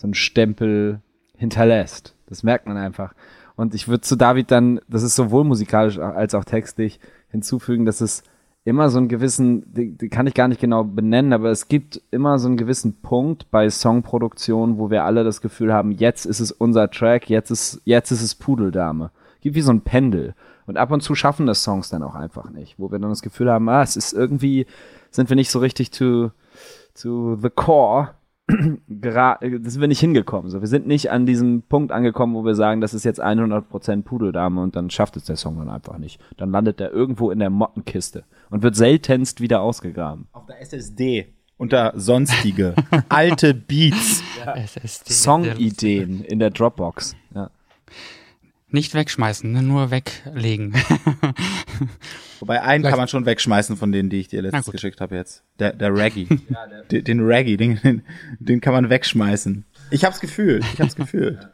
so 0.00 0.08
ein 0.08 0.14
Stempel 0.14 1.00
hinterlässt. 1.36 2.14
Das 2.26 2.42
merkt 2.42 2.66
man 2.66 2.76
einfach. 2.76 3.14
Und 3.56 3.74
ich 3.74 3.88
würde 3.88 4.00
zu 4.00 4.16
David 4.16 4.50
dann, 4.50 4.80
das 4.88 5.02
ist 5.02 5.14
sowohl 5.14 5.44
musikalisch 5.44 5.98
als 5.98 6.34
auch 6.34 6.44
textlich, 6.44 6.98
hinzufügen, 7.28 7.84
dass 7.84 8.00
es 8.00 8.22
immer 8.64 8.88
so 8.88 8.98
einen 8.98 9.08
gewissen, 9.08 9.72
die, 9.72 9.96
die 9.96 10.08
kann 10.08 10.26
ich 10.26 10.34
gar 10.34 10.48
nicht 10.48 10.60
genau 10.60 10.84
benennen, 10.84 11.32
aber 11.32 11.50
es 11.50 11.68
gibt 11.68 12.00
immer 12.10 12.38
so 12.38 12.48
einen 12.48 12.56
gewissen 12.56 13.00
Punkt 13.00 13.50
bei 13.50 13.68
Songproduktion, 13.68 14.78
wo 14.78 14.90
wir 14.90 15.04
alle 15.04 15.24
das 15.24 15.40
Gefühl 15.40 15.72
haben, 15.72 15.92
jetzt 15.92 16.24
ist 16.26 16.40
es 16.40 16.52
unser 16.52 16.90
Track, 16.90 17.28
jetzt 17.28 17.50
ist, 17.50 17.80
jetzt 17.84 18.10
ist 18.10 18.22
es 18.22 18.34
Pudeldame. 18.34 19.10
Gibt 19.40 19.56
wie 19.56 19.62
so 19.62 19.72
ein 19.72 19.82
Pendel. 19.82 20.34
Und 20.66 20.76
ab 20.76 20.90
und 20.90 21.02
zu 21.02 21.14
schaffen 21.14 21.46
das 21.46 21.62
Songs 21.62 21.88
dann 21.88 22.02
auch 22.02 22.14
einfach 22.14 22.50
nicht, 22.50 22.78
wo 22.78 22.90
wir 22.90 22.98
dann 22.98 23.10
das 23.10 23.22
Gefühl 23.22 23.50
haben, 23.50 23.68
ah, 23.68 23.82
es 23.82 23.96
ist 23.96 24.12
irgendwie, 24.12 24.66
sind 25.10 25.30
wir 25.30 25.36
nicht 25.36 25.50
so 25.50 25.58
richtig 25.58 25.90
to, 25.90 26.30
to 26.94 27.36
the 27.36 27.50
core 27.50 28.14
da 28.88 29.38
sind 29.40 29.80
wir 29.80 29.88
nicht 29.88 30.00
hingekommen. 30.00 30.50
So, 30.50 30.60
wir 30.60 30.68
sind 30.68 30.86
nicht 30.86 31.10
an 31.10 31.26
diesem 31.26 31.62
Punkt 31.62 31.92
angekommen, 31.92 32.34
wo 32.34 32.44
wir 32.44 32.54
sagen, 32.54 32.80
das 32.80 32.94
ist 32.94 33.04
jetzt 33.04 33.22
100% 33.22 34.02
Pudeldame 34.02 34.60
und 34.60 34.76
dann 34.76 34.90
schafft 34.90 35.16
es 35.16 35.24
der 35.24 35.36
Song 35.36 35.58
dann 35.58 35.70
einfach 35.70 35.98
nicht. 35.98 36.20
Dann 36.36 36.50
landet 36.50 36.80
er 36.80 36.92
irgendwo 36.92 37.30
in 37.30 37.38
der 37.38 37.50
Mottenkiste 37.50 38.24
und 38.50 38.62
wird 38.62 38.76
seltenst 38.76 39.40
wieder 39.40 39.60
ausgegraben. 39.60 40.26
Auf 40.32 40.46
der 40.46 40.60
SSD 40.60 41.34
unter 41.56 41.92
sonstige 41.94 42.74
alte 43.08 43.54
Beats. 43.54 44.22
Ja. 44.44 44.56
Songideen 44.86 46.24
in 46.24 46.38
der 46.38 46.50
Dropbox. 46.50 47.14
Nicht 48.72 48.94
wegschmeißen, 48.94 49.50
ne, 49.50 49.62
nur 49.62 49.90
weglegen. 49.90 50.74
Wobei 52.40 52.62
einen 52.62 52.82
Vielleicht. 52.82 52.92
kann 52.92 52.98
man 52.98 53.08
schon 53.08 53.26
wegschmeißen 53.26 53.76
von 53.76 53.90
denen, 53.90 54.10
die 54.10 54.20
ich 54.20 54.28
dir 54.28 54.42
letztes 54.42 54.70
geschickt 54.70 55.00
habe 55.00 55.16
jetzt. 55.16 55.42
Der, 55.58 55.72
der 55.72 55.94
Raggy. 55.94 56.28
ja, 56.48 56.66
der 56.66 56.84
den, 56.84 57.04
den 57.04 57.20
Raggy, 57.22 57.56
den, 57.56 58.02
den 58.38 58.60
kann 58.60 58.72
man 58.72 58.88
wegschmeißen. 58.88 59.64
Ich 59.90 60.04
hab's 60.04 60.20
gefühlt, 60.20 60.64
ich 60.72 60.80
hab's 60.80 60.94
gefühlt. 60.94 61.48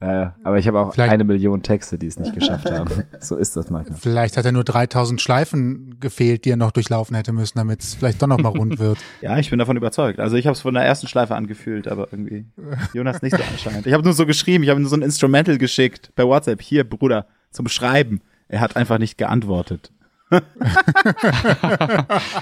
Ja, 0.00 0.34
aber 0.42 0.58
ich 0.58 0.66
habe 0.66 0.80
auch 0.80 0.92
Vielleicht. 0.92 1.12
eine 1.12 1.24
Million 1.24 1.62
Texte, 1.62 1.98
die 1.98 2.06
es 2.06 2.18
nicht 2.18 2.34
geschafft 2.34 2.70
haben. 2.70 2.90
So 3.20 3.36
ist 3.36 3.56
das 3.56 3.70
manchmal. 3.70 3.98
Vielleicht 3.98 4.36
hat 4.36 4.44
er 4.44 4.52
nur 4.52 4.64
3000 4.64 5.18
Schleifen 5.20 5.98
gefehlt, 5.98 6.44
die 6.44 6.50
er 6.50 6.56
noch 6.56 6.72
durchlaufen 6.72 7.16
hätte 7.16 7.32
müssen, 7.32 7.56
damit 7.56 7.80
es 7.82 7.94
vielleicht 7.94 8.20
doch 8.20 8.26
noch 8.26 8.38
mal 8.38 8.50
rund 8.50 8.78
wird. 8.78 8.98
ja, 9.22 9.38
ich 9.38 9.48
bin 9.48 9.58
davon 9.58 9.78
überzeugt. 9.78 10.20
Also 10.20 10.36
ich 10.36 10.46
habe 10.46 10.52
es 10.52 10.60
von 10.60 10.74
der 10.74 10.84
ersten 10.84 11.06
Schleife 11.06 11.34
angefühlt, 11.34 11.88
aber 11.88 12.08
irgendwie 12.12 12.44
Jonas 12.92 13.22
nicht 13.22 13.34
so 13.36 13.42
anscheinend. 13.42 13.86
Ich 13.86 13.94
habe 13.94 14.02
nur 14.02 14.12
so 14.12 14.26
geschrieben, 14.26 14.62
ich 14.64 14.70
habe 14.70 14.80
nur 14.80 14.90
so 14.90 14.96
ein 14.96 15.02
Instrumental 15.02 15.56
geschickt 15.56 16.14
per 16.14 16.26
WhatsApp. 16.26 16.60
Hier, 16.60 16.84
Bruder, 16.84 17.26
zum 17.50 17.68
Schreiben. 17.68 18.20
Er 18.48 18.60
hat 18.60 18.76
einfach 18.76 18.98
nicht 18.98 19.16
geantwortet. 19.16 19.90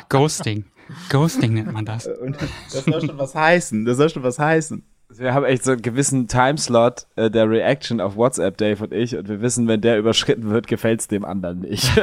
Ghosting. 0.09 0.65
Ghosting 1.11 1.55
nennt 1.55 1.73
man 1.73 1.85
das. 1.85 2.07
Und 2.07 2.37
das 2.73 2.85
soll 2.85 3.01
schon 3.01 3.19
was 3.19 3.35
heißen. 3.35 3.85
Das 3.85 3.97
soll 3.99 4.11
schon 4.11 4.23
was 4.23 4.39
heißen. 4.39 4.83
Wir 5.19 5.35
haben 5.35 5.45
echt 5.45 5.65
so 5.65 5.73
einen 5.73 5.83
gewissen 5.83 6.29
Timeslot 6.29 7.07
äh, 7.17 7.31
der 7.31 7.49
Reaction 7.49 8.01
auf 8.01 8.17
WhatsApp, 8.17 8.57
Dave 8.57 8.85
und 8.85 8.93
ich, 8.93 9.17
und 9.17 9.29
wir 9.29 9.41
wissen, 9.41 9.69
wenn 9.69 9.81
der 9.81 9.99
überschritten 9.99 10.51
wird, 10.51 10.67
gefällt's 10.67 11.09
dem 11.09 11.25
anderen 11.25 11.61
nicht. 11.61 11.91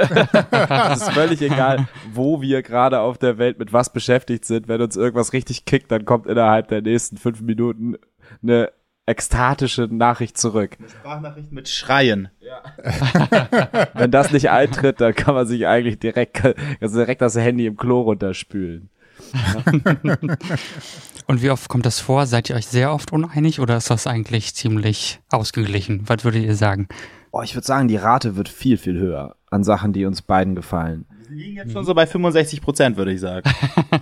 Es 0.51 1.01
ist 1.01 1.11
völlig 1.11 1.41
egal, 1.41 1.87
wo 2.13 2.41
wir 2.41 2.61
gerade 2.61 2.99
auf 2.99 3.17
der 3.17 3.37
Welt 3.37 3.59
mit 3.59 3.73
was 3.73 3.91
beschäftigt 3.91 4.45
sind. 4.45 4.67
Wenn 4.67 4.81
uns 4.81 4.95
irgendwas 4.95 5.33
richtig 5.33 5.65
kickt, 5.65 5.91
dann 5.91 6.05
kommt 6.05 6.27
innerhalb 6.27 6.67
der 6.67 6.81
nächsten 6.81 7.17
fünf 7.17 7.41
Minuten 7.41 7.97
eine 8.41 8.71
ekstatische 9.05 9.87
Nachricht 9.89 10.37
zurück. 10.37 10.77
Eine 10.79 10.89
Sprachnachricht 10.89 11.51
mit 11.51 11.67
Schreien. 11.67 12.29
Ja. 12.39 13.89
Wenn 13.93 14.11
das 14.11 14.31
nicht 14.31 14.49
eintritt, 14.49 15.01
dann 15.01 15.15
kann 15.15 15.33
man 15.33 15.47
sich 15.47 15.67
eigentlich 15.67 15.99
direkt, 15.99 16.41
also 16.79 16.97
direkt 16.97 17.21
das 17.21 17.35
Handy 17.35 17.65
im 17.65 17.75
Klo 17.75 18.01
runterspülen. 18.01 18.89
Und 21.27 21.41
wie 21.43 21.51
oft 21.51 21.69
kommt 21.69 21.85
das 21.85 21.99
vor? 21.99 22.25
Seid 22.25 22.49
ihr 22.49 22.55
euch 22.55 22.65
sehr 22.67 22.91
oft 22.93 23.11
uneinig 23.13 23.59
oder 23.59 23.77
ist 23.77 23.89
das 23.89 24.07
eigentlich 24.07 24.55
ziemlich 24.55 25.19
ausgeglichen? 25.29 26.03
Was 26.07 26.23
würdet 26.23 26.43
ihr 26.43 26.55
sagen? 26.55 26.87
Oh, 27.31 27.41
ich 27.43 27.53
würde 27.55 27.67
sagen, 27.67 27.87
die 27.87 27.97
Rate 27.97 28.35
wird 28.35 28.49
viel, 28.49 28.77
viel 28.77 28.97
höher 28.97 29.35
an 29.51 29.63
Sachen, 29.63 29.93
die 29.93 30.05
uns 30.05 30.21
beiden 30.23 30.55
gefallen. 30.55 31.05
Wir 31.27 31.37
liegen 31.37 31.55
jetzt 31.57 31.73
schon 31.73 31.85
so 31.85 31.93
bei 31.93 32.07
65 32.07 32.61
Prozent, 32.61 32.97
würde 32.97 33.13
ich 33.13 33.19
sagen. 33.19 33.47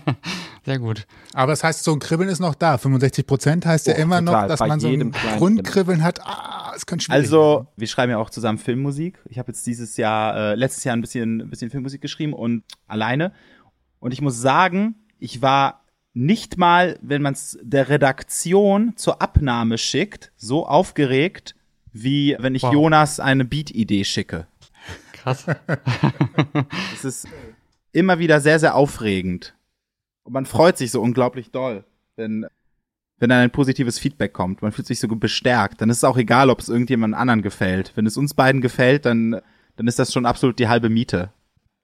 Sehr 0.65 0.79
gut. 0.79 1.05
Aber 1.33 1.51
das 1.51 1.63
heißt, 1.63 1.83
so 1.83 1.91
ein 1.93 1.99
Kribbeln 1.99 2.29
ist 2.29 2.39
noch 2.39 2.55
da. 2.55 2.77
65 2.77 3.25
Prozent 3.27 3.65
heißt 3.65 3.87
ja 3.87 3.95
Oh, 3.97 4.01
immer 4.01 4.19
total. 4.19 4.41
noch, 4.43 4.47
dass 4.47 4.59
Bei 4.59 4.67
man 4.67 4.79
so 4.79 4.87
ein 4.87 5.11
Grundkribbeln 5.37 6.03
hat. 6.03 6.21
Ah, 6.25 6.71
es 6.75 6.85
könnte 6.85 7.05
schwierig 7.05 7.23
Also, 7.23 7.67
wir 7.75 7.87
schreiben 7.87 8.11
ja 8.11 8.17
auch 8.17 8.29
zusammen 8.29 8.57
Filmmusik. 8.57 9.19
Ich 9.29 9.39
habe 9.39 9.49
jetzt 9.51 9.65
dieses 9.67 9.97
Jahr, 9.97 10.35
äh, 10.35 10.55
letztes 10.55 10.83
Jahr 10.85 10.95
ein 10.95 11.01
bisschen, 11.01 11.41
ein 11.41 11.49
bisschen 11.49 11.69
Filmmusik 11.69 12.01
geschrieben 12.01 12.33
und 12.33 12.63
alleine. 12.87 13.33
Und 13.99 14.13
ich 14.13 14.21
muss 14.21 14.39
sagen, 14.41 14.95
ich 15.19 15.41
war 15.41 15.83
nicht 16.13 16.57
mal, 16.57 16.97
wenn 17.01 17.21
man 17.21 17.33
es 17.33 17.59
der 17.61 17.89
Redaktion 17.89 18.97
zur 18.97 19.21
Abnahme 19.21 19.77
schickt, 19.77 20.31
so 20.35 20.65
aufgeregt, 20.65 21.55
wie 21.93 22.35
wenn 22.39 22.55
ich 22.55 22.63
Wow. 22.63 22.73
Jonas 22.73 23.19
eine 23.19 23.45
Beat-Idee 23.45 24.03
schicke. 24.03 24.47
Krass. 25.13 25.45
Es 26.93 27.05
ist 27.05 27.27
immer 27.91 28.19
wieder 28.19 28.41
sehr, 28.41 28.59
sehr 28.59 28.75
aufregend. 28.75 29.55
Und 30.23 30.33
man 30.33 30.45
freut 30.45 30.77
sich 30.77 30.91
so 30.91 31.01
unglaublich 31.01 31.51
doll, 31.51 31.83
wenn, 32.15 32.47
wenn 33.19 33.29
dann 33.29 33.39
ein 33.39 33.51
positives 33.51 33.99
Feedback 33.99 34.33
kommt. 34.33 34.61
Man 34.61 34.71
fühlt 34.71 34.87
sich 34.87 34.99
so 34.99 35.07
bestärkt. 35.07 35.81
Dann 35.81 35.89
ist 35.89 35.97
es 35.97 36.03
auch 36.03 36.17
egal, 36.17 36.49
ob 36.49 36.59
es 36.59 36.69
irgendjemand 36.69 37.13
anderen 37.13 37.41
gefällt. 37.43 37.93
Wenn 37.95 38.05
es 38.07 38.17
uns 38.17 38.33
beiden 38.33 38.61
gefällt, 38.61 39.05
dann, 39.05 39.39
dann 39.75 39.87
ist 39.87 39.99
das 39.99 40.11
schon 40.11 40.25
absolut 40.25 40.57
die 40.59 40.67
halbe 40.67 40.89
Miete. 40.89 41.31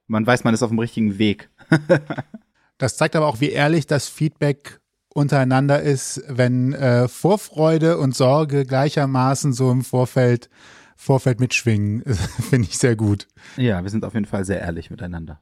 Man 0.08 0.26
weiß, 0.26 0.44
man 0.44 0.54
ist 0.54 0.62
auf 0.62 0.70
dem 0.70 0.78
richtigen 0.80 1.18
Weg. 1.18 1.48
Das 2.78 2.96
zeigt 2.96 3.16
aber 3.16 3.26
auch, 3.26 3.40
wie 3.40 3.50
ehrlich 3.50 3.86
das 3.86 4.08
Feedback 4.08 4.80
untereinander 5.08 5.80
ist, 5.80 6.22
wenn 6.28 6.72
äh, 6.72 7.08
Vorfreude 7.08 7.98
und 7.98 8.14
Sorge 8.14 8.66
gleichermaßen 8.66 9.52
so 9.52 9.70
im 9.70 9.82
Vorfeld, 9.82 10.50
Vorfeld 10.96 11.40
mitschwingen. 11.40 12.02
Finde 12.50 12.68
ich 12.68 12.78
sehr 12.78 12.96
gut. 12.96 13.28
Ja, 13.56 13.82
wir 13.82 13.90
sind 13.90 14.04
auf 14.04 14.14
jeden 14.14 14.26
Fall 14.26 14.44
sehr 14.44 14.60
ehrlich 14.60 14.90
miteinander. 14.90 15.40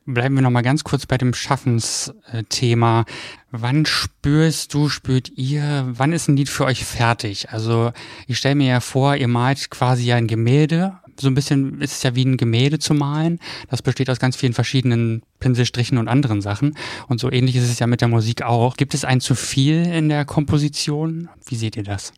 Bleiben 0.04 0.34
wir 0.34 0.42
noch 0.42 0.50
mal 0.50 0.62
ganz 0.62 0.82
kurz 0.82 1.06
bei 1.06 1.16
dem 1.16 1.32
Schaffensthema. 1.32 3.04
Wann 3.52 3.86
spürst 3.86 4.74
du, 4.74 4.88
spürt 4.88 5.30
ihr, 5.30 5.86
wann 5.92 6.12
ist 6.12 6.28
ein 6.28 6.36
Lied 6.36 6.48
für 6.48 6.64
euch 6.64 6.84
fertig? 6.84 7.50
Also 7.50 7.92
ich 8.26 8.38
stelle 8.38 8.56
mir 8.56 8.66
ja 8.66 8.80
vor, 8.80 9.14
ihr 9.14 9.28
malt 9.28 9.70
quasi 9.70 10.04
ja 10.04 10.16
ein 10.16 10.26
Gemälde. 10.26 10.98
So 11.18 11.28
ein 11.28 11.34
bisschen 11.34 11.80
ist 11.80 11.92
es 11.92 12.02
ja 12.02 12.14
wie 12.14 12.24
ein 12.24 12.36
Gemälde 12.36 12.78
zu 12.78 12.94
malen. 12.94 13.38
Das 13.68 13.82
besteht 13.82 14.10
aus 14.10 14.18
ganz 14.18 14.36
vielen 14.36 14.52
verschiedenen 14.52 15.22
Pinselstrichen 15.40 15.98
und 15.98 16.08
anderen 16.08 16.40
Sachen. 16.40 16.76
Und 17.08 17.20
so 17.20 17.30
ähnlich 17.30 17.56
ist 17.56 17.70
es 17.70 17.78
ja 17.78 17.86
mit 17.86 18.00
der 18.00 18.08
Musik 18.08 18.42
auch. 18.42 18.76
Gibt 18.76 18.94
es 18.94 19.04
ein 19.04 19.20
zu 19.20 19.34
viel 19.34 19.86
in 19.86 20.08
der 20.08 20.24
Komposition? 20.24 21.28
Wie 21.46 21.56
seht 21.56 21.76
ihr 21.76 21.82
das? 21.82 22.12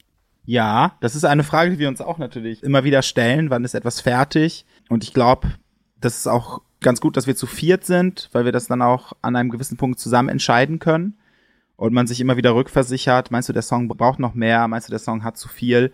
Ja, 0.46 0.96
das 1.00 1.14
ist 1.14 1.24
eine 1.24 1.42
Frage, 1.42 1.72
die 1.72 1.78
wir 1.78 1.88
uns 1.88 2.00
auch 2.00 2.18
natürlich 2.18 2.62
immer 2.62 2.84
wieder 2.84 3.02
stellen. 3.02 3.50
Wann 3.50 3.64
ist 3.64 3.74
etwas 3.74 4.00
fertig? 4.00 4.66
Und 4.88 5.02
ich 5.02 5.14
glaube, 5.14 5.48
das 6.00 6.18
ist 6.18 6.26
auch 6.26 6.60
ganz 6.80 7.00
gut, 7.00 7.16
dass 7.16 7.26
wir 7.26 7.34
zu 7.34 7.46
viert 7.46 7.84
sind, 7.84 8.28
weil 8.32 8.44
wir 8.44 8.52
das 8.52 8.66
dann 8.66 8.82
auch 8.82 9.14
an 9.22 9.36
einem 9.36 9.50
gewissen 9.50 9.78
Punkt 9.78 9.98
zusammen 9.98 10.28
entscheiden 10.28 10.78
können. 10.78 11.16
Und 11.76 11.92
man 11.92 12.06
sich 12.06 12.20
immer 12.20 12.36
wieder 12.36 12.54
rückversichert. 12.54 13.30
Meinst 13.30 13.48
du, 13.48 13.52
der 13.52 13.62
Song 13.62 13.88
braucht 13.88 14.20
noch 14.20 14.34
mehr? 14.34 14.68
Meinst 14.68 14.88
du, 14.88 14.92
der 14.92 15.00
Song 15.00 15.24
hat 15.24 15.36
zu 15.36 15.48
viel? 15.48 15.92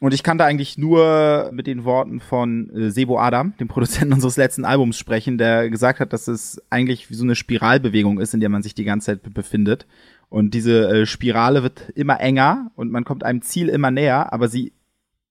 Und 0.00 0.14
ich 0.14 0.22
kann 0.22 0.38
da 0.38 0.44
eigentlich 0.44 0.78
nur 0.78 1.50
mit 1.52 1.66
den 1.66 1.84
Worten 1.84 2.20
von 2.20 2.70
äh, 2.70 2.90
Sebo 2.90 3.18
Adam, 3.18 3.54
dem 3.58 3.66
Produzenten 3.68 4.12
unseres 4.14 4.36
letzten 4.36 4.64
Albums, 4.64 4.96
sprechen, 4.96 5.38
der 5.38 5.70
gesagt 5.70 5.98
hat, 6.00 6.12
dass 6.12 6.28
es 6.28 6.62
eigentlich 6.70 7.10
wie 7.10 7.14
so 7.14 7.24
eine 7.24 7.34
Spiralbewegung 7.34 8.20
ist, 8.20 8.32
in 8.32 8.40
der 8.40 8.48
man 8.48 8.62
sich 8.62 8.74
die 8.74 8.84
ganze 8.84 9.06
Zeit 9.06 9.22
be- 9.22 9.30
befindet. 9.30 9.86
Und 10.28 10.54
diese 10.54 10.88
äh, 10.88 11.06
Spirale 11.06 11.62
wird 11.62 11.90
immer 11.94 12.20
enger 12.20 12.70
und 12.76 12.92
man 12.92 13.04
kommt 13.04 13.24
einem 13.24 13.42
Ziel 13.42 13.68
immer 13.68 13.90
näher, 13.90 14.32
aber 14.32 14.48
sie 14.48 14.72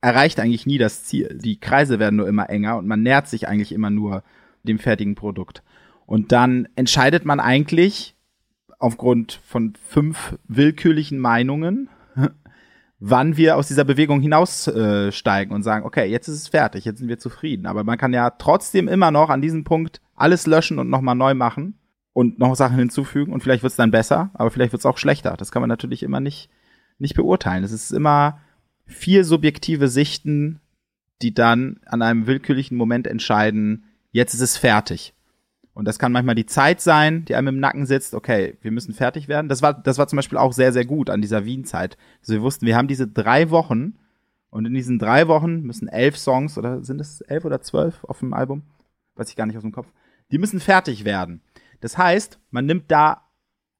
erreicht 0.02 0.40
eigentlich 0.40 0.66
nie 0.66 0.78
das 0.78 1.06
Ziel. 1.06 1.38
Die 1.42 1.60
Kreise 1.60 2.00
werden 2.00 2.18
nur 2.18 2.28
immer 2.28 2.50
enger 2.50 2.78
und 2.78 2.88
man 2.88 3.04
nähert 3.04 3.28
sich 3.28 3.48
eigentlich 3.48 3.72
immer 3.72 3.90
nur 3.90 4.24
dem 4.64 4.80
fertigen 4.80 5.16
Produkt. 5.16 5.64
Und 6.06 6.32
dann 6.32 6.68
entscheidet 6.76 7.26
man 7.26 7.40
eigentlich 7.40 8.16
aufgrund 8.80 9.40
von 9.46 9.74
fünf 9.88 10.38
willkürlichen 10.48 11.20
Meinungen, 11.20 11.90
wann 13.00 13.38
wir 13.38 13.58
aus 13.58 13.68
dieser 13.68 13.84
Bewegung 13.84 14.22
hinaussteigen 14.22 15.52
äh, 15.52 15.56
und 15.56 15.64
sagen, 15.64 15.86
okay, 15.86 16.06
jetzt 16.06 16.28
ist 16.28 16.36
es 16.36 16.48
fertig, 16.48 16.86
jetzt 16.86 17.00
sind 17.00 17.08
wir 17.08 17.20
zufrieden. 17.20 17.66
Aber 17.66 17.84
man 17.84 17.98
kann 17.98 18.14
ja 18.14 18.32
trotzdem 18.32 18.88
immer 18.88 19.12
noch 19.12 19.30
an 19.30 19.42
diesem 19.42 19.64
Punkt 19.64 20.02
alles 20.16 20.48
löschen 20.48 20.80
und 20.80 20.90
nochmal 20.90 21.16
neu 21.16 21.34
machen 21.34 21.80
und 22.14 22.40
noch 22.40 22.56
Sachen 22.56 22.78
hinzufügen 22.78 23.32
und 23.32 23.42
vielleicht 23.42 23.62
wird 23.62 23.72
es 23.72 23.78
dann 23.78 23.92
besser, 23.92 24.32
aber 24.34 24.50
vielleicht 24.50 24.72
wird 24.72 24.82
es 24.82 24.86
auch 24.88 24.98
schlechter. 24.98 25.36
Das 25.38 25.52
kann 25.52 25.62
man 25.62 25.70
natürlich 25.70 26.02
immer 26.02 26.20
nicht, 26.20 26.50
nicht 26.98 27.16
beurteilen. 27.16 27.64
Es 27.64 27.72
ist 27.72 27.92
immer 27.92 28.40
vier 28.86 29.24
subjektive 29.24 29.88
Sichten, 29.88 30.60
die 31.22 31.34
dann 31.34 31.80
an 31.86 32.02
einem 32.02 32.26
willkürlichen 32.26 32.78
Moment 32.78 33.06
entscheiden, 33.06 33.86
jetzt 34.12 34.34
ist 34.34 34.42
es 34.42 34.58
fertig. 34.58 35.14
Und 35.78 35.86
das 35.86 36.00
kann 36.00 36.12
manchmal 36.12 36.34
die 36.34 36.48
Zeit 36.48 36.82
sein, 36.82 37.24
die 37.26 37.36
einem 37.36 37.50
im 37.50 37.60
Nacken 37.60 37.86
sitzt, 37.86 38.16
okay, 38.16 38.58
wir 38.62 38.72
müssen 38.72 38.96
fertig 38.96 39.28
werden. 39.28 39.48
Das 39.48 39.62
war, 39.62 39.76
das 39.76 40.00
war 40.00 40.08
zum 40.08 40.16
Beispiel 40.18 40.40
auch 40.40 40.52
sehr, 40.52 40.74
sehr 40.74 40.86
gut 40.86 41.12
an 41.12 41.22
dieser 41.22 41.46
Wien-Zeit. 41.46 42.00
Also 42.20 42.34
wir 42.34 42.42
wussten, 42.42 42.66
wir 42.66 42.76
haben 42.76 42.88
diese 42.88 43.08
drei 43.08 43.52
Wochen 43.52 43.94
und 44.50 44.66
in 44.66 44.74
diesen 44.74 44.98
drei 44.98 45.28
Wochen 45.28 45.62
müssen 45.62 45.88
elf 45.88 46.18
Songs, 46.18 46.58
oder 46.58 46.84
sind 46.84 47.00
es 47.00 47.22
elf 47.22 47.46
oder 47.46 47.62
zwölf 47.62 48.04
auf 48.06 48.22
dem 48.22 48.34
Album? 48.34 48.64
Weiß 49.18 49.30
ich 49.30 49.36
gar 49.36 49.46
nicht 49.46 49.56
aus 49.56 49.62
dem 49.62 49.72
Kopf. 49.72 49.86
Die 50.32 50.40
müssen 50.40 50.60
fertig 50.60 51.06
werden. 51.06 51.42
Das 51.80 51.96
heißt, 51.96 52.40
man 52.50 52.66
nimmt 52.66 52.90
da 52.90 53.30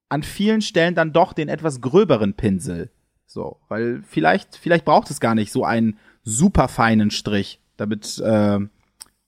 an 0.08 0.22
vielen 0.22 0.60
Stellen 0.60 0.94
dann 0.94 1.12
doch 1.12 1.32
den 1.32 1.48
etwas 1.48 1.80
gröberen 1.80 2.34
Pinsel. 2.34 2.92
So, 3.26 3.58
weil 3.66 4.04
vielleicht, 4.04 4.54
vielleicht 4.54 4.84
braucht 4.84 5.10
es 5.10 5.18
gar 5.18 5.34
nicht 5.34 5.50
so 5.50 5.64
einen 5.64 5.98
super 6.22 6.68
feinen 6.68 7.10
Strich, 7.10 7.60
damit, 7.76 8.20
äh, 8.20 8.60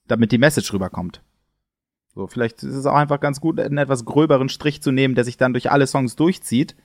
damit 0.07 0.31
die 0.31 0.37
Message 0.37 0.71
rüberkommt. 0.71 1.21
So, 2.13 2.27
vielleicht 2.27 2.61
ist 2.63 2.75
es 2.75 2.85
auch 2.85 2.95
einfach 2.95 3.19
ganz 3.19 3.39
gut, 3.39 3.59
einen 3.59 3.77
etwas 3.77 4.05
gröberen 4.05 4.49
Strich 4.49 4.81
zu 4.81 4.91
nehmen, 4.91 5.15
der 5.15 5.23
sich 5.23 5.37
dann 5.37 5.53
durch 5.53 5.71
alle 5.71 5.87
Songs 5.87 6.15
durchzieht. 6.15 6.75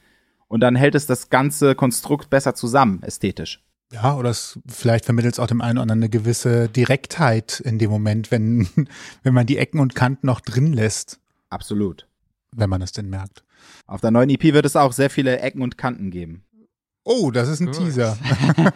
Und 0.49 0.61
dann 0.61 0.77
hält 0.77 0.95
es 0.95 1.07
das 1.07 1.29
ganze 1.29 1.75
Konstrukt 1.75 2.31
besser 2.31 2.55
zusammen, 2.55 3.03
ästhetisch. 3.03 3.65
Ja, 3.93 4.17
oder 4.17 4.31
es, 4.31 4.59
vielleicht 4.67 5.05
vermittelt 5.05 5.35
es 5.35 5.41
auch 5.41 5.47
dem 5.47 5.61
einen 5.61 5.79
oder 5.79 5.83
anderen 5.83 6.03
eine 6.03 6.09
gewisse 6.09 6.69
Direktheit 6.69 7.61
in 7.61 7.79
dem 7.79 7.91
Moment, 7.91 8.31
wenn, 8.31 8.69
wenn 9.23 9.35
man 9.35 9.47
die 9.47 9.59
Ecken 9.59 9.81
und 9.81 9.95
Kanten 9.95 10.27
noch 10.27 10.41
drin 10.41 10.73
lässt, 10.73 11.19
Absolut. 11.51 12.07
wenn 12.53 12.71
man 12.71 12.83
es 12.83 12.93
denn 12.93 13.09
merkt. 13.09 13.45
Auf 13.87 14.01
der 14.01 14.11
neuen 14.13 14.31
EP 14.31 14.43
wird 14.43 14.67
es 14.67 14.77
auch 14.77 14.93
sehr 14.93 15.11
viele 15.11 15.41
Ecken 15.41 15.63
und 15.63 15.79
Kanten 15.79 16.11
geben. 16.11 16.45
Oh, 17.05 17.31
das 17.31 17.49
ist 17.49 17.61
ein 17.61 17.67
Gut. 17.67 17.77
Teaser. 17.77 18.19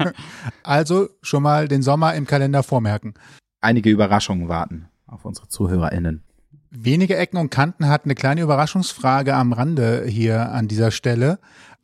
also 0.62 1.08
schon 1.22 1.42
mal 1.42 1.66
den 1.66 1.82
Sommer 1.82 2.14
im 2.14 2.26
Kalender 2.26 2.62
vormerken. 2.62 3.14
Einige 3.60 3.90
Überraschungen 3.90 4.48
warten 4.48 4.88
auf 5.06 5.24
unsere 5.24 5.48
ZuhörerInnen. 5.48 6.22
Wenige 6.70 7.16
Ecken 7.16 7.36
und 7.36 7.50
Kanten 7.50 7.88
hat 7.88 8.04
eine 8.04 8.14
kleine 8.14 8.42
Überraschungsfrage 8.42 9.34
am 9.34 9.52
Rande 9.52 10.04
hier 10.06 10.52
an 10.52 10.68
dieser 10.68 10.90
Stelle. 10.92 11.38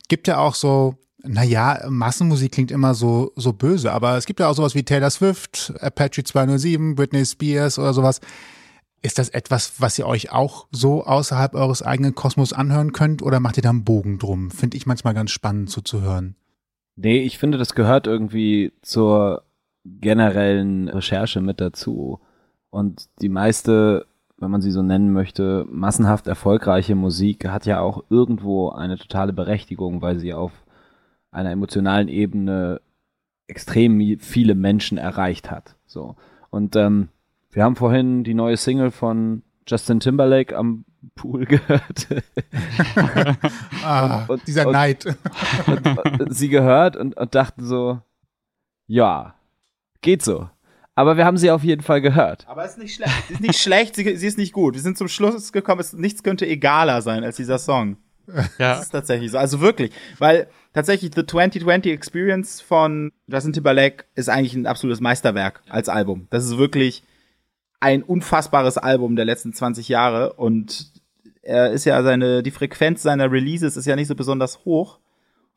Gibt 0.07 0.27
ja 0.27 0.37
auch 0.37 0.55
so, 0.55 0.95
naja, 1.23 1.85
Massenmusik 1.89 2.53
klingt 2.53 2.71
immer 2.71 2.93
so, 2.93 3.33
so 3.35 3.51
böse, 3.51 3.91
aber 3.91 4.17
es 4.17 4.25
gibt 4.25 4.39
ja 4.39 4.47
auch 4.47 4.55
sowas 4.55 4.75
wie 4.75 4.83
Taylor 4.83 5.09
Swift, 5.09 5.73
Apache 5.81 6.23
207, 6.23 6.95
Britney 6.95 7.25
Spears 7.25 7.77
oder 7.77 7.93
sowas. 7.93 8.21
Ist 9.01 9.19
das 9.19 9.29
etwas, 9.29 9.73
was 9.79 9.99
ihr 9.99 10.07
euch 10.07 10.31
auch 10.31 10.67
so 10.71 11.03
außerhalb 11.03 11.53
eures 11.53 11.83
eigenen 11.83 12.15
Kosmos 12.15 12.53
anhören 12.53 12.93
könnt 12.93 13.21
oder 13.21 13.39
macht 13.39 13.57
ihr 13.57 13.63
da 13.63 13.69
einen 13.69 13.83
Bogen 13.83 14.19
drum? 14.19 14.51
Finde 14.51 14.77
ich 14.77 14.85
manchmal 14.85 15.13
ganz 15.13 15.31
spannend 15.31 15.69
zuzuhören. 15.69 16.35
Nee, 16.95 17.19
ich 17.19 17.37
finde, 17.37 17.57
das 17.57 17.75
gehört 17.75 18.07
irgendwie 18.07 18.73
zur 18.81 19.43
generellen 19.85 20.89
Recherche 20.89 21.41
mit 21.41 21.61
dazu. 21.61 22.19
Und 22.69 23.07
die 23.21 23.29
meiste, 23.29 24.07
wenn 24.37 24.51
man 24.51 24.61
sie 24.61 24.71
so 24.71 24.81
nennen 24.83 25.11
möchte, 25.13 25.65
massenhaft 25.69 26.27
erfolgreiche 26.27 26.95
Musik 26.95 27.47
hat 27.47 27.65
ja 27.65 27.79
auch 27.79 28.03
irgendwo 28.09 28.69
eine 28.69 28.97
totale 28.97 29.33
Berechtigung, 29.33 30.01
weil 30.01 30.19
sie 30.19 30.33
auf 30.33 30.51
einer 31.31 31.51
emotionalen 31.51 32.07
Ebene 32.07 32.81
extrem 33.47 34.19
viele 34.19 34.55
Menschen 34.55 34.97
erreicht 34.97 35.49
hat. 35.51 35.75
So. 35.85 36.15
Und 36.49 36.75
ähm, 36.75 37.09
wir 37.51 37.63
haben 37.63 37.75
vorhin 37.75 38.23
die 38.23 38.33
neue 38.33 38.57
Single 38.57 38.91
von 38.91 39.41
Justin 39.67 39.99
Timberlake 39.99 40.55
am 40.55 40.85
Pool 41.15 41.45
gehört. 41.45 42.07
Ah, 43.83 44.25
Und- 44.27 44.47
dieser 44.47 44.67
und- 44.67 44.73
Neid. 44.73 45.05
und, 45.67 46.21
und 46.21 46.35
sie 46.35 46.49
gehört 46.49 46.95
und, 46.95 47.17
und 47.17 47.35
dachten 47.35 47.63
so, 47.65 47.99
ja, 48.87 49.35
geht 50.01 50.21
so. 50.23 50.49
Aber 50.97 51.15
wir 51.15 51.25
haben 51.25 51.37
sie 51.37 51.51
auf 51.51 51.63
jeden 51.63 51.83
Fall 51.83 52.01
gehört. 52.01 52.47
Aber 52.47 52.65
es 52.65 52.71
ist 52.71 52.79
nicht 52.79 52.95
schlecht. 52.95 53.13
Sie 53.27 53.33
ist 53.35 53.41
nicht 53.41 53.61
schlecht, 53.61 53.95
sie, 53.95 54.17
sie 54.17 54.25
ist 54.25 54.37
nicht 54.39 54.51
gut. 54.51 54.73
Wir 54.73 54.81
sind 54.81 54.97
zum 54.97 55.07
Schluss 55.07 55.51
gekommen, 55.51 55.79
es, 55.79 55.93
nichts 55.93 56.23
könnte 56.23 56.47
egaler 56.47 57.03
sein 57.03 57.23
als 57.23 57.35
dieser 57.35 57.59
Song. 57.59 57.97
Ja, 58.57 58.73
Das 58.73 58.81
ist 58.81 58.89
tatsächlich 58.89 59.29
so. 59.29 59.37
Also 59.37 59.61
wirklich. 59.61 59.91
Weil 60.17 60.47
tatsächlich 60.73 61.11
The 61.15 61.25
2020 61.25 61.91
Experience 61.93 62.61
von 62.61 63.11
Justin 63.27 63.53
Timberlake 63.53 64.05
ist 64.15 64.27
eigentlich 64.27 64.55
ein 64.55 64.65
absolutes 64.65 64.99
Meisterwerk 64.99 65.61
als 65.69 65.87
Album. 65.87 66.25
Das 66.31 66.43
ist 66.43 66.57
wirklich 66.57 67.03
ein 67.79 68.01
unfassbares 68.01 68.79
Album 68.79 69.15
der 69.15 69.25
letzten 69.25 69.53
20 69.53 69.87
Jahre 69.89 70.33
und 70.33 70.91
er 71.43 71.71
ist 71.71 71.85
ja 71.85 72.01
seine, 72.01 72.41
die 72.41 72.51
Frequenz 72.51 73.03
seiner 73.03 73.31
Releases 73.31 73.77
ist 73.77 73.85
ja 73.85 73.95
nicht 73.95 74.07
so 74.07 74.15
besonders 74.15 74.65
hoch. 74.65 74.97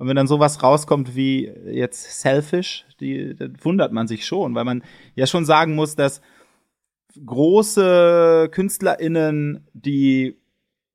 Und 0.01 0.09
wenn 0.09 0.17
dann 0.17 0.27
sowas 0.27 0.63
rauskommt 0.63 1.15
wie 1.15 1.53
jetzt 1.71 2.23
Selfish, 2.23 2.87
die, 3.01 3.37
wundert 3.61 3.93
man 3.93 4.09
sich 4.09 4.25
schon, 4.25 4.55
weil 4.55 4.65
man 4.65 4.83
ja 5.15 5.27
schon 5.27 5.45
sagen 5.45 5.75
muss, 5.75 5.95
dass 5.95 6.23
große 7.27 8.49
KünstlerInnen, 8.51 9.69
die 9.75 10.39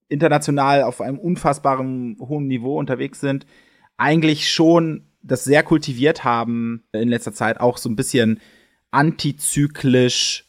international 0.10 0.82
auf 0.82 1.02
einem 1.02 1.20
unfassbaren 1.20 2.18
hohen 2.20 2.48
Niveau 2.48 2.80
unterwegs 2.80 3.20
sind, 3.20 3.46
eigentlich 3.96 4.50
schon 4.50 5.06
das 5.22 5.44
sehr 5.44 5.62
kultiviert 5.62 6.24
haben 6.24 6.84
in 6.92 7.10
letzter 7.10 7.34
Zeit, 7.34 7.60
auch 7.60 7.78
so 7.78 7.90
ein 7.90 7.96
bisschen 7.96 8.40
antizyklisch 8.90 10.45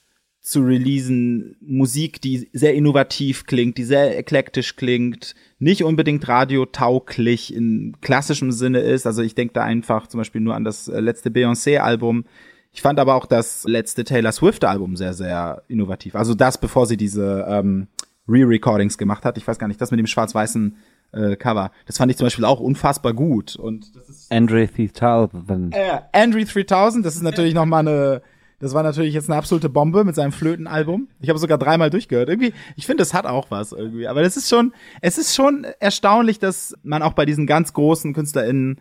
zu 0.46 0.60
releasen, 0.60 1.56
Musik, 1.60 2.20
die 2.20 2.48
sehr 2.52 2.74
innovativ 2.74 3.46
klingt, 3.46 3.78
die 3.78 3.82
sehr 3.82 4.16
eklektisch 4.16 4.76
klingt, 4.76 5.34
nicht 5.58 5.82
unbedingt 5.82 6.28
radiotauglich 6.28 7.52
in 7.52 7.96
klassischem 8.00 8.52
Sinne 8.52 8.78
ist. 8.78 9.08
Also 9.08 9.22
ich 9.22 9.34
denke 9.34 9.54
da 9.54 9.64
einfach 9.64 10.06
zum 10.06 10.18
Beispiel 10.18 10.40
nur 10.40 10.54
an 10.54 10.62
das 10.62 10.86
äh, 10.86 11.00
letzte 11.00 11.30
Beyoncé-Album. 11.30 12.26
Ich 12.70 12.80
fand 12.80 13.00
aber 13.00 13.16
auch 13.16 13.26
das 13.26 13.64
letzte 13.64 14.04
Taylor 14.04 14.30
Swift-Album 14.30 14.94
sehr, 14.94 15.14
sehr 15.14 15.62
innovativ. 15.66 16.14
Also 16.14 16.34
das, 16.34 16.58
bevor 16.58 16.86
sie 16.86 16.96
diese 16.96 17.44
ähm, 17.48 17.88
Re-Recordings 18.28 18.98
gemacht 18.98 19.24
hat. 19.24 19.38
Ich 19.38 19.48
weiß 19.48 19.58
gar 19.58 19.66
nicht, 19.66 19.80
das 19.80 19.90
mit 19.90 19.98
dem 19.98 20.06
schwarz-weißen 20.06 20.76
äh, 21.10 21.34
Cover. 21.34 21.72
Das 21.86 21.98
fand 21.98 22.12
ich 22.12 22.18
zum 22.18 22.26
Beispiel 22.26 22.44
auch 22.44 22.60
unfassbar 22.60 23.14
gut. 23.14 23.56
Und 23.56 23.96
das 23.96 24.08
ist 24.08 24.30
Andre 24.30 24.68
3000. 24.68 25.74
äh, 25.74 25.98
Andre 26.12 26.44
3000, 26.44 27.04
das 27.04 27.16
ist 27.16 27.22
natürlich 27.22 27.54
noch 27.54 27.66
mal 27.66 27.80
eine 27.80 28.22
das 28.58 28.72
war 28.72 28.82
natürlich 28.82 29.12
jetzt 29.14 29.28
eine 29.28 29.38
absolute 29.38 29.68
Bombe 29.68 30.04
mit 30.04 30.14
seinem 30.14 30.32
Flötenalbum. 30.32 31.08
Ich 31.20 31.28
habe 31.28 31.38
sogar 31.38 31.58
dreimal 31.58 31.90
durchgehört. 31.90 32.28
Irgendwie, 32.28 32.54
ich 32.76 32.86
finde, 32.86 33.02
es 33.02 33.12
hat 33.12 33.26
auch 33.26 33.50
was 33.50 33.72
irgendwie. 33.72 34.08
Aber 34.08 34.22
das 34.22 34.36
ist 34.36 34.48
schon, 34.48 34.72
es 35.02 35.18
ist 35.18 35.34
schon 35.34 35.64
erstaunlich, 35.78 36.38
dass 36.38 36.74
man 36.82 37.02
auch 37.02 37.12
bei 37.12 37.26
diesen 37.26 37.46
ganz 37.46 37.72
großen 37.72 38.14
KünstlerInnen, 38.14 38.80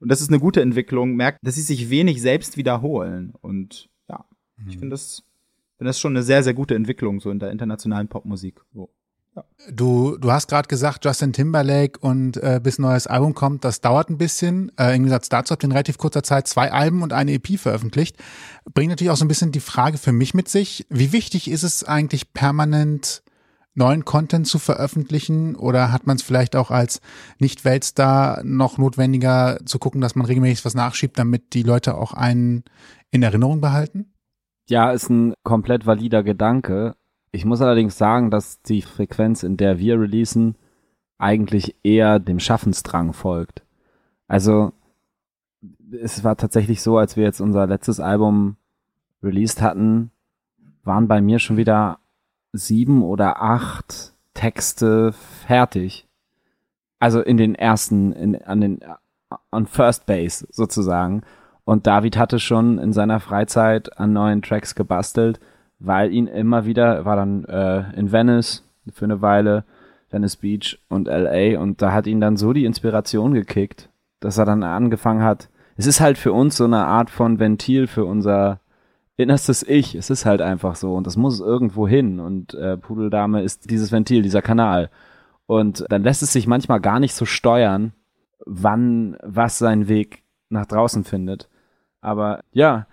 und 0.00 0.10
das 0.10 0.22
ist 0.22 0.30
eine 0.30 0.40
gute 0.40 0.62
Entwicklung, 0.62 1.14
merkt, 1.14 1.38
dass 1.42 1.56
sie 1.56 1.60
sich 1.60 1.90
wenig 1.90 2.22
selbst 2.22 2.56
wiederholen. 2.56 3.34
Und 3.42 3.90
ja, 4.08 4.24
ich 4.66 4.78
finde 4.78 4.90
das, 4.90 5.22
finde 5.76 5.90
das 5.90 6.00
schon 6.00 6.12
eine 6.12 6.22
sehr, 6.22 6.42
sehr 6.42 6.54
gute 6.54 6.74
Entwicklung 6.74 7.20
so 7.20 7.30
in 7.30 7.38
der 7.38 7.50
internationalen 7.50 8.08
Popmusik. 8.08 8.62
So. 8.72 8.88
Du, 9.70 10.16
du 10.16 10.32
hast 10.32 10.48
gerade 10.48 10.66
gesagt, 10.66 11.04
Justin 11.04 11.32
Timberlake 11.32 12.00
und 12.00 12.36
äh, 12.38 12.60
bis 12.62 12.78
ein 12.78 12.82
neues 12.82 13.06
Album 13.06 13.34
kommt, 13.34 13.64
das 13.64 13.80
dauert 13.80 14.10
ein 14.10 14.18
bisschen. 14.18 14.72
Äh, 14.76 14.96
Im 14.96 15.04
Gegensatz 15.04 15.28
dazu 15.28 15.52
habt 15.52 15.62
ihr 15.62 15.68
in 15.68 15.72
relativ 15.72 15.98
kurzer 15.98 16.22
Zeit 16.22 16.48
zwei 16.48 16.72
Alben 16.72 17.02
und 17.02 17.12
eine 17.12 17.32
EP 17.32 17.58
veröffentlicht. 17.58 18.16
Bringt 18.74 18.90
natürlich 18.90 19.10
auch 19.10 19.16
so 19.16 19.24
ein 19.24 19.28
bisschen 19.28 19.52
die 19.52 19.60
Frage 19.60 19.98
für 19.98 20.12
mich 20.12 20.34
mit 20.34 20.48
sich, 20.48 20.86
wie 20.88 21.12
wichtig 21.12 21.50
ist 21.50 21.62
es 21.62 21.84
eigentlich 21.84 22.32
permanent 22.32 23.22
neuen 23.74 24.04
Content 24.04 24.46
zu 24.46 24.58
veröffentlichen 24.58 25.54
oder 25.54 25.92
hat 25.92 26.06
man 26.06 26.16
es 26.16 26.22
vielleicht 26.22 26.56
auch 26.56 26.70
als 26.70 27.00
Nicht-Weltstar 27.38 28.42
noch 28.44 28.78
notwendiger 28.78 29.58
zu 29.64 29.78
gucken, 29.78 30.00
dass 30.00 30.16
man 30.16 30.26
regelmäßig 30.26 30.64
was 30.64 30.74
nachschiebt, 30.74 31.18
damit 31.18 31.54
die 31.54 31.62
Leute 31.62 31.96
auch 31.96 32.12
einen 32.12 32.64
in 33.10 33.22
Erinnerung 33.22 33.60
behalten? 33.60 34.12
Ja, 34.68 34.90
ist 34.90 35.08
ein 35.10 35.34
komplett 35.42 35.86
valider 35.86 36.22
Gedanke. 36.22 36.94
Ich 37.32 37.44
muss 37.44 37.60
allerdings 37.60 37.96
sagen, 37.96 38.30
dass 38.30 38.60
die 38.62 38.82
Frequenz, 38.82 39.42
in 39.42 39.56
der 39.56 39.78
wir 39.78 40.00
releasen, 40.00 40.56
eigentlich 41.18 41.76
eher 41.82 42.18
dem 42.18 42.40
Schaffensdrang 42.40 43.12
folgt. 43.12 43.62
Also 44.26 44.72
es 45.92 46.24
war 46.24 46.36
tatsächlich 46.36 46.82
so, 46.82 46.98
als 46.98 47.16
wir 47.16 47.24
jetzt 47.24 47.40
unser 47.40 47.66
letztes 47.66 48.00
Album 48.00 48.56
released 49.22 49.60
hatten, 49.60 50.10
waren 50.82 51.08
bei 51.08 51.20
mir 51.20 51.38
schon 51.38 51.56
wieder 51.56 51.98
sieben 52.52 53.02
oder 53.02 53.42
acht 53.42 54.14
Texte 54.34 55.12
fertig. 55.12 56.08
Also 56.98 57.20
in 57.20 57.36
den 57.36 57.54
ersten, 57.54 58.12
in, 58.12 58.42
an 58.42 58.60
den, 58.60 58.80
on 59.52 59.66
First 59.66 60.06
Base 60.06 60.46
sozusagen. 60.50 61.22
Und 61.64 61.86
David 61.86 62.16
hatte 62.16 62.40
schon 62.40 62.78
in 62.78 62.92
seiner 62.92 63.20
Freizeit 63.20 63.98
an 63.98 64.12
neuen 64.12 64.42
Tracks 64.42 64.74
gebastelt 64.74 65.38
weil 65.80 66.12
ihn 66.12 66.26
immer 66.26 66.66
wieder, 66.66 67.04
war 67.04 67.16
dann 67.16 67.44
äh, 67.46 67.90
in 67.96 68.12
Venice 68.12 68.62
für 68.92 69.06
eine 69.06 69.22
Weile, 69.22 69.64
Venice 70.10 70.36
Beach 70.36 70.78
und 70.88 71.08
LA 71.08 71.58
und 71.58 71.82
da 71.82 71.92
hat 71.92 72.06
ihn 72.06 72.20
dann 72.20 72.36
so 72.36 72.52
die 72.52 72.64
Inspiration 72.64 73.32
gekickt, 73.32 73.88
dass 74.20 74.38
er 74.38 74.44
dann 74.44 74.62
angefangen 74.62 75.22
hat. 75.22 75.48
Es 75.76 75.86
ist 75.86 76.00
halt 76.00 76.18
für 76.18 76.32
uns 76.32 76.56
so 76.56 76.64
eine 76.64 76.84
Art 76.84 77.10
von 77.10 77.38
Ventil 77.38 77.86
für 77.86 78.04
unser 78.04 78.60
innerstes 79.16 79.62
Ich. 79.66 79.94
Es 79.94 80.10
ist 80.10 80.26
halt 80.26 80.42
einfach 80.42 80.76
so 80.76 80.94
und 80.94 81.06
das 81.06 81.16
muss 81.16 81.40
irgendwo 81.40 81.88
hin 81.88 82.20
und 82.20 82.54
äh, 82.54 82.76
Pudeldame 82.76 83.42
ist 83.42 83.70
dieses 83.70 83.90
Ventil, 83.90 84.22
dieser 84.22 84.42
Kanal. 84.42 84.90
Und 85.46 85.84
dann 85.88 86.02
lässt 86.02 86.22
es 86.22 86.32
sich 86.32 86.46
manchmal 86.46 86.80
gar 86.80 87.00
nicht 87.00 87.14
so 87.14 87.24
steuern, 87.24 87.92
wann 88.46 89.16
was 89.22 89.58
seinen 89.58 89.88
Weg 89.88 90.22
nach 90.48 90.66
draußen 90.66 91.04
findet. 91.04 91.48
Aber 92.00 92.40
ja, 92.52 92.86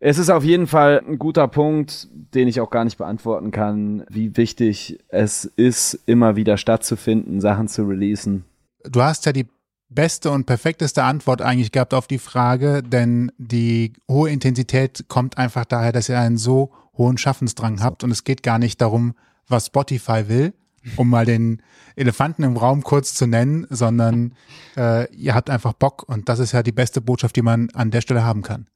es 0.00 0.18
ist 0.18 0.30
auf 0.30 0.44
jeden 0.44 0.66
Fall 0.66 1.02
ein 1.06 1.18
guter 1.18 1.48
Punkt, 1.48 2.08
den 2.12 2.46
ich 2.48 2.60
auch 2.60 2.70
gar 2.70 2.84
nicht 2.84 2.98
beantworten 2.98 3.50
kann, 3.50 4.04
wie 4.08 4.36
wichtig 4.36 4.98
es 5.08 5.44
ist, 5.44 5.94
immer 6.06 6.36
wieder 6.36 6.56
stattzufinden, 6.56 7.40
Sachen 7.40 7.68
zu 7.68 7.82
releasen. 7.82 8.44
Du 8.84 9.02
hast 9.02 9.26
ja 9.26 9.32
die 9.32 9.46
beste 9.88 10.30
und 10.30 10.44
perfekteste 10.44 11.02
Antwort 11.02 11.42
eigentlich 11.42 11.72
gehabt 11.72 11.94
auf 11.94 12.06
die 12.06 12.18
Frage, 12.18 12.82
denn 12.82 13.32
die 13.38 13.94
hohe 14.08 14.30
Intensität 14.30 15.06
kommt 15.08 15.38
einfach 15.38 15.64
daher, 15.64 15.92
dass 15.92 16.08
ihr 16.08 16.18
einen 16.18 16.36
so 16.36 16.70
hohen 16.96 17.18
Schaffensdrang 17.18 17.82
habt 17.82 18.04
und 18.04 18.10
es 18.10 18.24
geht 18.24 18.42
gar 18.42 18.58
nicht 18.58 18.80
darum, 18.80 19.14
was 19.48 19.66
Spotify 19.66 20.28
will, 20.28 20.52
um 20.96 21.08
mal 21.08 21.24
den 21.24 21.62
Elefanten 21.96 22.42
im 22.44 22.56
Raum 22.56 22.82
kurz 22.82 23.14
zu 23.14 23.26
nennen, 23.26 23.66
sondern 23.70 24.34
äh, 24.76 25.12
ihr 25.14 25.34
habt 25.34 25.50
einfach 25.50 25.72
Bock 25.72 26.04
und 26.06 26.28
das 26.28 26.38
ist 26.38 26.52
ja 26.52 26.62
die 26.62 26.72
beste 26.72 27.00
Botschaft, 27.00 27.34
die 27.34 27.42
man 27.42 27.70
an 27.72 27.90
der 27.90 28.02
Stelle 28.02 28.24
haben 28.24 28.42
kann. 28.42 28.66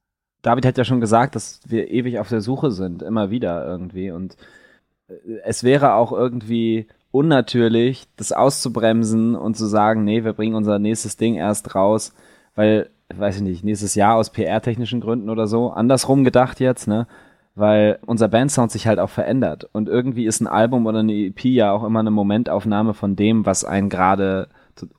David 0.43 0.65
hat 0.65 0.77
ja 0.77 0.83
schon 0.83 1.01
gesagt, 1.01 1.35
dass 1.35 1.61
wir 1.65 1.89
ewig 1.89 2.19
auf 2.19 2.29
der 2.29 2.41
Suche 2.41 2.69
sind, 2.69 3.01
immer 3.01 3.31
wieder 3.31 3.65
irgendwie. 3.65 4.11
Und 4.11 4.37
äh, 5.07 5.13
es 5.43 5.63
wäre 5.63 5.93
auch 5.93 6.11
irgendwie 6.11 6.87
unnatürlich, 7.11 8.07
das 8.17 8.31
auszubremsen 8.31 9.35
und 9.35 9.55
zu 9.55 9.65
sagen, 9.65 10.03
nee, 10.03 10.23
wir 10.23 10.33
bringen 10.33 10.55
unser 10.55 10.79
nächstes 10.79 11.17
Ding 11.17 11.35
erst 11.35 11.75
raus, 11.75 12.13
weil, 12.55 12.89
weiß 13.15 13.37
ich 13.37 13.41
nicht, 13.41 13.63
nächstes 13.63 13.95
Jahr 13.95 14.15
aus 14.15 14.31
PR-technischen 14.31 14.99
Gründen 14.99 15.29
oder 15.29 15.47
so. 15.47 15.71
Andersrum 15.71 16.23
gedacht 16.23 16.59
jetzt, 16.59 16.87
ne? 16.87 17.07
Weil 17.55 17.99
unser 18.05 18.29
Bandsound 18.29 18.71
sich 18.71 18.87
halt 18.87 18.99
auch 18.99 19.11
verändert. 19.11 19.69
Und 19.73 19.87
irgendwie 19.87 20.25
ist 20.25 20.41
ein 20.41 20.47
Album 20.47 20.87
oder 20.87 20.99
eine 20.99 21.13
EP 21.13 21.45
ja 21.45 21.71
auch 21.71 21.83
immer 21.83 21.99
eine 21.99 22.11
Momentaufnahme 22.11 22.95
von 22.95 23.15
dem, 23.15 23.45
was 23.45 23.63
einen 23.63 23.89
gerade 23.89 24.49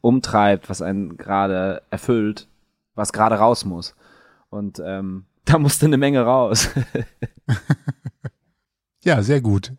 umtreibt, 0.00 0.70
was 0.70 0.80
einen 0.80 1.16
gerade 1.16 1.83
erfüllt, 1.90 2.46
was 2.94 3.12
gerade 3.12 3.35
raus 3.37 3.64
muss. 3.64 3.96
Und 4.50 4.80
ähm, 4.85 5.24
da 5.46 5.59
musste 5.59 5.87
eine 5.87 5.98
Menge 5.98 6.22
raus. 6.22 6.68
ja, 9.04 9.22
sehr 9.22 9.40
gut. 9.40 9.72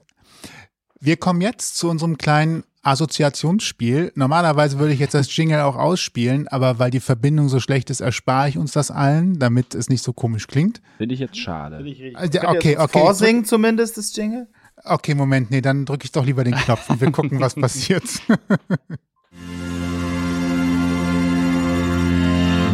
Wir 0.99 1.17
kommen 1.17 1.41
jetzt 1.41 1.77
zu 1.77 1.89
unserem 1.89 2.17
kleinen 2.17 2.63
Assoziationsspiel. 2.81 4.11
Normalerweise 4.15 4.77
würde 4.77 4.93
ich 4.93 4.99
jetzt 4.99 5.15
das 5.15 5.35
Jingle 5.35 5.61
auch 5.61 5.75
ausspielen, 5.75 6.47
aber 6.47 6.77
weil 6.77 6.91
die 6.91 6.99
Verbindung 6.99 7.49
so 7.49 7.59
schlecht 7.59 7.89
ist, 7.89 7.99
erspare 7.99 8.49
ich 8.49 8.57
uns 8.57 8.73
das 8.73 8.91
allen, 8.91 9.39
damit 9.39 9.73
es 9.73 9.89
nicht 9.89 10.03
so 10.03 10.13
komisch 10.13 10.47
klingt. 10.47 10.81
Finde 10.97 11.15
ich 11.15 11.19
jetzt 11.19 11.37
schade. 11.37 11.81
Ich 11.85 12.15
okay, 12.15 12.39
okay, 12.45 12.77
okay. 12.77 12.99
Vorsingen 12.99 13.43
zumindest 13.45 13.97
das 13.97 14.15
Jingle? 14.15 14.47
Okay, 14.83 15.15
Moment, 15.15 15.49
nee, 15.49 15.61
dann 15.61 15.85
drücke 15.85 16.05
ich 16.05 16.11
doch 16.11 16.25
lieber 16.25 16.43
den 16.43 16.53
Knopf 16.53 16.89
und 16.89 17.01
wir 17.01 17.11
gucken, 17.11 17.39
was 17.39 17.55
passiert. 17.59 18.03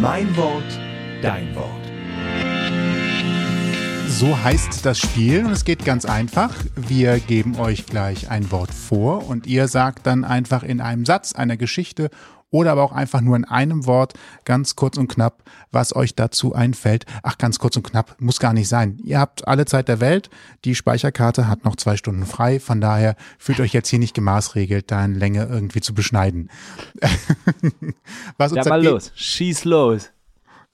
mein 0.00 0.36
Wort, 0.36 0.78
dein 1.22 1.54
Wort. 1.54 1.81
So 4.22 4.38
heißt 4.38 4.86
das 4.86 5.00
Spiel 5.00 5.44
und 5.44 5.50
es 5.50 5.64
geht 5.64 5.84
ganz 5.84 6.04
einfach. 6.04 6.54
Wir 6.76 7.18
geben 7.18 7.58
euch 7.58 7.86
gleich 7.86 8.30
ein 8.30 8.52
Wort 8.52 8.72
vor 8.72 9.28
und 9.28 9.48
ihr 9.48 9.66
sagt 9.66 10.06
dann 10.06 10.24
einfach 10.24 10.62
in 10.62 10.80
einem 10.80 11.04
Satz, 11.04 11.32
einer 11.32 11.56
Geschichte 11.56 12.08
oder 12.48 12.70
aber 12.70 12.84
auch 12.84 12.92
einfach 12.92 13.20
nur 13.20 13.34
in 13.34 13.44
einem 13.44 13.84
Wort, 13.84 14.12
ganz 14.44 14.76
kurz 14.76 14.96
und 14.96 15.08
knapp, 15.08 15.42
was 15.72 15.96
euch 15.96 16.14
dazu 16.14 16.54
einfällt. 16.54 17.04
Ach, 17.24 17.36
ganz 17.36 17.58
kurz 17.58 17.76
und 17.76 17.82
knapp, 17.82 18.14
muss 18.20 18.38
gar 18.38 18.52
nicht 18.52 18.68
sein. 18.68 19.00
Ihr 19.02 19.18
habt 19.18 19.48
alle 19.48 19.64
Zeit 19.64 19.88
der 19.88 19.98
Welt. 19.98 20.30
Die 20.64 20.76
Speicherkarte 20.76 21.48
hat 21.48 21.64
noch 21.64 21.74
zwei 21.74 21.96
Stunden 21.96 22.24
frei. 22.24 22.60
Von 22.60 22.80
daher 22.80 23.16
fühlt 23.38 23.58
euch 23.58 23.72
jetzt 23.72 23.88
hier 23.88 23.98
nicht 23.98 24.14
gemaßregelt, 24.14 24.88
da 24.88 25.04
in 25.04 25.16
Länge 25.16 25.48
irgendwie 25.50 25.80
zu 25.80 25.94
beschneiden. 25.94 26.48
was 28.36 28.52
uns 28.52 28.66
ja, 28.66 28.70
mal 28.70 28.84
los. 28.84 29.10
Schieß 29.16 29.64
los. 29.64 30.12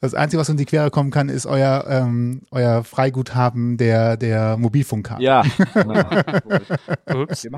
Das 0.01 0.15
Einzige, 0.15 0.41
was 0.41 0.49
in 0.49 0.57
die 0.57 0.65
Quere 0.65 0.91
kommen 0.91 1.11
kann, 1.11 1.29
ist 1.29 1.45
euer, 1.47 1.85
ähm, 1.89 2.43
euer 2.53 2.85
Freiguthaben 2.85 3.77
der, 3.77 4.17
der 4.17 4.57
Mobilfunkkarte. 4.57 5.23
Ja. 5.23 5.43
Ups. 7.13 7.49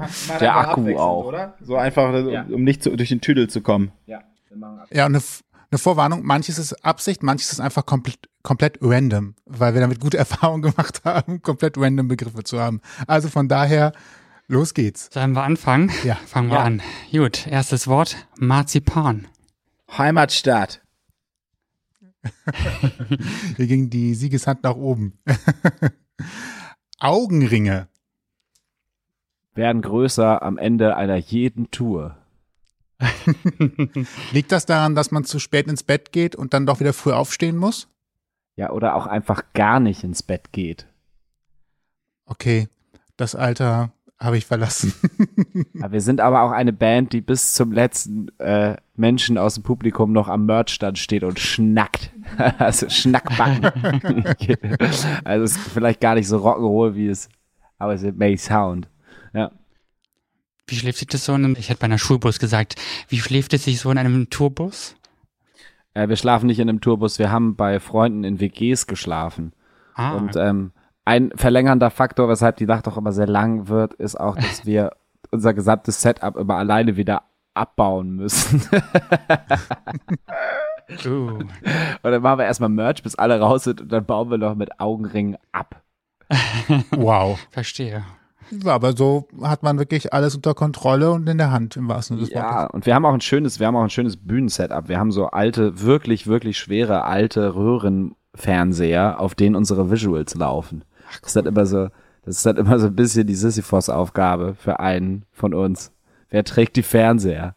der 0.41 0.57
Akku 0.57 0.97
auch. 0.97 1.27
Oder? 1.27 1.55
So 1.61 1.77
einfach, 1.77 2.15
ja. 2.27 2.47
um 2.51 2.65
nicht 2.65 2.83
zu, 2.83 2.97
durch 2.97 3.11
den 3.11 3.21
Tüdel 3.21 3.49
zu 3.51 3.61
kommen. 3.61 3.93
Ja, 4.07 4.21
ja 4.91 5.05
und 5.07 5.15
eine, 5.15 5.23
eine 5.71 5.79
Vorwarnung, 5.79 6.25
manches 6.25 6.59
ist 6.59 6.85
Absicht, 6.85 7.23
manches 7.23 7.53
ist 7.53 7.61
einfach 7.61 7.85
komplett, 7.85 8.31
komplett 8.43 8.79
random, 8.81 9.35
weil 9.45 9.75
wir 9.75 9.83
damit 9.83 10.01
gute 10.01 10.17
Erfahrungen 10.19 10.63
gemacht 10.63 11.03
haben, 11.05 11.43
komplett 11.43 11.77
random 11.77 12.09
Begriffe 12.09 12.43
zu 12.43 12.59
haben. 12.59 12.81
Also 13.07 13.29
von 13.29 13.49
daher 13.49 13.93
Los 14.51 14.75
geht's. 14.75 15.11
Sollen 15.13 15.31
wir 15.33 15.45
anfangen? 15.45 15.93
Ja. 16.03 16.17
Fangen 16.27 16.49
wir 16.49 16.57
Ja. 16.57 16.65
an. 16.65 16.83
Gut, 17.13 17.47
erstes 17.47 17.87
Wort, 17.87 18.17
Marzipan. 18.37 19.29
Heimatstadt. 19.97 20.81
Hier 23.57 23.67
ging 23.67 23.91
die 23.91 24.15
Siegeshand 24.15 24.63
nach 24.63 24.77
oben. 24.77 25.19
Augenringe. 26.99 27.89
Werden 29.55 29.83
größer 29.83 30.43
am 30.43 30.59
Ende 30.59 30.97
einer 30.97 31.17
jeden 31.17 31.71
Tour. 31.71 32.17
Liegt 34.33 34.53
das 34.53 34.67
daran, 34.67 34.95
dass 34.95 35.11
man 35.11 35.25
zu 35.25 35.39
spät 35.39 35.67
ins 35.67 35.83
Bett 35.83 36.13
geht 36.13 36.37
und 36.37 36.55
dann 36.55 36.67
doch 36.67 36.81
wieder 36.81 36.93
früh 36.93 37.13
aufstehen 37.13 37.57
muss? 37.57 37.89
Ja, 38.57 38.71
oder 38.71 38.95
auch 38.95 39.07
einfach 39.07 39.43
gar 39.55 39.81
nicht 39.81 40.05
ins 40.05 40.23
Bett 40.23 40.53
geht. 40.53 40.87
Okay, 42.27 42.69
das 43.17 43.35
Alter 43.35 43.93
habe 44.21 44.37
ich 44.37 44.47
verlassen. 44.47 44.93
Ja, 45.75 45.91
wir 45.91 46.01
sind 46.03 46.21
aber 46.21 46.43
auch 46.43 46.51
eine 46.51 46.75
Band, 46.75 47.15
die 47.15 47.23
bis 47.23 47.55
zum 47.55 47.73
letzten 47.73 48.29
äh, 48.39 48.77
Menschen 48.95 49.39
aus 49.39 49.55
dem 49.55 49.63
Publikum 49.63 50.13
noch 50.13 50.29
am 50.29 50.45
Merchstand 50.45 50.99
steht 50.99 51.25
und 51.25 51.41
schnackt. 51.41 52.11
also 52.59 52.89
Schnackbacken. 52.91 53.65
also 55.25 55.45
es 55.45 55.57
ist 55.57 55.69
vielleicht 55.73 56.01
gar 56.01 56.15
nicht 56.15 56.29
so 56.29 56.37
Rock'n'Roll, 56.37 56.95
wie 56.95 57.09
es, 57.09 57.31
aber 57.79 57.95
es 57.95 58.03
may 58.03 58.37
sound. 58.37 58.89
Ja. 59.33 59.51
Wie 60.67 60.77
schläft 60.77 60.99
sich 60.99 61.09
das 61.09 61.25
so 61.25 61.35
in 61.35 61.45
einem, 61.45 61.57
ich 61.59 61.71
hätte 61.71 61.81
bei 61.81 61.87
einer 61.87 61.99
Schulbus 61.99 62.39
gesagt, 62.39 62.77
wie 63.09 63.19
schläft 63.19 63.55
es 63.55 63.65
sich 63.65 63.81
so 63.81 63.91
in 63.91 63.99
einem 63.99 64.29
Tourbus? 64.29 64.97
Äh, 65.95 66.09
wir 66.09 66.17
schlafen 66.17 66.47
nicht 66.47 66.59
in 66.59 66.69
einem 66.69 66.83
Tourbus, 66.83 67.19
wir 67.19 67.31
haben 67.31 67.57
bei 67.57 67.81
Freunden 67.81 68.25
in 68.25 68.39
WGs 68.39 68.87
geschlafen. 68.87 69.53
Ah, 69.95 70.13
Und 70.13 70.37
ähm, 70.37 70.73
ein 71.05 71.31
verlängernder 71.35 71.91
Faktor, 71.91 72.29
weshalb 72.29 72.57
die 72.57 72.67
Nacht 72.67 72.87
auch 72.89 72.97
immer 72.97 73.13
sehr 73.13 73.27
lang 73.27 73.69
wird, 73.69 73.95
ist 73.95 74.19
auch, 74.19 74.37
dass 74.37 74.65
wir 74.67 74.93
unser 75.31 75.55
gesamtes 75.55 76.01
Setup 76.03 76.37
immer 76.37 76.57
alleine 76.57 76.97
wieder 76.97 77.23
abbauen 77.55 78.17
müssen. 78.17 78.63
uh, 81.07 81.09
Und 81.11 81.51
dann 82.03 82.23
machen 82.23 82.39
wir 82.39 82.45
erstmal 82.47 82.69
Merch, 82.69 83.03
bis 83.03 83.15
alle 83.17 83.41
raus 83.41 83.65
sind 83.65 83.81
und 83.81 83.93
dann 83.93 84.05
bauen 84.05 84.31
wir 84.31 84.39
noch 84.39 84.55
mit 84.55 84.81
Augenringen 84.81 85.37
ab. 85.53 85.83
wow. 86.93 87.39
verstehe. 87.51 88.05
Ja, 88.51 88.73
aber 88.75 88.97
so 88.97 89.29
hat 89.43 89.63
man 89.63 89.79
wirklich 89.79 90.13
alles 90.13 90.35
unter 90.35 90.55
Kontrolle 90.55 91.13
und 91.13 91.29
in 91.29 91.39
der 91.39 91.53
Hand 91.53 91.77
im 91.77 91.89
wahrsten 91.89 92.17
Sinne 92.17 92.27
des 92.29 92.35
Ja, 92.35 92.63
Wortes. 92.63 92.75
und 92.75 92.87
wir 92.87 92.95
haben 92.95 93.05
auch 93.07 93.15
ein 93.15 93.21
schönes, 93.21 93.61
wir 93.61 93.67
haben 93.69 93.77
auch 93.77 93.83
ein 93.83 93.91
schönes 93.91 94.17
Bühnensetup. 94.17 94.89
Wir 94.89 94.99
haben 94.99 95.13
so 95.13 95.27
alte, 95.27 95.83
wirklich, 95.83 96.27
wirklich 96.27 96.59
schwere 96.59 97.05
alte 97.05 97.55
Röhrenfernseher, 97.55 99.21
auf 99.21 99.37
denen 99.37 99.55
unsere 99.55 99.91
Visuals 99.91 100.35
laufen. 100.35 100.85
Das 101.21 101.31
ist 101.31 101.37
halt 101.37 101.47
immer 101.47 101.67
so, 101.67 101.89
das 102.25 102.39
ist 102.39 102.47
halt 102.47 102.59
immer 102.59 102.79
so 102.79 102.87
ein 102.87 102.97
bisschen 102.97 103.27
die 103.27 103.35
Sisyphos-Aufgabe 103.35 104.55
für 104.59 104.81
einen 104.81 105.25
von 105.33 105.55
uns. 105.55 105.93
Wer 106.29 106.45
trägt 106.45 106.77
die 106.77 106.83
Fernseher? 106.83 107.55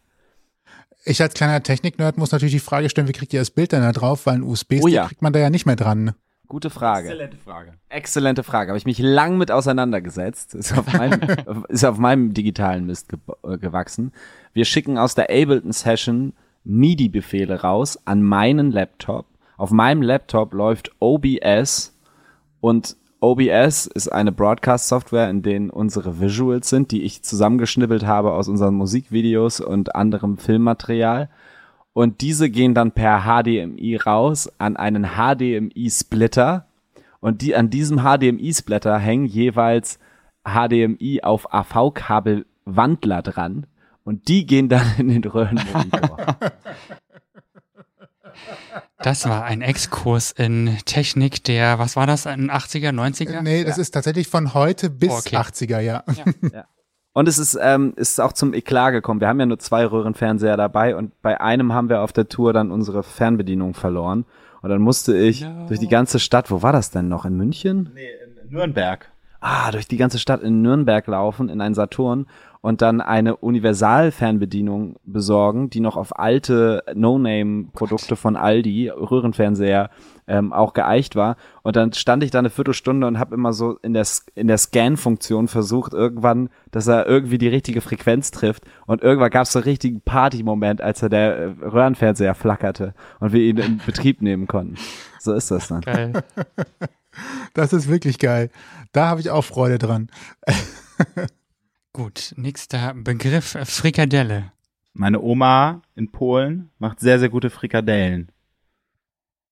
Ich 1.05 1.21
als 1.21 1.33
kleiner 1.33 1.61
Technik-Nerd 1.61 2.17
muss 2.17 2.31
natürlich 2.31 2.53
die 2.53 2.59
Frage 2.59 2.89
stellen, 2.89 3.07
wie 3.07 3.13
kriegt 3.13 3.33
ihr 3.33 3.41
das 3.41 3.51
Bild 3.51 3.71
denn 3.73 3.81
da 3.81 3.91
drauf? 3.91 4.25
Weil 4.25 4.35
ein 4.35 4.43
USB-Stick 4.43 4.83
Oh 4.83 4.87
ja. 4.87 5.05
kriegt 5.07 5.21
man 5.21 5.33
da 5.33 5.39
ja 5.39 5.49
nicht 5.49 5.65
mehr 5.65 5.75
dran. 5.75 6.13
Gute 6.47 6.69
Frage. 6.69 7.07
Exzellente 7.07 7.37
Frage. 7.37 7.73
Exzellente 7.89 8.43
Frage. 8.43 8.69
Habe 8.69 8.77
ich 8.77 8.85
mich 8.85 8.99
lang 8.99 9.37
mit 9.37 9.51
auseinandergesetzt. 9.51 10.55
Ist 10.55 10.77
auf 10.77 10.91
meinem, 10.93 11.19
ist 11.67 11.83
auf 11.83 11.97
meinem 11.97 12.33
digitalen 12.33 12.85
Mist 12.85 13.09
ge 13.09 13.19
äh, 13.43 13.57
gewachsen. 13.57 14.11
Wir 14.53 14.65
schicken 14.65 14.97
aus 14.97 15.15
der 15.15 15.25
Ableton 15.29 15.71
Session 15.71 16.33
MIDI-Befehle 16.63 17.61
raus 17.61 17.99
an 18.05 18.21
meinen 18.21 18.71
Laptop. 18.71 19.25
Auf 19.57 19.71
meinem 19.71 20.01
Laptop 20.01 20.53
läuft 20.53 20.91
OBS 20.99 21.93
und 22.61 22.95
OBS 23.23 23.87
ist 23.87 24.09
eine 24.09 24.33
Broadcast-Software, 24.33 25.29
in 25.29 25.43
denen 25.43 25.69
unsere 25.69 26.19
Visuals 26.19 26.67
sind, 26.67 26.91
die 26.91 27.03
ich 27.03 27.23
zusammengeschnippelt 27.23 28.05
habe 28.05 28.33
aus 28.33 28.49
unseren 28.49 28.75
Musikvideos 28.75 29.61
und 29.61 29.95
anderem 29.95 30.37
Filmmaterial. 30.37 31.29
Und 31.93 32.19
diese 32.19 32.49
gehen 32.49 32.73
dann 32.73 32.91
per 32.91 33.21
HDMI 33.21 33.95
raus 33.95 34.51
an 34.57 34.75
einen 34.75 35.11
HDMI-Splitter. 35.15 36.65
Und 37.21 37.41
die, 37.41 37.55
an 37.55 37.69
diesem 37.69 37.99
HDMI-Splitter 37.99 38.99
hängen 38.99 39.25
jeweils 39.25 39.99
HDMI 40.43 41.21
auf 41.23 41.53
AV-Kabel-Wandler 41.53 43.21
dran. 43.21 43.67
Und 44.03 44.27
die 44.27 44.45
gehen 44.45 44.67
dann 44.67 44.85
in 44.97 45.07
den 45.07 45.23
Röhrenmonitor. 45.23 46.17
Das 49.03 49.27
war 49.27 49.43
ein 49.43 49.61
Exkurs 49.61 50.31
in 50.31 50.77
Technik 50.85 51.43
der, 51.43 51.77
was 51.79 51.95
war 51.95 52.07
das, 52.07 52.25
in 52.25 52.49
80er, 52.49 52.89
90er? 52.89 53.41
Nee, 53.41 53.63
das 53.63 53.77
ist 53.77 53.91
tatsächlich 53.91 54.27
von 54.27 54.53
heute 54.53 54.89
bis 54.89 55.11
Okay. 55.11 55.35
80er, 55.37 55.79
ja. 55.79 56.03
Und 57.15 57.27
es 57.27 57.37
ist, 57.37 57.57
ähm, 57.61 57.93
ist 57.95 58.19
auch 58.19 58.33
zum 58.33 58.53
Eklat 58.55 58.91
gekommen. 58.93 59.21
Wir 59.21 59.27
haben 59.27 59.39
ja 59.39 59.45
nur 59.45 59.59
zwei 59.59 59.85
Röhrenfernseher 59.85 60.57
dabei 60.57 60.95
und 60.95 61.21
bei 61.21 61.39
einem 61.39 61.71
haben 61.73 61.89
wir 61.89 62.01
auf 62.01 62.11
der 62.11 62.27
Tour 62.27 62.53
dann 62.53 62.71
unsere 62.71 63.03
Fernbedienung 63.03 63.75
verloren. 63.75 64.25
Und 64.63 64.69
dann 64.69 64.81
musste 64.81 65.15
ich 65.15 65.41
No. 65.41 65.67
durch 65.67 65.79
die 65.79 65.89
ganze 65.89 66.19
Stadt, 66.19 66.49
wo 66.49 66.61
war 66.63 66.71
das 66.71 66.89
denn 66.89 67.09
noch? 67.09 67.25
In 67.25 67.35
München? 67.37 67.91
Nee, 67.93 68.07
in 68.45 68.49
Nürnberg. 68.51 69.11
ah, 69.41 69.69
durch 69.71 69.87
die 69.87 69.97
ganze 69.97 70.17
Stadt 70.19 70.41
in 70.41 70.61
Nürnberg 70.61 71.05
laufen, 71.05 71.49
in 71.49 71.59
einen 71.61 71.75
Saturn 71.75 72.25
und 72.63 72.81
dann 72.81 73.01
eine 73.01 73.35
Universal-Fernbedienung 73.35 74.95
besorgen, 75.03 75.69
die 75.69 75.81
noch 75.81 75.97
auf 75.97 76.17
alte 76.17 76.81
No-Name-Produkte 76.95 78.15
von 78.15 78.37
Aldi, 78.37 78.87
Röhrenfernseher, 78.87 79.89
ähm, 80.27 80.53
auch 80.53 80.71
geeicht 80.71 81.17
war. 81.17 81.35
Und 81.63 81.75
dann 81.75 81.91
stand 81.91 82.23
ich 82.23 82.31
da 82.31 82.39
eine 82.39 82.49
Viertelstunde 82.49 83.05
und 83.05 83.19
habe 83.19 83.35
immer 83.35 83.51
so 83.51 83.77
in 83.81 83.93
der, 83.93 84.07
in 84.35 84.47
der 84.47 84.57
Scan-Funktion 84.57 85.49
versucht, 85.49 85.93
irgendwann, 85.93 86.47
dass 86.71 86.87
er 86.87 87.05
irgendwie 87.05 87.37
die 87.37 87.49
richtige 87.49 87.81
Frequenz 87.81 88.31
trifft. 88.31 88.63
Und 88.85 89.01
irgendwann 89.01 89.31
gab 89.31 89.43
es 89.43 89.51
so 89.51 89.59
einen 89.59 89.65
richtigen 89.65 89.99
Party-Moment, 89.99 90.79
als 90.79 91.03
er 91.03 91.09
der 91.09 91.37
äh, 91.37 91.45
Röhrenfernseher 91.65 92.33
flackerte 92.33 92.93
und 93.19 93.33
wir 93.33 93.41
ihn 93.41 93.57
in 93.57 93.81
Betrieb 93.85 94.21
nehmen 94.21 94.47
konnten. 94.47 94.77
So 95.19 95.33
ist 95.33 95.51
das 95.51 95.67
dann. 95.67 95.81
Geil. 95.81 96.13
Das 97.53 97.73
ist 97.73 97.87
wirklich 97.87 98.17
geil. 98.17 98.49
Da 98.91 99.07
habe 99.07 99.21
ich 99.21 99.29
auch 99.29 99.43
Freude 99.43 99.77
dran. 99.77 100.09
Gut, 101.95 102.33
nächster 102.37 102.95
Begriff, 102.95 103.53
äh, 103.53 103.65
Frikadelle. 103.65 104.51
Meine 104.93 105.21
Oma 105.21 105.83
in 105.95 106.11
Polen 106.11 106.71
macht 106.79 106.99
sehr, 106.99 107.19
sehr 107.19 107.29
gute 107.29 107.51
Frikadellen. 107.51 108.31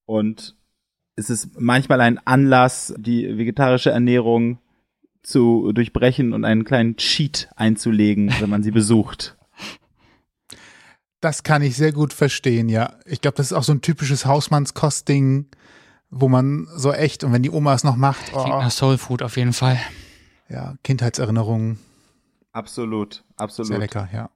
Und 0.06 0.56
es 1.16 1.30
ist 1.30 1.60
manchmal 1.60 2.02
ein 2.02 2.18
Anlass, 2.26 2.96
die 2.98 3.38
vegetarische 3.38 3.92
Ernährung 3.92 4.58
zu 5.22 5.72
durchbrechen 5.72 6.34
und 6.34 6.44
einen 6.44 6.66
kleinen 6.66 6.98
Cheat 6.98 7.48
einzulegen, 7.56 8.34
wenn 8.40 8.50
man 8.50 8.64
sie 8.64 8.72
besucht. 8.82 9.38
Das 11.20 11.44
kann 11.44 11.62
ich 11.62 11.76
sehr 11.76 11.92
gut 11.92 12.12
verstehen, 12.12 12.70
ja. 12.70 12.96
Ich 13.06 13.22
glaube, 13.22 13.38
das 13.38 13.52
ist 13.52 13.54
auch 13.54 13.64
so 13.64 13.72
ein 13.72 13.82
typisches 13.82 14.26
Hausmannskostding, 14.26 15.46
wo 16.10 16.28
man 16.28 16.68
so 16.76 16.92
echt, 16.92 17.24
und 17.24 17.34
wenn 17.34 17.44
die 17.44 17.52
Oma 17.52 17.76
es 17.76 17.84
noch 17.84 17.98
macht, 17.98 18.32
Klingt 18.32 18.46
oh, 18.48 18.62
nach 18.62 18.72
Soul 18.72 18.98
Food 18.98 19.22
auf 19.22 19.38
jeden 19.38 19.54
Fall. 19.54 19.80
ja, 20.50 20.74
Kindheitserinnerungen, 20.84 21.78
Absolut, 22.52 23.24
absolut. 23.38 23.68
sehr 23.68 23.80
lecker, 23.80 24.10
ja. 24.12 24.30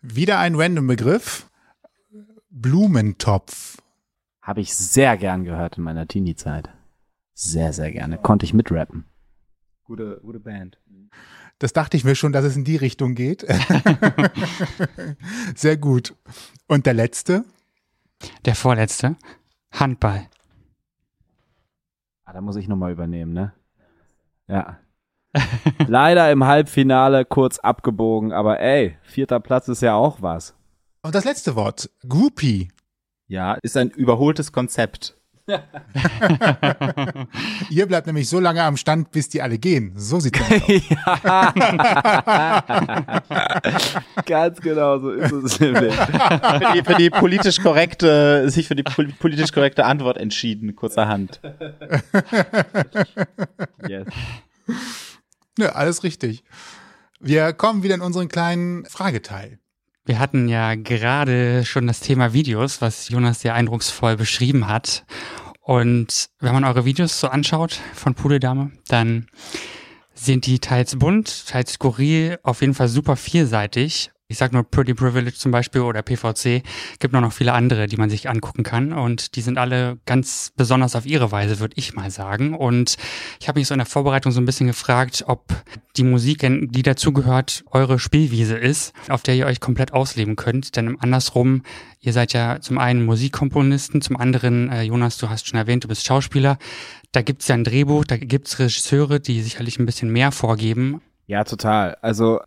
Wieder 0.00 0.38
ein 0.38 0.54
random 0.54 0.86
Begriff. 0.86 1.48
Blumentopf. 2.50 3.78
Habe 4.42 4.60
ich 4.60 4.74
sehr 4.74 5.16
gern 5.16 5.44
gehört 5.44 5.78
in 5.78 5.84
meiner 5.84 6.06
Teenie-Zeit. 6.06 6.68
Sehr, 7.34 7.72
sehr 7.72 7.92
gerne. 7.92 8.18
Konnte 8.18 8.44
ich 8.44 8.52
mitrappen. 8.52 9.04
Gute, 9.84 10.20
gute 10.22 10.40
Band. 10.40 10.78
Das 11.58 11.72
dachte 11.72 11.96
ich 11.96 12.04
mir 12.04 12.16
schon, 12.16 12.32
dass 12.32 12.44
es 12.44 12.56
in 12.56 12.64
die 12.64 12.76
Richtung 12.76 13.14
geht. 13.14 13.46
Sehr 15.54 15.76
gut. 15.76 16.16
Und 16.66 16.86
der 16.86 16.94
letzte? 16.94 17.44
Der 18.44 18.56
vorletzte, 18.56 19.16
Handball. 19.70 20.28
Ah, 22.24 22.32
da 22.32 22.40
muss 22.40 22.56
ich 22.56 22.66
nochmal 22.66 22.90
übernehmen, 22.90 23.32
ne? 23.32 23.52
Ja. 24.48 24.78
Leider 25.86 26.30
im 26.30 26.44
Halbfinale 26.44 27.24
kurz 27.24 27.58
abgebogen, 27.58 28.32
aber 28.32 28.60
ey, 28.60 28.96
vierter 29.02 29.40
Platz 29.40 29.68
ist 29.68 29.82
ja 29.82 29.94
auch 29.94 30.18
was. 30.20 30.54
Und 31.02 31.14
das 31.14 31.24
letzte 31.24 31.56
Wort, 31.56 31.90
Groupie. 32.08 32.68
Ja, 33.28 33.56
ist 33.62 33.76
ein 33.76 33.90
überholtes 33.90 34.52
Konzept. 34.52 35.16
Ihr 37.70 37.86
bleibt 37.86 38.06
nämlich 38.06 38.28
so 38.28 38.38
lange 38.38 38.62
am 38.62 38.76
Stand, 38.76 39.10
bis 39.10 39.28
die 39.28 39.42
alle 39.42 39.58
gehen. 39.58 39.92
So 39.96 40.20
sieht's 40.20 40.40
aus. 40.40 40.46
Ganz 44.26 44.60
genau, 44.60 44.98
so 44.98 45.10
ist 45.10 45.32
es 45.32 45.58
nämlich. 45.60 45.94
für, 45.94 46.72
die, 46.74 46.82
für 46.84 46.94
die 46.94 47.10
politisch 47.10 47.60
korrekte, 47.60 48.48
sich 48.50 48.68
für 48.68 48.74
die 48.76 48.82
pol- 48.84 49.12
politisch 49.18 49.52
korrekte 49.52 49.84
Antwort 49.84 50.16
entschieden, 50.18 50.76
kurzerhand. 50.76 51.40
Yes. 53.88 54.06
Ja, 55.58 55.70
alles 55.70 56.02
richtig. 56.02 56.44
Wir 57.20 57.52
kommen 57.52 57.82
wieder 57.82 57.94
in 57.94 58.00
unseren 58.00 58.28
kleinen 58.28 58.84
Frageteil. 58.86 59.58
Wir 60.04 60.18
hatten 60.18 60.48
ja 60.48 60.74
gerade 60.74 61.64
schon 61.64 61.86
das 61.86 62.00
Thema 62.00 62.32
Videos, 62.32 62.80
was 62.80 63.08
Jonas 63.08 63.40
sehr 63.40 63.54
eindrucksvoll 63.54 64.16
beschrieben 64.16 64.66
hat. 64.66 65.04
Und 65.60 66.30
wenn 66.40 66.52
man 66.52 66.64
eure 66.64 66.84
Videos 66.84 67.20
so 67.20 67.28
anschaut 67.28 67.78
von 67.94 68.14
Pudeldame, 68.14 68.72
dann 68.88 69.28
sind 70.14 70.46
die 70.46 70.58
teils 70.58 70.98
bunt, 70.98 71.46
teils 71.46 71.74
skurril, 71.74 72.38
auf 72.42 72.60
jeden 72.60 72.74
Fall 72.74 72.88
super 72.88 73.16
vielseitig. 73.16 74.10
Ich 74.32 74.38
sag 74.38 74.54
nur 74.54 74.64
Pretty 74.64 74.94
Privilege 74.94 75.34
zum 75.34 75.52
Beispiel 75.52 75.82
oder 75.82 76.00
PVC. 76.00 76.62
Gibt 77.00 77.12
noch 77.12 77.20
noch 77.20 77.34
viele 77.34 77.52
andere, 77.52 77.86
die 77.86 77.98
man 77.98 78.08
sich 78.08 78.30
angucken 78.30 78.62
kann. 78.62 78.94
Und 78.94 79.36
die 79.36 79.42
sind 79.42 79.58
alle 79.58 79.98
ganz 80.06 80.54
besonders 80.56 80.96
auf 80.96 81.04
ihre 81.04 81.30
Weise, 81.30 81.60
würde 81.60 81.74
ich 81.76 81.92
mal 81.92 82.10
sagen. 82.10 82.54
Und 82.54 82.96
ich 83.40 83.48
habe 83.48 83.60
mich 83.60 83.68
so 83.68 83.74
in 83.74 83.78
der 83.78 83.86
Vorbereitung 83.86 84.32
so 84.32 84.40
ein 84.40 84.46
bisschen 84.46 84.68
gefragt, 84.68 85.24
ob 85.26 85.52
die 85.98 86.02
Musik, 86.02 86.40
die 86.40 86.82
dazugehört, 86.82 87.62
eure 87.72 87.98
Spielwiese 87.98 88.56
ist, 88.56 88.94
auf 89.10 89.22
der 89.22 89.34
ihr 89.34 89.44
euch 89.44 89.60
komplett 89.60 89.92
ausleben 89.92 90.34
könnt. 90.34 90.76
Denn 90.76 90.98
andersrum, 90.98 91.62
ihr 92.00 92.14
seid 92.14 92.32
ja 92.32 92.58
zum 92.62 92.78
einen 92.78 93.04
Musikkomponisten, 93.04 94.00
zum 94.00 94.16
anderen, 94.16 94.70
äh, 94.70 94.80
Jonas, 94.80 95.18
du 95.18 95.28
hast 95.28 95.46
schon 95.46 95.58
erwähnt, 95.58 95.84
du 95.84 95.88
bist 95.88 96.06
Schauspieler. 96.06 96.56
Da 97.12 97.20
gibt's 97.20 97.48
ja 97.48 97.54
ein 97.54 97.64
Drehbuch, 97.64 98.06
da 98.06 98.16
gibt's 98.16 98.58
Regisseure, 98.58 99.20
die 99.20 99.42
sicherlich 99.42 99.78
ein 99.78 99.84
bisschen 99.84 100.10
mehr 100.10 100.32
vorgeben. 100.32 101.02
Ja, 101.26 101.44
total. 101.44 101.98
Also 102.00 102.40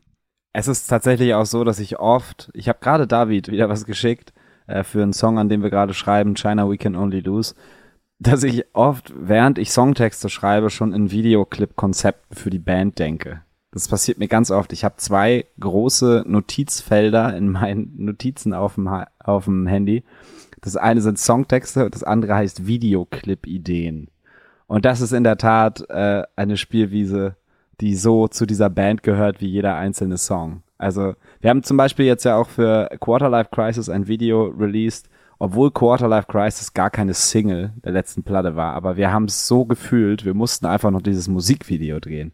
es 0.57 0.69
ist 0.69 0.87
tatsächlich 0.87 1.33
auch 1.33 1.45
so, 1.45 1.65
dass 1.65 1.79
ich 1.79 1.99
oft, 1.99 2.49
ich 2.53 2.69
habe 2.69 2.79
gerade 2.79 3.07
David 3.07 3.51
wieder 3.51 3.67
was 3.67 3.85
geschickt 3.85 4.31
äh, 4.67 4.83
für 4.85 5.03
einen 5.03 5.11
Song, 5.11 5.37
an 5.37 5.49
dem 5.49 5.61
wir 5.61 5.69
gerade 5.69 5.93
schreiben, 5.93 6.35
China 6.35 6.69
We 6.69 6.77
Can 6.77 6.95
Only 6.95 7.19
Lose, 7.19 7.55
dass 8.19 8.43
ich 8.43 8.65
oft, 8.73 9.13
während 9.17 9.57
ich 9.57 9.71
Songtexte 9.71 10.29
schreibe, 10.29 10.69
schon 10.69 10.93
in 10.93 11.11
Videoclip-Konzepten 11.11 12.37
für 12.37 12.49
die 12.49 12.59
Band 12.59 12.99
denke. 12.99 13.41
Das 13.71 13.89
passiert 13.89 14.17
mir 14.17 14.29
ganz 14.29 14.49
oft. 14.49 14.71
Ich 14.71 14.85
habe 14.85 14.95
zwei 14.95 15.45
große 15.59 16.23
Notizfelder 16.25 17.35
in 17.35 17.49
meinen 17.51 17.91
Notizen 17.97 18.53
auf 18.53 18.75
dem, 18.75 18.87
auf 19.19 19.43
dem 19.43 19.67
Handy. 19.67 20.05
Das 20.61 20.77
eine 20.77 21.01
sind 21.01 21.19
Songtexte 21.19 21.83
und 21.83 21.93
das 21.93 22.05
andere 22.05 22.33
heißt 22.33 22.65
Videoclip-Ideen. 22.65 24.07
Und 24.67 24.85
das 24.85 25.01
ist 25.01 25.11
in 25.11 25.25
der 25.25 25.37
Tat 25.37 25.83
äh, 25.89 26.23
eine 26.37 26.55
Spielwiese, 26.55 27.35
die 27.81 27.95
so 27.95 28.27
zu 28.27 28.45
dieser 28.45 28.69
Band 28.69 29.03
gehört 29.03 29.41
wie 29.41 29.47
jeder 29.47 29.75
einzelne 29.75 30.17
Song. 30.17 30.61
Also 30.77 31.13
wir 31.39 31.49
haben 31.49 31.63
zum 31.63 31.77
Beispiel 31.77 32.05
jetzt 32.05 32.25
ja 32.25 32.37
auch 32.37 32.49
für 32.49 32.89
Quarterlife 32.99 33.49
Crisis 33.51 33.89
ein 33.89 34.07
Video 34.07 34.45
released, 34.45 35.09
obwohl 35.39 35.71
Quarterlife 35.71 36.27
Crisis 36.27 36.73
gar 36.73 36.89
keine 36.89 37.13
Single 37.13 37.73
der 37.83 37.91
letzten 37.91 38.23
Platte 38.23 38.55
war, 38.55 38.73
aber 38.73 38.97
wir 38.97 39.11
haben 39.11 39.25
es 39.25 39.47
so 39.47 39.65
gefühlt, 39.65 40.25
wir 40.25 40.33
mussten 40.33 40.65
einfach 40.65 40.91
noch 40.91 41.01
dieses 41.01 41.27
Musikvideo 41.27 41.99
drehen. 41.99 42.31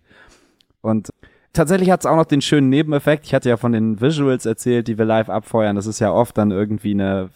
Und 0.82 1.10
tatsächlich 1.54 1.92
hat 1.92 2.02
es 2.02 2.06
auch 2.06 2.16
noch 2.16 2.26
den 2.26 2.42
schönen 2.42 2.70
Nebeneffekt. 2.70 3.26
Ich 3.26 3.34
hatte 3.34 3.50
ja 3.50 3.58
von 3.58 3.72
den 3.72 4.02
Visuals 4.02 4.46
erzählt, 4.46 4.88
die 4.88 4.98
wir 4.98 5.06
live 5.06 5.30
abfeuern. 5.30 5.76
Das 5.76 5.86
ist 5.86 6.00
ja 6.00 6.12
oft 6.12 6.38
dann 6.38 6.52
irgendwie 6.52 6.92
eine 6.92 7.30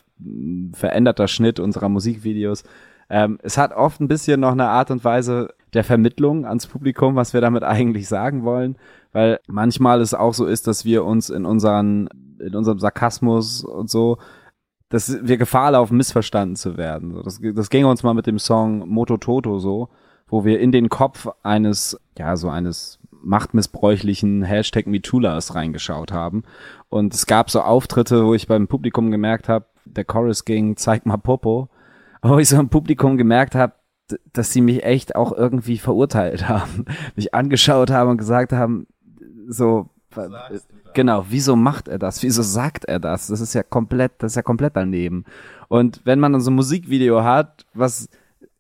veränderter 0.74 1.28
Schnitt 1.28 1.60
unserer 1.60 1.90
Musikvideos. 1.90 2.64
Ähm, 3.10 3.38
es 3.44 3.58
hat 3.58 3.74
oft 3.74 4.02
ein 4.02 4.08
bisschen 4.08 4.40
noch 4.40 4.54
eine 4.54 4.68
Art 4.68 4.90
und 4.90 5.04
Weise 5.04 5.54
der 5.76 5.84
Vermittlung 5.84 6.46
ans 6.46 6.68
Publikum, 6.68 7.16
was 7.16 7.34
wir 7.34 7.42
damit 7.42 7.64
eigentlich 7.66 8.08
sagen 8.08 8.44
wollen, 8.44 8.78
weil 9.12 9.40
manchmal 9.48 10.02
es 10.02 10.14
auch 10.14 10.34
so 10.34 10.46
ist, 10.46 10.68
dass 10.68 10.86
wir 10.86 11.06
uns 11.06 11.30
in 11.30 11.46
unseren, 11.46 12.10
in 12.40 12.56
unserem 12.56 12.80
Sarkasmus 12.80 13.64
und 13.64 13.90
so, 13.90 14.18
dass 14.90 15.26
wir 15.28 15.38
Gefahr 15.38 15.72
laufen, 15.72 15.98
missverstanden 15.98 16.56
zu 16.56 16.78
werden. 16.78 17.22
Das, 17.24 17.40
das 17.42 17.70
ging 17.70 17.86
uns 17.86 18.04
mal 18.04 18.14
mit 18.14 18.28
dem 18.28 18.40
Song 18.40 18.88
Moto 18.88 19.18
Toto 19.18 19.60
so, 19.60 19.90
wo 20.28 20.46
wir 20.46 20.60
in 20.60 20.72
den 20.72 20.90
Kopf 20.90 21.28
eines, 21.44 22.00
ja, 22.18 22.36
so 22.36 22.50
eines 22.50 23.00
machtmissbräuchlichen 23.26 24.44
Hashtag 24.44 24.88
MeToolas 24.88 25.56
reingeschaut 25.56 26.12
haben. 26.12 26.44
Und 26.90 27.14
es 27.14 27.26
gab 27.26 27.50
so 27.50 27.62
Auftritte, 27.62 28.26
wo 28.26 28.34
ich 28.36 28.48
beim 28.48 28.68
Publikum 28.68 29.12
gemerkt 29.12 29.50
habe, 29.50 29.66
der 29.86 30.06
Chorus 30.06 30.46
ging, 30.46 30.78
zeig 30.78 31.06
mal 31.06 31.18
Popo. 31.18 31.70
Wo 32.22 32.40
ich 32.40 32.50
so 32.50 32.60
im 32.60 32.70
Publikum 32.70 33.18
gemerkt 33.18 33.54
habe, 33.54 33.74
dass 34.34 34.54
sie 34.54 34.62
mich 34.62 34.84
echt 34.84 35.16
auch 35.16 35.32
irgendwie 35.32 35.78
verurteilt 35.78 36.48
haben, 36.50 36.86
mich 37.16 37.34
angeschaut 37.34 37.90
haben 37.92 38.12
und 38.12 38.18
gesagt 38.18 38.54
haben, 38.54 38.88
so, 39.48 39.90
genau, 40.94 41.26
wieso 41.30 41.56
macht 41.56 41.88
er 41.88 42.00
das? 42.00 42.24
Wieso 42.24 42.42
sagt 42.42 42.86
er 42.86 43.00
das? 43.00 43.28
Das 43.28 43.42
ist 43.42 43.54
ja 43.54 43.64
komplett, 43.64 44.14
das 44.20 44.34
ist 44.34 44.36
ja 44.36 44.42
komplett 44.42 44.76
daneben. 44.76 45.26
Und 45.68 46.02
wenn 46.06 46.20
man 46.20 46.34
dann 46.34 46.42
so 46.42 46.52
ein 46.52 46.56
Musikvideo 46.56 47.24
hat, 47.24 47.66
was 47.74 48.10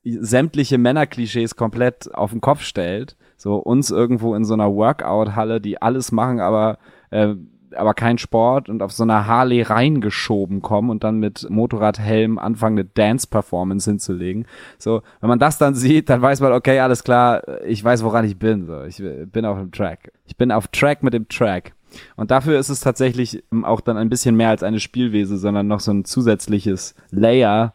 sämtliche 0.03 0.77
Männerklischees 0.77 1.55
komplett 1.55 2.13
auf 2.13 2.31
den 2.31 2.41
Kopf 2.41 2.61
stellt, 2.61 3.15
so 3.37 3.55
uns 3.57 3.89
irgendwo 3.89 4.35
in 4.35 4.45
so 4.45 4.53
einer 4.53 4.73
Workout-Halle, 4.73 5.59
die 5.59 5.81
alles 5.81 6.11
machen, 6.11 6.39
aber 6.39 6.77
äh, 7.09 7.35
aber 7.77 7.93
kein 7.93 8.17
Sport 8.17 8.69
und 8.69 8.81
auf 8.81 8.91
so 8.91 9.03
einer 9.03 9.27
Harley 9.27 9.61
reingeschoben 9.61 10.61
kommen 10.61 10.89
und 10.89 11.03
dann 11.03 11.19
mit 11.19 11.49
Motorradhelm 11.49 12.37
anfangen, 12.37 12.79
eine 12.79 12.85
Dance-Performance 12.85 13.89
hinzulegen. 13.89 14.45
So, 14.77 15.01
wenn 15.21 15.29
man 15.29 15.39
das 15.39 15.57
dann 15.57 15.75
sieht, 15.75 16.09
dann 16.09 16.21
weiß 16.21 16.41
man, 16.41 16.53
okay, 16.53 16.79
alles 16.79 17.03
klar, 17.03 17.41
ich 17.65 17.83
weiß, 17.83 18.03
woran 18.03 18.25
ich 18.25 18.37
bin. 18.37 18.65
So, 18.65 18.83
ich 18.83 19.01
bin 19.31 19.45
auf 19.45 19.57
dem 19.57 19.71
Track. 19.71 20.11
Ich 20.25 20.37
bin 20.37 20.51
auf 20.51 20.67
Track 20.69 21.03
mit 21.03 21.13
dem 21.13 21.27
Track. 21.27 21.73
Und 22.15 22.31
dafür 22.31 22.59
ist 22.59 22.69
es 22.69 22.79
tatsächlich 22.79 23.43
auch 23.63 23.81
dann 23.81 23.97
ein 23.97 24.09
bisschen 24.09 24.35
mehr 24.35 24.49
als 24.49 24.63
eine 24.63 24.79
Spielwese, 24.79 25.37
sondern 25.37 25.67
noch 25.67 25.79
so 25.79 25.91
ein 25.91 26.05
zusätzliches 26.05 26.95
Layer 27.11 27.73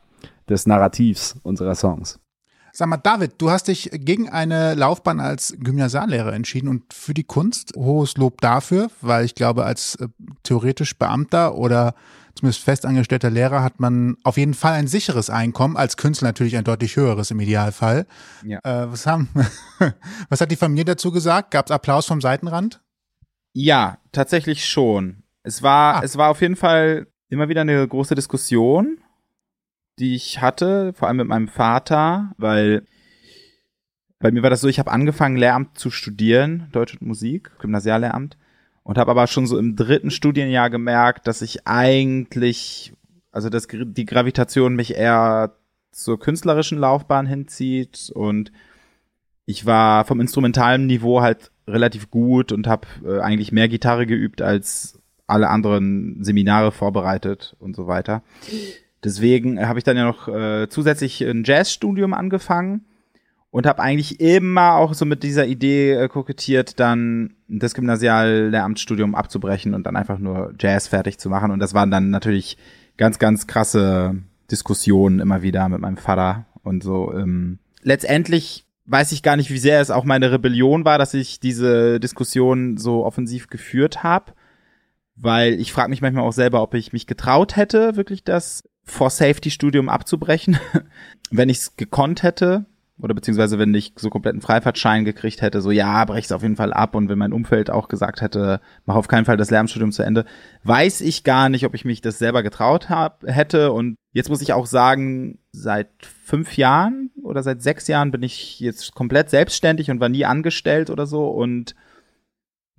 des 0.48 0.66
Narrativs 0.66 1.38
unserer 1.42 1.74
Songs. 1.74 2.20
Sag 2.72 2.88
mal, 2.88 2.96
David, 2.96 3.32
du 3.38 3.50
hast 3.50 3.68
dich 3.68 3.90
gegen 3.92 4.28
eine 4.28 4.74
Laufbahn 4.74 5.20
als 5.20 5.54
Gymnasiallehrer 5.58 6.32
entschieden 6.32 6.68
und 6.68 6.92
für 6.92 7.14
die 7.14 7.24
Kunst 7.24 7.72
hohes 7.76 8.16
Lob 8.16 8.40
dafür, 8.40 8.90
weil 9.00 9.24
ich 9.24 9.34
glaube, 9.34 9.64
als 9.64 9.96
äh, 9.96 10.08
theoretisch 10.42 10.96
Beamter 10.96 11.56
oder 11.56 11.94
zumindest 12.34 12.62
festangestellter 12.62 13.30
Lehrer 13.30 13.62
hat 13.62 13.80
man 13.80 14.16
auf 14.22 14.36
jeden 14.36 14.54
Fall 14.54 14.74
ein 14.74 14.86
sicheres 14.86 15.30
Einkommen, 15.30 15.76
als 15.76 15.96
Künstler 15.96 16.28
natürlich 16.28 16.56
ein 16.56 16.64
deutlich 16.64 16.96
höheres 16.96 17.30
im 17.30 17.40
Idealfall. 17.40 18.06
Ja. 18.44 18.58
Äh, 18.62 18.90
was, 18.90 19.06
haben, 19.06 19.28
was 20.28 20.40
hat 20.40 20.50
die 20.50 20.56
Familie 20.56 20.84
dazu 20.84 21.10
gesagt? 21.10 21.50
Gab 21.50 21.66
es 21.66 21.72
Applaus 21.72 22.06
vom 22.06 22.20
Seitenrand? 22.20 22.80
Ja, 23.52 23.98
tatsächlich 24.12 24.64
schon. 24.64 25.24
Es 25.42 25.62
war, 25.62 25.96
ah. 25.96 26.02
es 26.04 26.16
war 26.16 26.30
auf 26.30 26.40
jeden 26.40 26.56
Fall 26.56 27.08
immer 27.28 27.48
wieder 27.48 27.62
eine 27.62 27.86
große 27.86 28.14
Diskussion 28.14 28.98
die 30.00 30.14
ich 30.14 30.40
hatte, 30.40 30.92
vor 30.94 31.08
allem 31.08 31.18
mit 31.18 31.28
meinem 31.28 31.48
Vater, 31.48 32.32
weil 32.38 32.82
bei 34.18 34.30
mir 34.30 34.42
war 34.42 34.50
das 34.50 34.60
so, 34.60 34.68
ich 34.68 34.78
habe 34.78 34.90
angefangen, 34.90 35.36
Lehramt 35.36 35.78
zu 35.78 35.90
studieren, 35.90 36.68
Deutsch 36.72 36.94
und 36.94 37.02
Musik, 37.02 37.52
Gymnasiallehramt, 37.58 38.36
und 38.82 38.98
habe 38.98 39.10
aber 39.10 39.26
schon 39.26 39.46
so 39.46 39.58
im 39.58 39.76
dritten 39.76 40.10
Studienjahr 40.10 40.70
gemerkt, 40.70 41.26
dass 41.26 41.42
ich 41.42 41.66
eigentlich, 41.66 42.92
also 43.30 43.48
dass 43.48 43.68
die 43.70 44.06
Gravitation 44.06 44.74
mich 44.74 44.94
eher 44.94 45.56
zur 45.92 46.18
künstlerischen 46.18 46.78
Laufbahn 46.78 47.26
hinzieht 47.26 48.10
und 48.14 48.52
ich 49.44 49.66
war 49.66 50.04
vom 50.04 50.20
instrumentalen 50.20 50.86
Niveau 50.86 51.20
halt 51.20 51.50
relativ 51.66 52.10
gut 52.10 52.52
und 52.52 52.66
habe 52.66 52.86
äh, 53.04 53.20
eigentlich 53.20 53.52
mehr 53.52 53.68
Gitarre 53.68 54.06
geübt 54.06 54.42
als 54.42 55.00
alle 55.26 55.48
anderen 55.48 56.22
Seminare 56.22 56.72
vorbereitet 56.72 57.56
und 57.58 57.74
so 57.74 57.86
weiter. 57.86 58.22
Deswegen 59.02 59.66
habe 59.66 59.78
ich 59.78 59.84
dann 59.84 59.96
ja 59.96 60.04
noch 60.04 60.28
äh, 60.28 60.68
zusätzlich 60.68 61.22
ein 61.22 61.44
Jazzstudium 61.44 62.12
angefangen 62.12 62.84
und 63.50 63.66
habe 63.66 63.82
eigentlich 63.82 64.20
immer 64.20 64.74
auch 64.74 64.94
so 64.94 65.04
mit 65.04 65.22
dieser 65.22 65.46
Idee 65.46 65.92
äh, 65.92 66.08
kokettiert, 66.08 66.78
dann 66.78 67.34
das 67.48 67.74
Gymnasiallehramtsstudium 67.74 69.14
abzubrechen 69.14 69.74
und 69.74 69.84
dann 69.84 69.96
einfach 69.96 70.18
nur 70.18 70.54
Jazz 70.58 70.88
fertig 70.88 71.18
zu 71.18 71.30
machen. 71.30 71.50
Und 71.50 71.60
das 71.60 71.74
waren 71.74 71.90
dann 71.90 72.10
natürlich 72.10 72.58
ganz, 72.96 73.18
ganz 73.18 73.46
krasse 73.46 74.16
Diskussionen 74.50 75.20
immer 75.20 75.42
wieder 75.42 75.68
mit 75.68 75.80
meinem 75.80 75.96
Vater 75.96 76.46
und 76.62 76.82
so. 76.82 77.12
Ähm, 77.14 77.58
letztendlich 77.82 78.66
weiß 78.84 79.12
ich 79.12 79.22
gar 79.22 79.36
nicht, 79.36 79.50
wie 79.50 79.58
sehr 79.58 79.80
es 79.80 79.90
auch 79.90 80.04
meine 80.04 80.30
Rebellion 80.30 80.84
war, 80.84 80.98
dass 80.98 81.14
ich 81.14 81.40
diese 81.40 82.00
Diskussion 82.00 82.76
so 82.76 83.04
offensiv 83.04 83.48
geführt 83.48 84.02
habe 84.02 84.32
weil 85.22 85.60
ich 85.60 85.72
frage 85.72 85.90
mich 85.90 86.00
manchmal 86.00 86.24
auch 86.24 86.32
selber, 86.32 86.62
ob 86.62 86.74
ich 86.74 86.92
mich 86.92 87.06
getraut 87.06 87.56
hätte, 87.56 87.96
wirklich 87.96 88.24
das 88.24 88.64
For-Safety-Studium 88.84 89.88
abzubrechen, 89.88 90.58
wenn 91.30 91.48
ich 91.48 91.58
es 91.58 91.76
gekonnt 91.76 92.22
hätte 92.22 92.66
oder 93.02 93.14
beziehungsweise 93.14 93.58
wenn 93.58 93.74
ich 93.74 93.92
so 93.96 94.10
kompletten 94.10 94.40
Freifahrtschein 94.40 95.04
gekriegt 95.04 95.42
hätte, 95.42 95.60
so 95.60 95.70
ja, 95.70 96.04
brech's 96.04 96.32
auf 96.32 96.42
jeden 96.42 96.56
Fall 96.56 96.72
ab 96.72 96.94
und 96.94 97.08
wenn 97.08 97.18
mein 97.18 97.32
Umfeld 97.32 97.70
auch 97.70 97.88
gesagt 97.88 98.20
hätte, 98.20 98.60
mach 98.84 98.94
auf 98.94 99.08
keinen 99.08 99.24
Fall 99.24 99.36
das 99.36 99.50
Lehramtsstudium 99.50 99.92
zu 99.92 100.02
Ende, 100.02 100.24
weiß 100.64 101.00
ich 101.00 101.24
gar 101.24 101.48
nicht, 101.48 101.64
ob 101.64 101.74
ich 101.74 101.84
mich 101.84 102.00
das 102.00 102.18
selber 102.18 102.42
getraut 102.42 102.90
hab, 102.90 103.24
hätte. 103.26 103.72
Und 103.72 103.96
jetzt 104.12 104.28
muss 104.28 104.42
ich 104.42 104.52
auch 104.52 104.66
sagen, 104.66 105.38
seit 105.52 105.88
fünf 106.24 106.56
Jahren 106.56 107.10
oder 107.22 107.42
seit 107.42 107.62
sechs 107.62 107.88
Jahren 107.88 108.10
bin 108.10 108.22
ich 108.22 108.60
jetzt 108.60 108.94
komplett 108.94 109.30
selbstständig 109.30 109.90
und 109.90 110.00
war 110.00 110.08
nie 110.08 110.24
angestellt 110.24 110.90
oder 110.90 111.06
so. 111.06 111.28
Und 111.28 111.74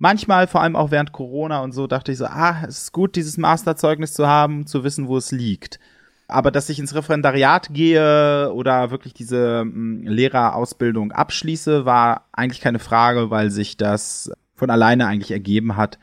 manchmal, 0.02 0.48
vor 0.48 0.60
allem 0.60 0.74
auch 0.74 0.90
während 0.90 1.12
Corona 1.12 1.60
und 1.60 1.72
so, 1.72 1.86
dachte 1.86 2.10
ich 2.10 2.18
so, 2.18 2.26
ah, 2.26 2.64
es 2.66 2.82
ist 2.82 2.92
gut, 2.92 3.14
dieses 3.14 3.38
Masterzeugnis 3.38 4.12
zu 4.12 4.26
haben, 4.26 4.66
zu 4.66 4.82
wissen, 4.82 5.06
wo 5.06 5.16
es 5.16 5.30
liegt. 5.30 5.78
Aber 6.26 6.50
dass 6.50 6.68
ich 6.68 6.80
ins 6.80 6.94
Referendariat 6.94 7.72
gehe 7.72 8.52
oder 8.52 8.90
wirklich 8.90 9.14
diese 9.14 9.64
mh, 9.64 10.10
Lehrerausbildung 10.10 11.12
abschließe, 11.12 11.84
war 11.84 12.26
eigentlich 12.32 12.60
keine 12.60 12.80
Frage, 12.80 13.30
weil 13.30 13.50
sich 13.50 13.76
das 13.76 14.32
von 14.54 14.70
alleine 14.70 15.06
eigentlich 15.06 15.30
ergeben 15.30 15.76
hat. 15.76 15.98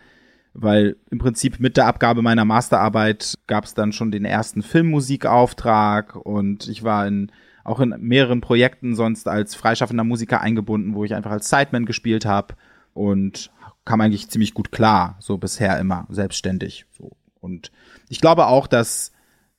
Weil 0.54 0.96
im 1.12 1.18
Prinzip 1.20 1.60
mit 1.60 1.76
der 1.76 1.88
Abgabe 1.88 2.22
meiner 2.22 2.46
Masterarbeit 2.46 3.36
gab 3.48 3.66
es 3.66 3.74
dann 3.74 3.92
schon 3.92 4.12
den 4.12 4.26
ersten 4.26 4.62
Filmmusikauftrag 4.62 6.16
und 6.16 6.70
ich 6.70 6.84
war 6.84 7.06
in, 7.06 7.32
auch 7.66 7.82
in 7.82 7.94
mehreren 8.00 8.40
Projekten 8.40 8.96
sonst 8.96 9.28
als 9.28 9.56
freischaffender 9.56 10.06
Musiker 10.06 10.40
eingebunden, 10.40 10.96
wo 10.96 11.04
ich 11.04 11.14
einfach 11.16 11.32
als 11.32 11.50
Sideman 11.50 11.86
gespielt 11.86 12.26
habe. 12.26 12.56
und 12.94 13.52
kam 13.90 14.02
eigentlich 14.02 14.30
ziemlich 14.30 14.54
gut 14.54 14.72
klar, 14.72 15.16
so 15.18 15.40
bisher 15.40 15.80
immer 15.80 16.06
selbstständig. 16.12 16.86
So. 16.96 17.10
Und 17.40 17.72
ich 18.08 18.22
glaube 18.22 18.46
auch, 18.46 18.68
dass 18.68 19.14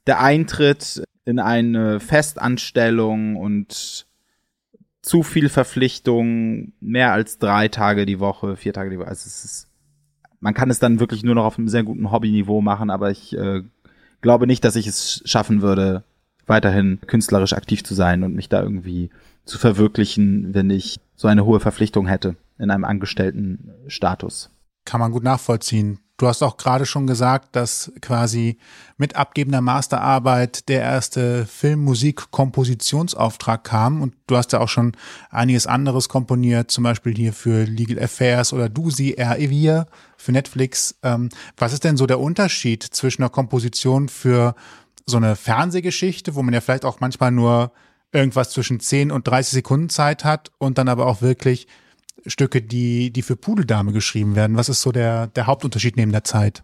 der 0.07 0.21
Eintritt 0.21 1.03
in 1.25 1.41
eine 1.41 1.99
Festanstellung 1.99 3.35
und 3.35 4.07
zu 5.03 5.25
viel 5.25 5.49
Verpflichtung, 5.49 6.75
mehr 6.79 7.13
als 7.13 7.39
drei 7.39 7.67
Tage 7.67 8.07
die 8.07 8.21
Woche, 8.21 8.57
vier 8.57 8.73
Tage 8.73 8.91
die 8.91 9.01
Woche. 9.01 9.09
Also 9.09 9.27
es 9.27 9.45
ist, 9.45 9.69
man 10.39 10.55
kann 10.55 10.71
es 10.71 10.79
dann 10.79 11.01
wirklich 11.01 11.25
nur 11.25 11.35
noch 11.35 11.45
auf 11.45 11.59
einem 11.59 11.67
sehr 11.67 11.83
guten 11.83 12.13
Hobbyniveau 12.13 12.61
machen, 12.61 12.91
aber 12.91 13.11
ich 13.11 13.37
äh, 13.37 13.65
glaube 14.21 14.47
nicht, 14.47 14.65
dass 14.65 14.77
ich 14.77 14.87
es 14.87 15.23
schaffen 15.25 15.61
würde, 15.61 16.05
weiterhin 16.47 17.01
künstlerisch 17.05 17.55
aktiv 17.55 17.83
zu 17.83 17.95
sein 17.95 18.23
und 18.23 18.37
mich 18.37 18.49
da 18.49 18.63
irgendwie 18.63 19.11
zu 19.45 19.59
verwirklichen, 19.59 20.55
wenn 20.55 20.71
ich 20.71 21.01
so 21.17 21.27
eine 21.27 21.45
hohe 21.45 21.59
Verpflichtung 21.59 22.07
hätte 22.07 22.37
in 22.61 22.71
einem 22.71 22.85
Angestelltenstatus. 22.85 24.51
Kann 24.85 25.01
man 25.01 25.13
gut 25.13 25.25
nachvollziehen. 25.25 26.01
Du 26.21 26.29
hast 26.29 26.43
auch 26.43 26.59
gerade 26.59 26.85
schon 26.85 27.07
gesagt, 27.07 27.57
dass 27.57 27.91
quasi 28.03 28.59
mit 28.99 29.17
abgebender 29.17 29.63
Masterarbeit 29.63 30.69
der 30.69 30.83
erste 30.83 31.47
Filmmusik-Kompositionsauftrag 31.47 33.65
kam 33.65 34.03
und 34.03 34.15
du 34.27 34.37
hast 34.37 34.53
ja 34.53 34.61
auch 34.61 34.69
schon 34.69 34.93
einiges 35.31 35.67
anderes 35.67 36.11
komponiert, 36.11 36.71
zum 36.71 36.85
Beispiel 36.85 37.17
hier 37.17 37.33
für 37.33 37.65
Legal 37.65 37.99
Affairs 38.03 38.53
oder 38.53 38.69
Dusi, 38.69 39.15
R. 39.15 39.39
Evir 39.39 39.87
für 40.19 40.33
Netflix. 40.33 40.95
Ähm, 41.03 41.31
was 41.57 41.73
ist 41.73 41.85
denn 41.85 41.97
so 41.97 42.07
der 42.07 42.21
Unterschied 42.21 42.83
zwischen 42.83 43.23
einer 43.23 43.31
Komposition 43.31 44.11
für 44.11 44.55
so 45.07 45.17
eine 45.17 45.37
Fernsehgeschichte, 45.37 46.35
wo 46.35 46.43
man 46.43 46.53
ja 46.53 46.61
vielleicht 46.61 46.85
auch 46.85 47.01
manchmal 47.01 47.31
nur 47.31 47.73
irgendwas 48.13 48.51
zwischen 48.51 48.79
10 48.79 49.11
und 49.11 49.27
30 49.27 49.55
Sekunden 49.55 49.89
Zeit 49.89 50.25
hat 50.25 50.51
und 50.59 50.77
dann 50.77 50.89
aber 50.89 51.07
auch 51.07 51.23
wirklich 51.23 51.67
Stücke, 52.27 52.63
die, 52.63 53.13
die 53.13 53.23
für 53.23 53.37
Pudeldame 53.37 53.93
geschrieben 53.93 54.37
werden? 54.37 54.57
Was 54.57 54.69
ist 54.69 54.83
so 54.83 54.93
der, 54.93 55.29
der 55.29 55.47
Hauptunterschied 55.47 55.97
neben 55.97 56.13
der 56.13 56.25
Zeit? 56.25 56.63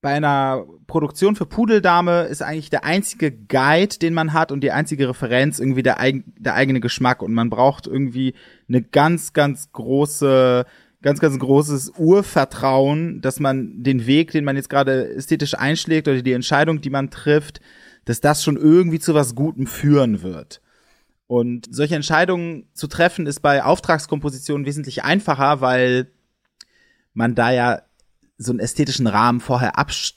Bei 0.00 0.14
einer 0.14 0.66
Produktion 0.88 1.36
für 1.36 1.46
Pudeldame 1.46 2.22
ist 2.22 2.42
eigentlich 2.42 2.70
der 2.70 2.84
einzige 2.84 3.30
Guide, 3.30 3.98
den 3.98 4.14
man 4.14 4.32
hat 4.32 4.50
und 4.50 4.60
die 4.62 4.72
einzige 4.72 5.08
Referenz 5.08 5.60
irgendwie 5.60 5.84
der, 5.84 6.00
eig 6.00 6.24
der 6.36 6.54
eigene 6.54 6.80
Geschmack 6.80 7.22
und 7.22 7.32
man 7.32 7.50
braucht 7.50 7.86
irgendwie 7.86 8.34
eine 8.68 8.82
ganz, 8.82 9.32
ganz 9.32 9.70
große 9.70 10.66
ganz, 11.02 11.20
ganz 11.20 11.38
großes 11.38 11.92
Urvertrauen, 11.98 13.20
dass 13.20 13.40
man 13.40 13.82
den 13.82 14.06
Weg, 14.06 14.30
den 14.30 14.44
man 14.44 14.56
jetzt 14.56 14.70
gerade 14.70 15.12
ästhetisch 15.14 15.58
einschlägt 15.58 16.08
oder 16.08 16.22
die 16.22 16.32
Entscheidung, 16.32 16.80
die 16.80 16.90
man 16.90 17.10
trifft, 17.10 17.60
dass 18.04 18.20
das 18.20 18.42
schon 18.42 18.56
irgendwie 18.56 19.00
zu 19.00 19.14
was 19.14 19.34
Gutem 19.34 19.66
führen 19.66 20.22
wird. 20.22 20.60
Und 21.32 21.66
solche 21.74 21.96
Entscheidungen 21.96 22.66
zu 22.74 22.88
treffen 22.88 23.26
ist 23.26 23.40
bei 23.40 23.64
Auftragskompositionen 23.64 24.66
wesentlich 24.66 25.02
einfacher, 25.02 25.62
weil 25.62 26.08
man 27.14 27.34
da 27.34 27.50
ja 27.50 27.80
so 28.36 28.52
einen 28.52 28.60
ästhetischen 28.60 29.06
Rahmen 29.06 29.40
vorher 29.40 29.72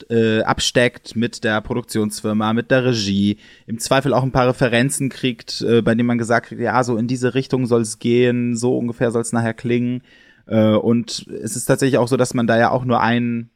äh, 0.09 0.41
absteckt 0.41 1.16
mit 1.16 1.45
der 1.45 1.61
Produktionsfirma, 1.61 2.51
mit 2.51 2.70
der 2.70 2.84
Regie, 2.84 3.38
im 3.66 3.80
Zweifel 3.80 4.13
auch 4.13 4.24
ein 4.24 4.34
paar 4.34 4.49
Referenzen 4.49 5.07
kriegt, 5.07 5.61
äh, 5.61 5.82
bei 5.82 5.95
denen 5.95 6.07
man 6.07 6.18
gesagt 6.18 6.47
kriegt, 6.47 6.59
ja, 6.59 6.84
so 6.84 6.97
in 6.97 7.07
diese 7.07 7.34
Richtung 7.34 7.66
soll 7.66 7.84
es 7.84 7.99
gehen, 7.99 8.57
so 8.57 8.78
ungefähr 8.78 9.11
soll 9.11 9.22
es 9.22 9.32
nachher 9.32 9.53
klingen. 9.53 10.01
Äh, 10.47 10.72
und 10.72 11.28
es 11.30 11.55
ist 11.55 11.63
tatsächlich 11.63 11.97
auch 11.97 12.09
so, 12.09 12.18
dass 12.18 12.34
man 12.34 12.45
da 12.45 12.57
ja 12.57 12.72
auch 12.72 12.84
nur 12.84 12.99
ein, 12.99 13.51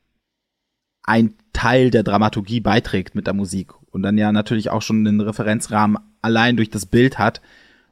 ein 1.04 1.34
Teil 1.52 1.92
der 1.92 2.04
Dramaturgie 2.04 2.62
beiträgt 2.62 3.16
mit 3.16 3.28
der 3.28 3.34
Musik 3.34 3.74
und 3.92 4.02
dann 4.02 4.18
ja 4.18 4.32
natürlich 4.32 4.70
auch 4.70 4.82
schon 4.82 5.06
einen 5.06 5.20
Referenzrahmen 5.20 5.98
allein 6.22 6.56
durch 6.58 6.70
das 6.70 6.86
Bild 6.86 7.20
hat 7.20 7.42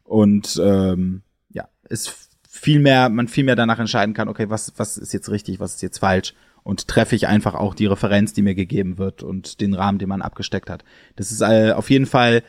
und 0.04 0.60
ähm, 0.64 1.22
ja, 1.50 1.68
ist 1.90 2.30
viel 2.48 2.80
mehr, 2.80 3.10
man 3.10 3.28
viel 3.28 3.44
mehr 3.44 3.56
danach 3.56 3.80
entscheiden 3.80 4.14
kann, 4.14 4.30
okay, 4.30 4.50
was, 4.50 4.74
was 4.78 4.98
ist 4.98 5.14
jetzt 5.14 5.30
richtig, 5.30 5.60
was 5.60 5.76
ist 5.76 5.82
jetzt 5.82 6.00
falsch 6.00 6.34
und 6.64 6.88
treffe 6.88 7.16
ich 7.16 7.28
einfach 7.28 7.56
auch 7.56 7.74
die 7.74 7.86
Referenz, 7.86 8.34
die 8.34 8.42
mir 8.42 8.56
gegeben 8.56 8.98
wird 8.98 9.24
und 9.24 9.62
den 9.62 9.74
Rahmen, 9.74 10.00
den 10.00 10.10
man 10.10 10.22
abgesteckt 10.22 10.70
hat. 10.70 10.84
Das 11.16 11.32
ist 11.32 11.42
äh, 11.42 11.72
auf 11.72 11.90
jeden 11.90 12.06
Fall, 12.06 12.44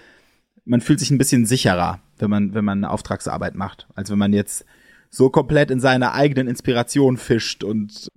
man 0.65 0.81
fühlt 0.81 0.99
sich 0.99 1.11
ein 1.11 1.19
bisschen 1.19 1.47
sicherer, 1.47 2.01
wenn 2.19 2.31
man, 2.31 2.55
wenn 2.55 2.65
man 2.65 2.79
eine 2.79 2.91
Auftragsarbeit 2.91 3.55
macht, 3.55 3.87
als 3.95 4.11
wenn 4.11 4.19
man 4.19 4.33
jetzt 4.33 4.65
so 5.11 5.31
komplett 5.31 5.71
in 5.71 5.81
seiner 5.81 6.15
eigenen 6.15 6.49
Inspiration 6.49 7.17
fischt 7.17 7.65
und 7.65 8.09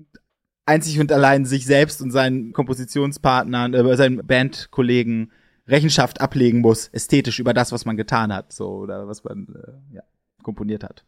einzig 0.65 0.99
und 0.99 1.11
allein 1.11 1.45
sich 1.45 1.65
selbst 1.65 2.01
und 2.01 2.11
seinen 2.11 2.53
Kompositionspartnern, 2.53 3.73
äh, 3.73 3.95
seinen 3.95 4.25
Bandkollegen 4.25 5.31
Rechenschaft 5.71 6.21
ablegen 6.21 6.59
muss, 6.59 6.87
ästhetisch 6.89 7.39
über 7.39 7.53
das, 7.53 7.71
was 7.71 7.85
man 7.85 7.97
getan 7.97 8.33
hat, 8.33 8.53
so 8.53 8.69
oder 8.69 9.07
was 9.07 9.23
man 9.23 9.47
äh, 9.55 9.95
ja, 9.95 10.03
komponiert 10.43 10.83
hat. 10.83 11.03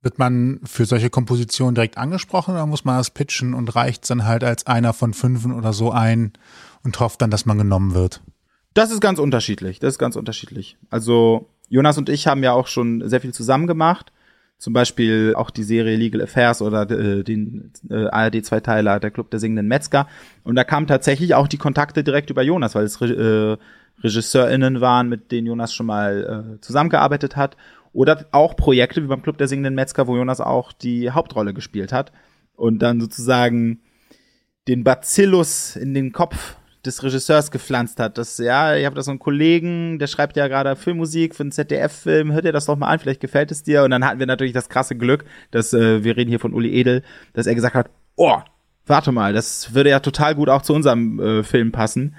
Wird 0.00 0.18
man 0.18 0.60
für 0.64 0.84
solche 0.84 1.10
Kompositionen 1.10 1.74
direkt 1.74 1.98
angesprochen 1.98 2.54
oder 2.54 2.66
muss 2.66 2.84
man 2.84 2.96
das 2.96 3.10
pitchen 3.10 3.54
und 3.54 3.74
reicht 3.74 4.08
dann 4.08 4.24
halt 4.24 4.44
als 4.44 4.66
einer 4.66 4.92
von 4.92 5.12
fünfen 5.12 5.52
oder 5.52 5.72
so 5.72 5.90
ein 5.90 6.32
und 6.84 6.98
hofft 7.00 7.20
dann, 7.20 7.30
dass 7.30 7.46
man 7.46 7.58
genommen 7.58 7.94
wird? 7.94 8.22
Das 8.74 8.90
ist 8.90 9.00
ganz 9.00 9.18
unterschiedlich. 9.18 9.80
Das 9.80 9.94
ist 9.94 9.98
ganz 9.98 10.14
unterschiedlich. 10.14 10.78
Also 10.88 11.48
Jonas 11.68 11.98
und 11.98 12.08
ich 12.08 12.26
haben 12.26 12.42
ja 12.42 12.52
auch 12.52 12.68
schon 12.68 13.08
sehr 13.08 13.20
viel 13.20 13.34
zusammen 13.34 13.66
gemacht 13.66 14.12
zum 14.58 14.72
Beispiel 14.72 15.34
auch 15.36 15.50
die 15.50 15.62
Serie 15.62 15.96
Legal 15.96 16.22
Affairs 16.22 16.60
oder 16.60 16.90
äh, 16.90 17.22
den 17.22 17.72
äh, 17.88 18.06
ARD-Zweiteiler 18.06 18.98
Der 18.98 19.12
Club 19.12 19.30
der 19.30 19.38
singenden 19.38 19.68
Metzger. 19.68 20.08
Und 20.42 20.56
da 20.56 20.64
kamen 20.64 20.88
tatsächlich 20.88 21.34
auch 21.34 21.46
die 21.46 21.58
Kontakte 21.58 22.02
direkt 22.02 22.30
über 22.30 22.42
Jonas, 22.42 22.74
weil 22.74 22.84
es 22.84 23.00
äh, 23.00 23.56
RegisseurInnen 24.02 24.80
waren, 24.80 25.08
mit 25.08 25.30
denen 25.30 25.46
Jonas 25.46 25.72
schon 25.72 25.86
mal 25.86 26.56
äh, 26.56 26.60
zusammengearbeitet 26.60 27.36
hat. 27.36 27.56
Oder 27.92 28.26
auch 28.32 28.56
Projekte 28.56 29.02
wie 29.02 29.06
beim 29.06 29.22
Club 29.22 29.38
der 29.38 29.48
singenden 29.48 29.74
Metzger, 29.74 30.06
wo 30.08 30.16
Jonas 30.16 30.40
auch 30.40 30.72
die 30.72 31.10
Hauptrolle 31.10 31.54
gespielt 31.54 31.92
hat. 31.92 32.12
Und 32.54 32.80
dann 32.80 33.00
sozusagen 33.00 33.80
den 34.66 34.82
Bacillus 34.82 35.76
in 35.76 35.94
den 35.94 36.12
Kopf 36.12 36.56
des 36.88 37.02
Regisseurs 37.02 37.50
gepflanzt 37.50 38.00
hat. 38.00 38.18
Das, 38.18 38.38
ja, 38.38 38.74
ich 38.74 38.84
habe 38.84 38.96
da 38.96 39.02
so 39.02 39.10
einen 39.10 39.20
Kollegen, 39.20 39.98
der 39.98 40.06
schreibt 40.06 40.36
ja 40.36 40.48
gerade 40.48 40.74
Filmmusik 40.74 41.34
für 41.34 41.44
einen 41.44 41.52
ZDF-Film, 41.52 42.32
hört 42.32 42.44
dir 42.44 42.52
das 42.52 42.66
doch 42.66 42.76
mal 42.76 42.88
an, 42.88 42.98
vielleicht 42.98 43.20
gefällt 43.20 43.50
es 43.52 43.62
dir. 43.62 43.84
Und 43.84 43.90
dann 43.90 44.04
hatten 44.04 44.18
wir 44.18 44.26
natürlich 44.26 44.52
das 44.52 44.68
krasse 44.68 44.96
Glück, 44.96 45.24
dass 45.50 45.72
äh, 45.72 46.02
wir 46.02 46.16
reden 46.16 46.30
hier 46.30 46.40
von 46.40 46.52
Uli 46.52 46.72
Edel, 46.72 47.02
dass 47.34 47.46
er 47.46 47.54
gesagt 47.54 47.74
hat, 47.74 47.90
oh, 48.16 48.38
warte 48.86 49.12
mal, 49.12 49.32
das 49.32 49.74
würde 49.74 49.90
ja 49.90 50.00
total 50.00 50.34
gut 50.34 50.48
auch 50.48 50.62
zu 50.62 50.74
unserem 50.74 51.20
äh, 51.20 51.42
Film 51.44 51.70
passen. 51.70 52.16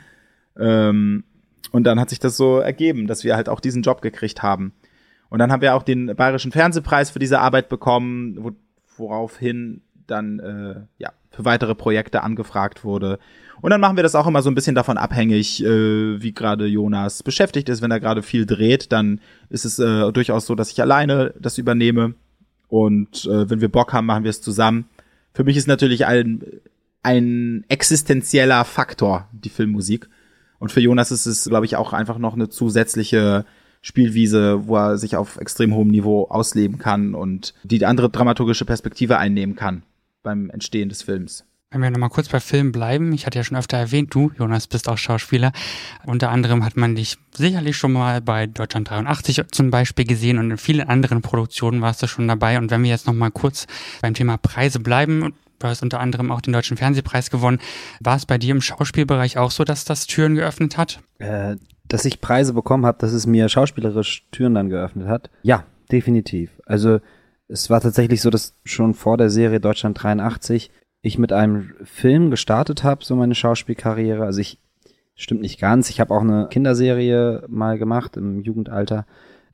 Ähm, 0.57 1.23
und 1.71 1.83
dann 1.83 1.99
hat 1.99 2.09
sich 2.09 2.19
das 2.19 2.37
so 2.37 2.59
ergeben, 2.59 3.07
dass 3.07 3.23
wir 3.23 3.35
halt 3.35 3.49
auch 3.49 3.59
diesen 3.59 3.81
Job 3.81 4.01
gekriegt 4.01 4.41
haben. 4.41 4.73
Und 5.29 5.39
dann 5.39 5.51
haben 5.51 5.61
wir 5.61 5.75
auch 5.75 5.83
den 5.83 6.15
Bayerischen 6.15 6.51
Fernsehpreis 6.51 7.11
für 7.11 7.19
diese 7.19 7.39
Arbeit 7.39 7.69
bekommen, 7.69 8.37
wo, 8.39 8.51
woraufhin 8.97 9.81
dann 10.07 10.39
äh, 10.39 10.81
ja 10.97 11.11
für 11.29 11.45
weitere 11.45 11.75
Projekte 11.75 12.23
angefragt 12.23 12.83
wurde. 12.83 13.19
Und 13.61 13.71
dann 13.71 13.81
machen 13.81 13.97
wir 13.97 14.03
das 14.03 14.15
auch 14.15 14.27
immer 14.27 14.41
so 14.41 14.49
ein 14.49 14.55
bisschen 14.55 14.75
davon 14.75 14.97
abhängig, 14.97 15.63
äh, 15.63 16.21
wie 16.21 16.33
gerade 16.33 16.65
Jonas 16.65 17.23
beschäftigt 17.23 17.69
ist. 17.69 17.81
Wenn 17.81 17.91
er 17.91 17.99
gerade 17.99 18.23
viel 18.23 18.45
dreht, 18.45 18.91
dann 18.91 19.19
ist 19.49 19.65
es 19.65 19.79
äh, 19.79 20.11
durchaus 20.11 20.45
so, 20.45 20.55
dass 20.55 20.71
ich 20.71 20.81
alleine 20.81 21.33
das 21.39 21.57
übernehme. 21.57 22.13
Und 22.67 23.25
äh, 23.25 23.49
wenn 23.49 23.61
wir 23.61 23.69
Bock 23.69 23.93
haben, 23.93 24.05
machen 24.05 24.23
wir 24.23 24.29
es 24.29 24.41
zusammen. 24.41 24.85
Für 25.33 25.43
mich 25.43 25.57
ist 25.57 25.67
natürlich 25.67 26.05
ein, 26.05 26.43
ein 27.03 27.65
existenzieller 27.67 28.63
Faktor, 28.65 29.27
die 29.31 29.49
Filmmusik. 29.49 30.09
Und 30.59 30.71
für 30.71 30.81
Jonas 30.81 31.11
ist 31.11 31.25
es, 31.25 31.45
glaube 31.45 31.65
ich, 31.65 31.75
auch 31.75 31.93
einfach 31.93 32.17
noch 32.17 32.33
eine 32.33 32.49
zusätzliche 32.49 33.45
Spielwiese, 33.81 34.67
wo 34.67 34.75
er 34.75 34.97
sich 34.97 35.15
auf 35.15 35.37
extrem 35.37 35.73
hohem 35.73 35.87
Niveau 35.87 36.25
ausleben 36.25 36.77
kann 36.77 37.15
und 37.15 37.53
die 37.63 37.85
andere 37.85 38.09
dramaturgische 38.09 38.65
Perspektive 38.65 39.17
einnehmen 39.17 39.55
kann 39.55 39.83
beim 40.21 40.49
Entstehen 40.49 40.89
des 40.89 41.01
Films. 41.01 41.45
Wenn 41.71 41.81
wir 41.81 41.91
nochmal 41.91 42.09
kurz 42.09 42.27
bei 42.29 42.39
Film 42.39 42.71
bleiben, 42.71 43.13
ich 43.13 43.27
hatte 43.27 43.37
ja 43.37 43.43
schon 43.43 43.55
öfter 43.55 43.77
erwähnt, 43.77 44.15
du, 44.15 44.31
Jonas, 44.39 44.65
bist 44.65 44.89
auch 44.89 44.97
Schauspieler. 44.97 45.51
Unter 46.03 46.31
anderem 46.31 46.65
hat 46.65 46.75
man 46.77 46.95
dich 46.95 47.17
sicherlich 47.31 47.77
schon 47.77 47.93
mal 47.93 48.21
bei 48.21 48.47
Deutschland 48.47 48.89
83 48.89 49.43
zum 49.51 49.69
Beispiel 49.69 50.05
gesehen 50.05 50.39
und 50.39 50.49
in 50.49 50.57
vielen 50.57 50.87
anderen 50.89 51.21
Produktionen 51.21 51.79
warst 51.81 52.01
du 52.01 52.07
schon 52.07 52.27
dabei. 52.27 52.57
Und 52.57 52.71
wenn 52.71 52.81
wir 52.81 52.89
jetzt 52.89 53.05
nochmal 53.05 53.29
kurz 53.29 53.67
beim 54.01 54.15
Thema 54.15 54.37
Preise 54.37 54.79
bleiben, 54.79 55.35
du 55.59 55.67
hast 55.67 55.83
unter 55.83 55.99
anderem 55.99 56.31
auch 56.31 56.41
den 56.41 56.53
Deutschen 56.53 56.75
Fernsehpreis 56.75 57.29
gewonnen. 57.29 57.59
War 57.99 58.15
es 58.15 58.25
bei 58.25 58.39
dir 58.39 58.49
im 58.49 58.61
Schauspielbereich 58.61 59.37
auch 59.37 59.51
so, 59.51 59.63
dass 59.63 59.85
das 59.85 60.07
Türen 60.07 60.33
geöffnet 60.33 60.75
hat? 60.75 61.01
Äh, 61.19 61.57
dass 61.87 62.03
ich 62.03 62.19
Preise 62.19 62.53
bekommen 62.53 62.87
habe, 62.87 62.97
dass 62.97 63.13
es 63.13 63.27
mir 63.27 63.47
schauspielerisch 63.47 64.25
Türen 64.31 64.55
dann 64.55 64.69
geöffnet 64.69 65.07
hat? 65.07 65.29
Ja, 65.43 65.65
definitiv. 65.91 66.49
Also 66.65 66.99
es 67.47 67.69
war 67.69 67.79
tatsächlich 67.79 68.21
so, 68.21 68.31
dass 68.31 68.55
schon 68.65 68.95
vor 68.95 69.17
der 69.17 69.29
Serie 69.29 69.59
Deutschland 69.59 70.01
83 70.01 70.71
ich 71.01 71.17
mit 71.17 71.31
einem 71.31 71.71
Film 71.83 72.29
gestartet 72.31 72.83
habe, 72.83 73.03
so 73.03 73.15
meine 73.15 73.35
Schauspielkarriere. 73.35 74.23
Also 74.23 74.41
ich, 74.41 74.59
stimmt 75.15 75.41
nicht 75.41 75.59
ganz, 75.59 75.89
ich 75.89 75.99
habe 75.99 76.13
auch 76.13 76.21
eine 76.21 76.47
Kinderserie 76.49 77.43
mal 77.47 77.77
gemacht 77.77 78.17
im 78.17 78.41
Jugendalter. 78.41 79.05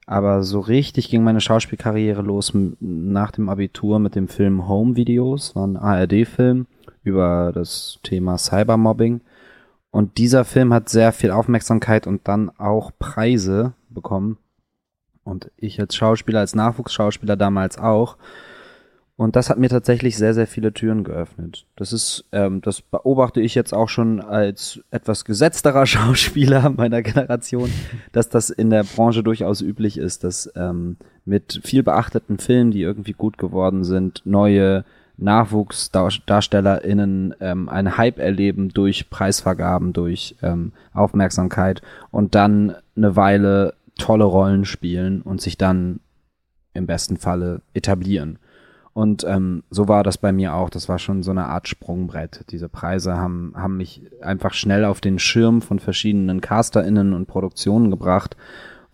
Aber 0.08 0.43
so 0.43 0.60
richtig 0.60 1.10
ging 1.10 1.24
meine 1.24 1.41
Schauspielkarriere 1.41 2.22
los 2.22 2.54
nach 2.80 3.32
dem 3.32 3.50
Abitur 3.50 4.00
mit 4.00 4.16
dem 4.16 4.28
Film 4.28 4.68
Home 4.68 4.96
Videos, 4.96 5.56
war 5.56 5.66
ein 5.66 5.78
ARD-Film 5.78 6.68
über 7.04 7.52
das 7.54 8.00
Thema 8.04 8.38
Cybermobbing. 8.38 9.22
Und 9.89 10.18
dieser 10.18 10.46
Film 10.46 10.74
hat 10.74 10.89
sehr 10.89 11.12
viel 11.12 11.32
Aufmerksamkeit 11.32 12.06
und 12.06 12.28
dann 12.28 12.52
auch 12.58 12.91
Preise 13.00 13.74
bekommen. 13.89 14.38
Und 15.24 15.52
ich 15.58 15.80
als 15.80 15.96
Schauspieler, 15.96 16.41
als 16.41 16.54
Nachwuchsschauspieler 16.54 17.36
damals 17.36 17.80
auch. 17.80 18.18
Und 19.18 19.38
das 19.38 19.49
hat 19.49 19.57
mir 19.57 19.70
tatsächlich 19.70 20.18
sehr, 20.18 20.34
sehr 20.34 20.45
viele 20.45 20.74
Türen 20.74 21.05
geöffnet. 21.05 21.66
Das 21.78 21.93
ist, 21.93 22.26
ähm, 22.34 22.59
das 22.61 22.82
beobachte 22.82 23.39
ich 23.39 23.55
jetzt 23.55 23.74
auch 23.74 23.88
schon 23.88 24.20
als 24.20 24.82
etwas 24.91 25.24
gesetzterer 25.24 25.86
Schauspieler 25.86 26.70
meiner 26.70 27.01
Generation, 27.01 27.72
dass 28.11 28.28
das 28.28 28.49
in 28.49 28.70
der 28.70 28.84
Branche 28.84 29.24
durchaus 29.24 29.61
üblich 29.61 29.97
ist, 29.97 30.26
dass 30.26 30.51
ähm, 30.55 30.97
mit 31.24 31.61
viel 31.63 31.82
beachteten 31.82 32.39
Filmen, 32.39 32.72
die 32.72 32.82
irgendwie 32.82 33.13
gut 33.13 33.38
geworden 33.38 33.86
sind, 33.86 34.22
neue 34.26 34.84
NachwuchsdarstellerInnen 35.18 37.36
ähm, 37.39 37.70
einen 37.70 37.97
Hype 37.97 38.20
erleben 38.20 38.68
durch 38.70 39.09
Preisvergaben, 39.09 39.93
durch 39.93 40.36
ähm, 40.41 40.74
Aufmerksamkeit 40.93 41.82
und 42.11 42.36
dann 42.36 42.76
eine 42.97 43.16
Weile 43.16 43.76
tolle 43.97 44.26
Rollen 44.26 44.66
spielen 44.66 45.22
und 45.22 45.39
sich 45.39 45.57
dann 45.57 46.01
im 46.74 46.86
besten 46.86 47.16
Falle 47.16 47.61
etablieren. 47.74 48.39
Und 48.96 49.26
ähm, 49.28 49.64
so 49.70 49.89
war 49.89 50.04
das 50.04 50.18
bei 50.18 50.32
mir 50.32 50.54
auch. 50.54 50.70
Das 50.70 50.88
war 50.88 51.00
schon 51.00 51.22
so 51.22 51.32
eine 51.32 51.48
Art 51.48 51.68
Sprungbrett. 51.68 52.46
Diese 52.52 52.70
Preise 52.70 53.18
haben, 53.18 53.52
haben 53.54 53.76
mich 53.76 54.02
einfach 54.22 54.54
schnell 54.54 54.86
auf 54.86 55.02
den 55.02 55.20
Schirm 55.20 55.62
von 55.62 55.80
verschiedenen 55.80 56.39
CasterInnen 56.39 57.14
und 57.14 57.28
Produktionen 57.28 57.91
gebracht, 57.91 58.38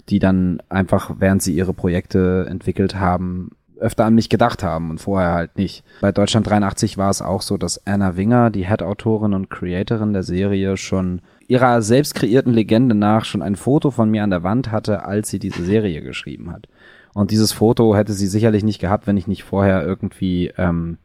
die 0.10 0.18
dann 0.18 0.60
einfach, 0.70 1.18
während 1.20 1.44
sie 1.44 1.54
ihre 1.54 1.74
Projekte 1.74 2.48
entwickelt 2.50 2.96
haben, 2.96 3.52
öfter 3.78 4.06
an 4.06 4.16
mich 4.16 4.30
gedacht 4.30 4.64
haben 4.64 4.90
und 4.90 5.00
vorher 5.00 5.34
halt 5.34 5.58
nicht. 5.60 5.84
Bei 6.02 6.12
Deutschland 6.12 6.50
83 6.50 6.98
war 6.98 7.12
es 7.12 7.22
auch 7.22 7.44
so, 7.44 7.58
dass 7.58 7.86
Anna 7.86 8.18
Winger, 8.18 8.50
die 8.50 8.68
Head-Autorin 8.68 9.36
und 9.36 9.52
Creatorin 9.52 10.14
der 10.14 10.24
Serie, 10.24 10.78
schon 10.78 11.22
ihrer 11.48 11.84
selbst 11.84 12.16
kreierten 12.16 12.54
Legende 12.54 12.96
nach 12.96 13.24
schon 13.26 13.44
ein 13.44 13.56
Foto 13.56 13.92
von 13.92 14.10
mir 14.10 14.24
an 14.24 14.32
der 14.32 14.42
Wand 14.42 14.72
hatte, 14.72 15.06
als 15.06 15.30
sie 15.30 15.38
diese 15.38 15.64
Serie 15.64 16.02
geschrieben 16.02 16.52
hat. 16.52 16.68
Und 17.14 17.32
dieses 17.32 17.52
Foto 17.52 17.96
hätte 17.96 18.14
sie 18.14 18.28
sicherlich 18.28 18.64
nicht 18.64 18.80
gehabt, 18.80 19.08
wenn 19.08 19.18
ich 19.18 19.28
nicht 19.28 19.44
vorher 19.44 19.86
irgendwie 19.86 20.52
ähm, 20.58 20.98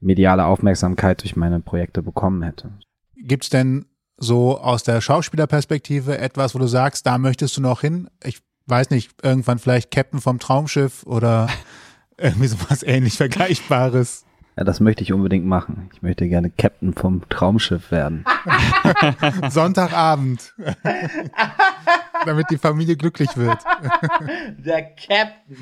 mediale 0.00 0.44
Aufmerksamkeit 0.44 1.22
durch 1.22 1.36
meine 1.36 1.60
Projekte 1.60 2.02
bekommen 2.02 2.42
hätte. 2.42 2.70
Gibt's 3.16 3.50
denn 3.50 3.86
so 4.16 4.58
aus 4.58 4.82
der 4.82 5.00
Schauspielerperspektive 5.00 6.18
etwas, 6.18 6.54
wo 6.54 6.58
du 6.58 6.66
sagst, 6.66 7.06
da 7.06 7.18
möchtest 7.18 7.56
du 7.56 7.60
noch 7.60 7.80
hin? 7.80 8.08
Ich 8.22 8.40
weiß 8.66 8.90
nicht, 8.90 9.12
irgendwann 9.22 9.58
vielleicht 9.58 9.90
Captain 9.90 10.20
vom 10.20 10.38
Traumschiff 10.38 11.04
oder 11.04 11.48
irgendwie 12.18 12.48
sowas 12.48 12.82
ähnlich 12.82 13.16
Vergleichbares. 13.16 14.24
Ja, 14.56 14.64
das 14.64 14.80
möchte 14.80 15.02
ich 15.02 15.12
unbedingt 15.12 15.46
machen. 15.46 15.90
Ich 15.94 16.02
möchte 16.02 16.28
gerne 16.28 16.50
Captain 16.50 16.92
vom 16.92 17.22
Traumschiff 17.30 17.90
werden. 17.90 18.24
Sonntagabend. 19.50 20.54
Damit 22.24 22.46
die 22.50 22.58
Familie 22.58 22.96
glücklich 22.96 23.36
wird. 23.36 23.58
Der 24.58 24.82
Captain. 24.82 25.56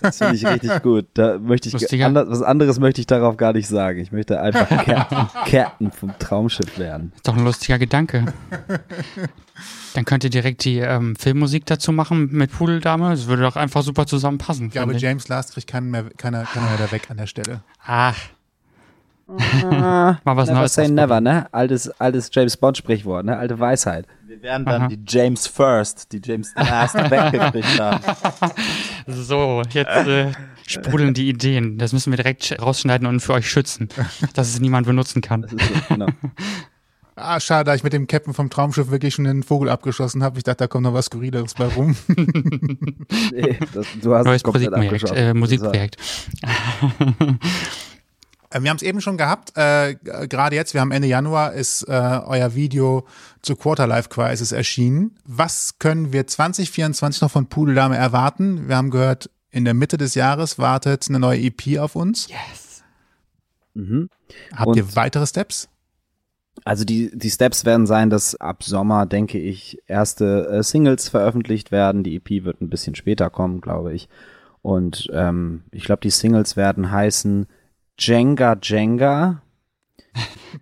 Das 0.00 0.18
finde 0.18 0.34
ich 0.36 0.46
richtig 0.46 0.82
gut. 0.82 1.06
Da 1.14 1.38
möchte 1.38 1.68
ich 1.68 1.74
Lustiger. 1.74 2.06
anders, 2.06 2.28
was 2.28 2.42
anderes 2.42 2.78
möchte 2.78 3.00
ich 3.00 3.06
darauf 3.06 3.36
gar 3.36 3.52
nicht 3.52 3.68
sagen. 3.68 3.98
Ich 3.98 4.12
möchte 4.12 4.40
einfach 4.40 4.68
Captain, 4.84 5.28
Captain 5.46 5.90
vom 5.92 6.18
Traumschiff 6.18 6.78
werden. 6.78 7.12
Ist 7.14 7.26
doch 7.26 7.36
ein 7.36 7.44
lustiger 7.44 7.78
Gedanke. 7.78 8.24
Dann 9.94 10.04
könnt 10.04 10.24
ihr 10.24 10.30
direkt 10.30 10.64
die 10.64 10.78
ähm, 10.78 11.16
Filmmusik 11.16 11.66
dazu 11.66 11.92
machen 11.92 12.28
mit 12.32 12.52
Pudeldame. 12.52 13.10
Das 13.10 13.26
würde 13.26 13.42
doch 13.42 13.56
einfach 13.56 13.82
super 13.82 14.06
zusammenpassen. 14.06 14.66
Ich 14.66 14.72
glaube, 14.72 14.92
finde 14.92 15.04
James 15.04 15.28
Last 15.28 15.54
kriegt 15.54 15.66
keinen 15.66 15.90
mehr, 15.90 16.04
keiner, 16.16 16.44
keiner 16.44 16.66
mehr 16.66 16.78
da 16.78 16.92
weg 16.92 17.10
an 17.10 17.16
der 17.16 17.26
Stelle. 17.26 17.62
Ach. 17.84 18.16
Mal 19.28 20.18
was 20.24 20.48
never 20.48 20.60
Neues. 20.60 20.74
say 20.74 20.88
never, 20.88 21.20
ne? 21.20 21.52
Altes, 21.52 21.90
altes 22.00 22.30
James 22.32 22.56
Bond 22.56 22.78
Sprichwort, 22.78 23.26
ne? 23.26 23.36
Alte 23.36 23.58
Weisheit. 23.60 24.06
Wir 24.28 24.42
werden 24.42 24.66
dann 24.66 24.82
Aha. 24.82 24.88
die 24.88 24.98
James 25.06 25.46
First, 25.46 26.12
die 26.12 26.20
James 26.22 26.52
Last 26.54 26.94
weggekriegt 27.10 27.80
haben. 27.80 28.00
So, 29.06 29.62
jetzt 29.70 30.06
äh, 30.06 30.32
sprudeln 30.66 31.14
die 31.14 31.30
Ideen. 31.30 31.78
Das 31.78 31.94
müssen 31.94 32.12
wir 32.12 32.18
direkt 32.18 32.60
rausschneiden 32.60 33.08
und 33.08 33.20
für 33.20 33.32
euch 33.32 33.48
schützen, 33.48 33.88
dass 34.34 34.48
es 34.48 34.60
niemand 34.60 34.86
benutzen 34.86 35.22
kann. 35.22 35.42
Das 35.42 35.52
ist 35.54 35.66
so, 35.66 35.94
genau. 35.94 36.08
Ah, 37.20 37.40
schade, 37.40 37.64
da 37.64 37.74
ich 37.74 37.82
mit 37.82 37.92
dem 37.92 38.06
Captain 38.06 38.32
vom 38.32 38.48
Traumschiff 38.48 38.92
wirklich 38.92 39.12
schon 39.12 39.24
den 39.24 39.42
Vogel 39.42 39.70
abgeschossen 39.70 40.22
habe. 40.22 40.38
Ich 40.38 40.44
dachte, 40.44 40.58
da 40.58 40.68
kommt 40.68 40.84
noch 40.84 40.94
was 40.94 41.06
Skurrileres 41.06 41.54
bei 41.54 41.66
rum. 41.66 41.96
Nee, 43.32 43.58
das, 43.74 43.88
du 44.00 44.14
hast 44.14 44.24
Neues 44.24 44.44
Musikprojekt. 44.44 45.10
Äh, 45.10 45.34
Musikprojekt. 45.34 45.96
Äh, 48.50 48.62
Wir 48.62 48.70
haben 48.70 48.76
es 48.76 48.82
eben 48.82 49.00
schon 49.00 49.16
gehabt, 49.16 49.52
äh, 49.56 49.94
gerade 50.28 50.56
jetzt, 50.56 50.74
wir 50.74 50.80
haben 50.80 50.90
Ende 50.92 51.08
Januar, 51.08 51.52
ist 51.52 51.82
äh, 51.88 51.92
euer 51.92 52.54
Video 52.54 53.06
zu 53.42 53.56
Quarterlife 53.56 54.08
Crisis 54.08 54.52
erschienen. 54.52 55.16
Was 55.24 55.78
können 55.78 56.12
wir 56.12 56.26
2024 56.26 57.22
noch 57.22 57.30
von 57.30 57.46
Pudeldame 57.46 57.96
erwarten? 57.96 58.68
Wir 58.68 58.76
haben 58.76 58.90
gehört, 58.90 59.30
in 59.50 59.64
der 59.64 59.74
Mitte 59.74 59.96
des 59.96 60.14
Jahres 60.14 60.58
wartet 60.58 61.06
eine 61.08 61.18
neue 61.18 61.40
EP 61.40 61.78
auf 61.78 61.96
uns. 61.96 62.28
Yes. 62.28 62.82
Mhm. 63.74 64.08
Habt 64.54 64.68
Und- 64.68 64.76
ihr 64.76 64.96
weitere 64.96 65.26
Steps? 65.26 65.68
Also 66.64 66.84
die, 66.84 67.16
die 67.16 67.30
Steps 67.30 67.64
werden 67.64 67.86
sein, 67.86 68.10
dass 68.10 68.34
ab 68.34 68.64
Sommer, 68.64 69.06
denke 69.06 69.38
ich, 69.38 69.78
erste 69.86 70.48
äh, 70.50 70.62
Singles 70.64 71.08
veröffentlicht 71.08 71.70
werden. 71.70 72.02
Die 72.02 72.16
EP 72.16 72.44
wird 72.44 72.60
ein 72.60 72.68
bisschen 72.68 72.96
später 72.96 73.30
kommen, 73.30 73.60
glaube 73.60 73.92
ich. 73.94 74.08
Und 74.60 75.08
ähm, 75.12 75.62
ich 75.70 75.84
glaube, 75.84 76.00
die 76.02 76.10
Singles 76.10 76.56
werden 76.56 76.90
heißen 76.90 77.46
Jenga 77.98 78.56
Jenga, 78.62 79.42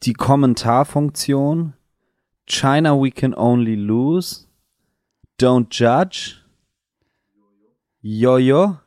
die 0.03 0.15
Kommentarfunktion, 0.15 1.75
China 2.47 3.01
We 3.01 3.11
Can 3.11 3.35
Only 3.35 3.75
Lose, 3.75 4.47
Don't 5.39 5.67
Judge, 5.71 6.37
Jojo, 8.01 8.79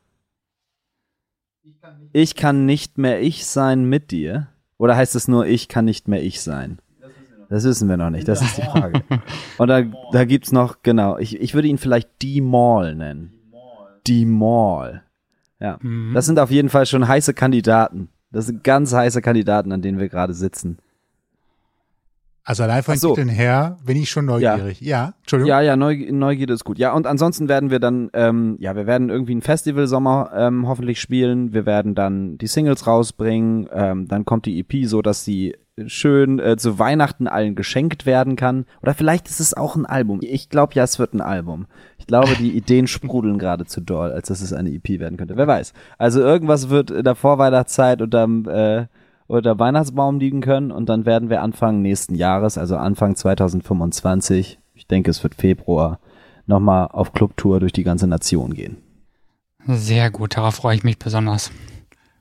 ich 2.11 2.35
kann 2.35 2.65
nicht 2.65 2.97
mehr 2.97 3.21
ich 3.21 3.45
sein 3.45 3.85
mit 3.85 4.11
dir. 4.11 4.47
Oder 4.77 4.95
heißt 4.95 5.15
es 5.15 5.27
nur, 5.27 5.45
ich 5.45 5.67
kann 5.67 5.85
nicht 5.85 6.07
mehr 6.07 6.23
ich 6.23 6.41
sein? 6.41 6.79
Das 7.49 7.63
wissen 7.63 7.89
wir 7.89 7.97
noch 7.97 8.09
nicht, 8.09 8.27
das 8.27 8.41
ist 8.41 8.57
die 8.57 8.61
Frage. 8.61 9.03
Und 9.57 9.67
da, 9.67 9.81
da 10.11 10.25
gibt's 10.25 10.51
noch, 10.51 10.83
genau, 10.83 11.17
ich, 11.17 11.39
ich 11.39 11.53
würde 11.53 11.67
ihn 11.67 11.77
vielleicht 11.77 12.09
die 12.21 12.41
Mall 12.41 12.95
nennen. 12.95 13.33
Die 14.07 14.25
Mall. 14.25 15.03
Ja. 15.59 15.77
Mhm. 15.81 16.13
Das 16.13 16.25
sind 16.25 16.39
auf 16.39 16.51
jeden 16.51 16.69
Fall 16.69 16.85
schon 16.85 17.07
heiße 17.07 17.33
Kandidaten. 17.33 18.09
Das 18.31 18.45
sind 18.45 18.63
ganz 18.63 18.93
heiße 18.93 19.21
Kandidaten, 19.21 19.71
an 19.71 19.81
denen 19.81 19.99
wir 19.99 20.09
gerade 20.09 20.33
sitzen. 20.33 20.77
Also 22.43 22.63
allein 22.63 22.83
von 22.83 22.95
so. 22.97 23.09
den 23.09 23.27
Titeln 23.27 23.29
her 23.29 23.77
bin 23.85 23.97
ich 23.97 24.09
schon 24.09 24.25
neugierig. 24.25 24.81
Ja, 24.81 25.13
Entschuldigung. 25.19 25.49
Ja, 25.49 25.61
ja, 25.61 25.75
Neu 25.75 26.07
Neugierde 26.11 26.53
ist 26.53 26.63
gut. 26.63 26.79
Ja, 26.79 26.93
und 26.93 27.05
ansonsten 27.05 27.47
werden 27.47 27.69
wir 27.69 27.79
dann, 27.79 28.09
ähm, 28.13 28.57
ja, 28.59 28.75
wir 28.75 28.87
werden 28.87 29.09
irgendwie 29.09 29.35
ein 29.35 29.41
Festivalsommer 29.41 30.31
ähm, 30.35 30.67
hoffentlich 30.67 30.99
spielen. 30.99 31.53
Wir 31.53 31.65
werden 31.65 31.95
dann 31.95 32.37
die 32.37 32.47
Singles 32.47 32.87
rausbringen. 32.87 33.69
Ähm, 33.71 34.07
dann 34.07 34.25
kommt 34.25 34.45
die 34.45 34.59
EP 34.59 34.87
so, 34.87 35.01
dass 35.01 35.23
sie 35.23 35.55
schön 35.87 36.39
äh, 36.39 36.57
zu 36.57 36.79
Weihnachten 36.79 37.27
allen 37.27 37.55
geschenkt 37.55 38.05
werden 38.05 38.35
kann. 38.35 38.65
Oder 38.81 38.93
vielleicht 38.93 39.29
ist 39.29 39.39
es 39.39 39.53
auch 39.53 39.75
ein 39.75 39.85
Album. 39.85 40.19
Ich 40.21 40.49
glaube 40.49 40.73
ja, 40.75 40.83
es 40.83 40.99
wird 40.99 41.13
ein 41.13 41.21
Album. 41.21 41.67
Ich 41.97 42.07
glaube, 42.07 42.35
die 42.37 42.55
Ideen 42.55 42.87
sprudeln 42.87 43.37
gerade 43.37 43.65
zu 43.65 43.81
doll, 43.81 44.11
als 44.11 44.27
dass 44.27 44.41
es 44.41 44.53
eine 44.53 44.71
EP 44.71 44.99
werden 44.99 45.17
könnte. 45.17 45.37
Wer 45.37 45.47
weiß. 45.47 45.73
Also 45.97 46.21
irgendwas 46.21 46.69
wird 46.69 46.91
in 46.91 47.03
der 47.03 47.15
Vorweihnachtszeit 47.15 48.01
unterm, 48.01 48.47
äh, 48.47 48.87
unter 49.29 49.59
Weihnachtsbaum 49.59 50.19
liegen 50.19 50.41
können 50.41 50.71
und 50.71 50.89
dann 50.89 51.05
werden 51.05 51.29
wir 51.29 51.41
Anfang 51.43 51.81
nächsten 51.81 52.15
Jahres, 52.15 52.57
also 52.57 52.77
Anfang 52.77 53.15
2025, 53.15 54.59
ich 54.73 54.87
denke 54.87 55.11
es 55.11 55.21
wird 55.21 55.35
Februar, 55.35 55.99
nochmal 56.47 56.87
auf 56.91 57.13
Clubtour 57.13 57.59
durch 57.59 57.71
die 57.71 57.83
ganze 57.83 58.07
Nation 58.07 58.55
gehen. 58.55 58.77
Sehr 59.67 60.09
gut, 60.09 60.35
darauf 60.35 60.55
freue 60.55 60.75
ich 60.75 60.83
mich 60.83 60.97
besonders. 60.97 61.51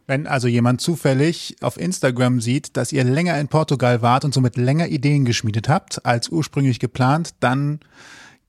Wenn 0.06 0.26
also 0.26 0.48
jemand 0.48 0.82
zufällig 0.82 1.56
auf 1.62 1.78
Instagram 1.78 2.40
sieht, 2.40 2.76
dass 2.76 2.92
ihr 2.92 3.04
länger 3.04 3.38
in 3.40 3.48
Portugal 3.48 4.02
wart 4.02 4.26
und 4.26 4.34
somit 4.34 4.56
länger 4.56 4.88
Ideen 4.88 5.24
geschmiedet 5.24 5.68
habt 5.68 6.04
als 6.04 6.28
ursprünglich 6.28 6.78
geplant, 6.78 7.30
dann 7.40 7.80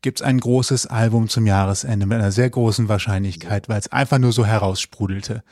gibt's 0.02 0.22
ein 0.22 0.40
großes 0.40 0.88
Album 0.88 1.28
zum 1.28 1.46
Jahresende 1.46 2.06
mit 2.06 2.18
einer 2.20 2.32
sehr 2.32 2.50
großen 2.50 2.88
Wahrscheinlichkeit, 2.90 3.68
weil 3.70 3.80
es 3.80 3.92
einfach 3.92 4.18
nur 4.18 4.32
so 4.32 4.46
heraussprudelte. 4.46 5.44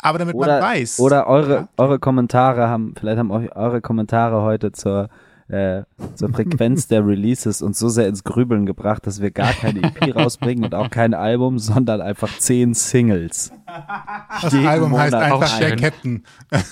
Aber 0.00 0.18
damit 0.18 0.34
Oder, 0.34 0.60
man 0.60 0.70
weiß. 0.70 1.00
oder 1.00 1.26
eure, 1.26 1.54
Ja. 1.54 1.68
eure 1.76 1.98
Kommentare 1.98 2.68
haben, 2.68 2.94
vielleicht 2.98 3.18
haben 3.18 3.30
euch 3.30 3.54
eure 3.56 3.80
Kommentare 3.80 4.42
heute 4.42 4.70
zur, 4.72 5.08
äh, 5.48 5.82
zur 6.14 6.28
Frequenz 6.32 6.86
der 6.86 7.04
Releases 7.06 7.62
uns 7.62 7.78
so 7.78 7.88
sehr 7.88 8.06
ins 8.06 8.22
Grübeln 8.22 8.66
gebracht, 8.66 9.06
dass 9.06 9.20
wir 9.20 9.30
gar 9.32 9.52
keine 9.52 9.82
EP 9.82 10.14
rausbringen 10.14 10.64
und 10.64 10.74
auch 10.74 10.90
kein 10.90 11.14
Album, 11.14 11.58
sondern 11.58 12.00
einfach 12.00 12.30
zehn 12.38 12.74
Singles. 12.74 13.50
das 14.42 14.54
Album 14.54 14.96
heißt 14.96 15.12
Monat 15.12 15.32
einfach 15.32 15.58
der. 15.58 15.76
Captain. 15.76 16.24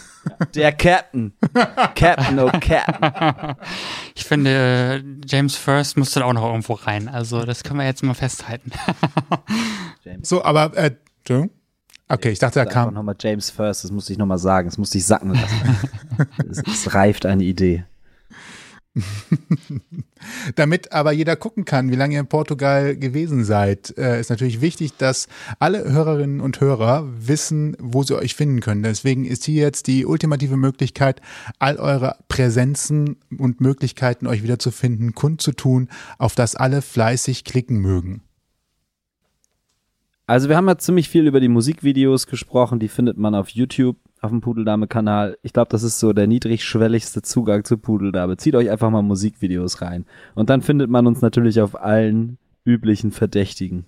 Der 0.57 0.72
Captain. 0.72 1.34
Captain, 1.94 2.38
oh 2.40 2.51
Captain. 2.51 3.55
Ich 4.16 4.24
finde, 4.24 5.05
James 5.24 5.55
First 5.55 5.97
musste 5.97 6.18
da 6.18 6.26
auch 6.26 6.32
noch 6.32 6.44
irgendwo 6.44 6.72
rein. 6.72 7.09
Also 7.09 7.44
das 7.44 7.62
können 7.62 7.78
wir 7.78 7.86
jetzt 7.86 8.03
mal 8.03 8.14
festhalten. 8.14 8.72
So, 10.22 10.42
aber 10.42 10.76
äh. 10.76 10.97
Okay, 12.09 12.30
ich 12.30 12.38
dachte, 12.40 12.55
da 12.55 12.61
Einfach 12.62 12.84
kam. 12.86 12.94
nochmal 12.94 13.14
James 13.20 13.51
First, 13.51 13.84
das 13.84 13.90
musste 13.92 14.12
ich 14.12 14.18
nochmal 14.18 14.38
sagen, 14.38 14.68
das 14.68 14.78
musste 14.78 14.99
ich 14.99 15.07
sacken 15.07 15.34
lassen. 15.34 15.78
es, 16.51 16.62
es 16.66 16.94
reift 16.94 17.24
eine 17.26 17.44
Idee. 17.44 17.84
Damit 20.55 20.92
aber 20.92 21.12
jeder 21.12 21.36
gucken 21.36 21.64
kann, 21.64 21.90
wie 21.90 21.97
lange 21.97 22.14
ihr 22.14 22.20
in 22.20 22.26
Portugal 22.26 22.97
gewesen 22.97 23.44
seid, 23.44 23.97
äh, 23.99 24.20
ist 24.20 24.30
natürlich 24.30 24.61
wichtig, 24.61 24.97
dass 24.97 25.28
alle 25.59 25.84
Hörerinnen 25.84 26.40
und 26.40 26.61
Hörer 26.61 27.07
wissen, 27.18 27.76
wo 27.78 28.03
sie 28.03 28.16
euch 28.16 28.34
finden 28.34 28.61
können. 28.61 28.82
Deswegen 28.82 29.24
ist 29.24 29.44
hier 29.44 29.62
jetzt 29.62 29.86
die 29.86 30.07
ultimative 30.07 30.57
Möglichkeit, 30.57 31.20
all 31.59 31.76
eure 31.76 32.16
Präsenzen 32.28 33.16
und 33.36 33.61
Möglichkeiten, 33.61 34.26
euch 34.26 34.42
wiederzufinden, 34.42 35.14
kundzutun, 35.14 35.88
auf 36.18 36.34
das 36.34 36.57
alle 36.57 36.80
fleißig 36.80 37.44
klicken 37.44 37.78
mögen. 37.78 38.22
Also 40.26 40.49
wir 40.49 40.57
haben 40.57 40.68
ja 40.68 40.78
ziemlich 40.78 41.09
viel 41.09 41.26
über 41.26 41.38
die 41.38 41.49
Musikvideos 41.49 42.26
gesprochen, 42.26 42.80
die 42.80 42.88
findet 42.88 43.16
man 43.16 43.34
auf 43.34 43.51
YouTube 43.51 43.97
auf 44.21 44.31
dem 44.31 44.41
Pudeldame-Kanal. 44.41 45.39
Ich 45.43 45.53
glaube, 45.53 45.69
das 45.71 45.83
ist 45.83 45.99
so 45.99 46.12
der 46.12 46.27
niedrigschwelligste 46.27 47.23
Zugang 47.23 47.64
zu 47.64 47.79
Pudeldame. 47.79 48.37
Zieht 48.37 48.55
euch 48.55 48.71
einfach 48.71 48.91
mal 48.91 49.03
Musikvideos 49.03 49.83
rein. 49.83 50.05
Und 50.35 50.51
dann 50.51 50.62
findet 50.62 50.91
man 50.91 51.07
uns 51.07 51.21
natürlich 51.21 51.61
auf 51.61 51.81
allen 51.81 52.39
üblichen 52.64 53.12
Verdächtigen. 53.12 53.87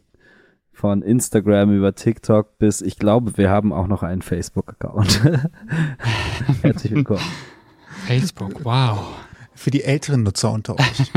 Von 0.72 1.02
Instagram 1.02 1.76
über 1.76 1.94
TikTok 1.94 2.58
bis, 2.58 2.82
ich 2.82 2.98
glaube, 2.98 3.36
wir 3.36 3.50
haben 3.50 3.72
auch 3.72 3.88
noch 3.88 4.04
einen 4.04 4.22
Facebook-Account. 4.22 5.24
Herzlich 6.62 6.94
willkommen. 6.94 7.20
Facebook, 8.06 8.64
wow. 8.64 9.16
Für 9.54 9.72
die 9.72 9.82
älteren 9.82 10.22
Nutzer 10.22 10.52
unter 10.52 10.78
euch. 10.78 11.12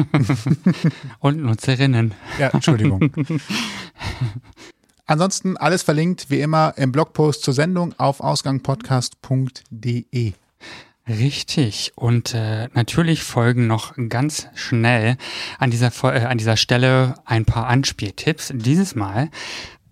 Und 1.19 1.43
Nutzerinnen. 1.43 2.15
Ja, 2.39 2.47
Entschuldigung. 2.47 3.11
Ansonsten 5.11 5.57
alles 5.57 5.83
verlinkt 5.83 6.29
wie 6.29 6.39
immer 6.39 6.73
im 6.77 6.93
Blogpost 6.93 7.43
zur 7.43 7.53
Sendung 7.53 7.93
auf 7.99 8.21
ausgangpodcast.de. 8.21 10.31
Richtig. 11.05 11.91
Und 11.95 12.33
äh, 12.33 12.69
natürlich 12.73 13.21
folgen 13.21 13.67
noch 13.67 13.93
ganz 14.07 14.47
schnell 14.55 15.17
an 15.59 15.69
dieser, 15.69 15.91
äh, 16.05 16.23
an 16.23 16.37
dieser 16.37 16.55
Stelle 16.55 17.15
ein 17.25 17.43
paar 17.43 17.67
Anspieltipps. 17.67 18.53
Dieses 18.55 18.95
Mal 18.95 19.29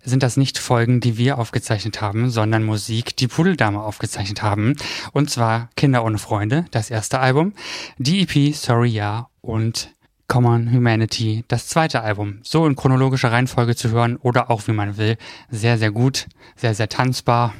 sind 0.02 0.22
das 0.22 0.38
nicht 0.38 0.56
Folgen, 0.56 1.00
die 1.00 1.18
wir 1.18 1.36
aufgezeichnet 1.36 2.00
haben, 2.00 2.30
sondern 2.30 2.64
Musik, 2.64 3.14
die 3.14 3.28
Pudeldame 3.28 3.82
aufgezeichnet 3.82 4.40
haben. 4.40 4.74
Und 5.12 5.28
zwar 5.28 5.68
Kinder 5.76 6.02
ohne 6.02 6.16
Freunde, 6.16 6.64
das 6.70 6.88
erste 6.88 7.18
Album, 7.18 7.52
die 7.98 8.22
EP 8.22 8.54
Sorry 8.54 8.88
Ja 8.88 9.28
und 9.42 9.90
Common 10.30 10.72
Humanity, 10.72 11.44
das 11.48 11.66
zweite 11.66 12.02
Album, 12.02 12.38
so 12.44 12.64
in 12.64 12.76
chronologischer 12.76 13.32
Reihenfolge 13.32 13.74
zu 13.74 13.90
hören 13.90 14.16
oder 14.16 14.48
auch 14.48 14.68
wie 14.68 14.72
man 14.72 14.96
will, 14.96 15.16
sehr, 15.50 15.76
sehr 15.76 15.90
gut, 15.90 16.28
sehr, 16.54 16.72
sehr 16.72 16.88
tanzbar. 16.88 17.52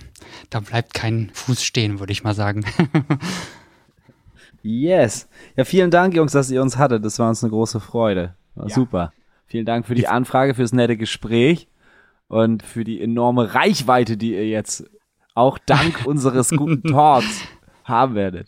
Da 0.50 0.60
bleibt 0.60 0.94
kein 0.94 1.30
Fuß 1.32 1.64
stehen, 1.64 1.98
würde 1.98 2.12
ich 2.12 2.22
mal 2.22 2.32
sagen. 2.32 2.64
yes. 4.62 5.28
Ja, 5.56 5.64
vielen 5.64 5.90
Dank, 5.90 6.14
Jungs, 6.14 6.30
dass 6.30 6.48
ihr 6.48 6.62
uns 6.62 6.78
hattet. 6.78 7.04
Das 7.04 7.18
war 7.18 7.28
uns 7.28 7.42
eine 7.42 7.50
große 7.50 7.80
Freude. 7.80 8.36
War 8.54 8.68
ja. 8.68 8.74
super. 8.74 9.12
Vielen 9.46 9.66
Dank 9.66 9.84
für 9.84 9.96
die 9.96 10.06
Anfrage, 10.06 10.54
fürs 10.54 10.72
nette 10.72 10.96
Gespräch 10.96 11.66
und 12.28 12.62
für 12.62 12.84
die 12.84 13.02
enorme 13.02 13.52
Reichweite, 13.52 14.16
die 14.16 14.34
ihr 14.34 14.48
jetzt 14.48 14.88
auch 15.34 15.58
dank 15.58 16.02
unseres 16.06 16.50
guten 16.50 16.84
Talks 16.84 17.40
haben 17.82 18.14
werdet. 18.14 18.46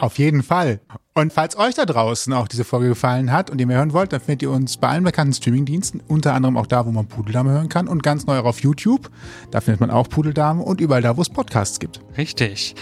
Auf 0.00 0.18
jeden 0.18 0.42
Fall. 0.42 0.80
Und 1.14 1.32
falls 1.32 1.58
euch 1.58 1.74
da 1.74 1.84
draußen 1.84 2.32
auch 2.32 2.46
diese 2.46 2.64
Folge 2.64 2.88
gefallen 2.88 3.32
hat 3.32 3.50
und 3.50 3.60
ihr 3.60 3.66
mehr 3.66 3.78
hören 3.78 3.92
wollt, 3.92 4.12
dann 4.12 4.20
findet 4.20 4.42
ihr 4.42 4.50
uns 4.50 4.76
bei 4.76 4.88
allen 4.88 5.02
bekannten 5.02 5.32
Streamingdiensten, 5.32 6.00
unter 6.06 6.34
anderem 6.34 6.56
auch 6.56 6.66
da, 6.66 6.86
wo 6.86 6.92
man 6.92 7.06
Pudeldame 7.06 7.50
hören 7.50 7.68
kann 7.68 7.88
und 7.88 8.02
ganz 8.02 8.26
neu 8.26 8.38
auch 8.38 8.44
auf 8.44 8.60
YouTube. 8.60 9.10
Da 9.50 9.60
findet 9.60 9.80
man 9.80 9.90
auch 9.90 10.08
Pudeldame 10.08 10.62
und 10.62 10.80
überall 10.80 11.02
da, 11.02 11.16
wo 11.16 11.22
es 11.22 11.30
Podcasts 11.30 11.80
gibt. 11.80 12.00
Richtig. 12.16 12.76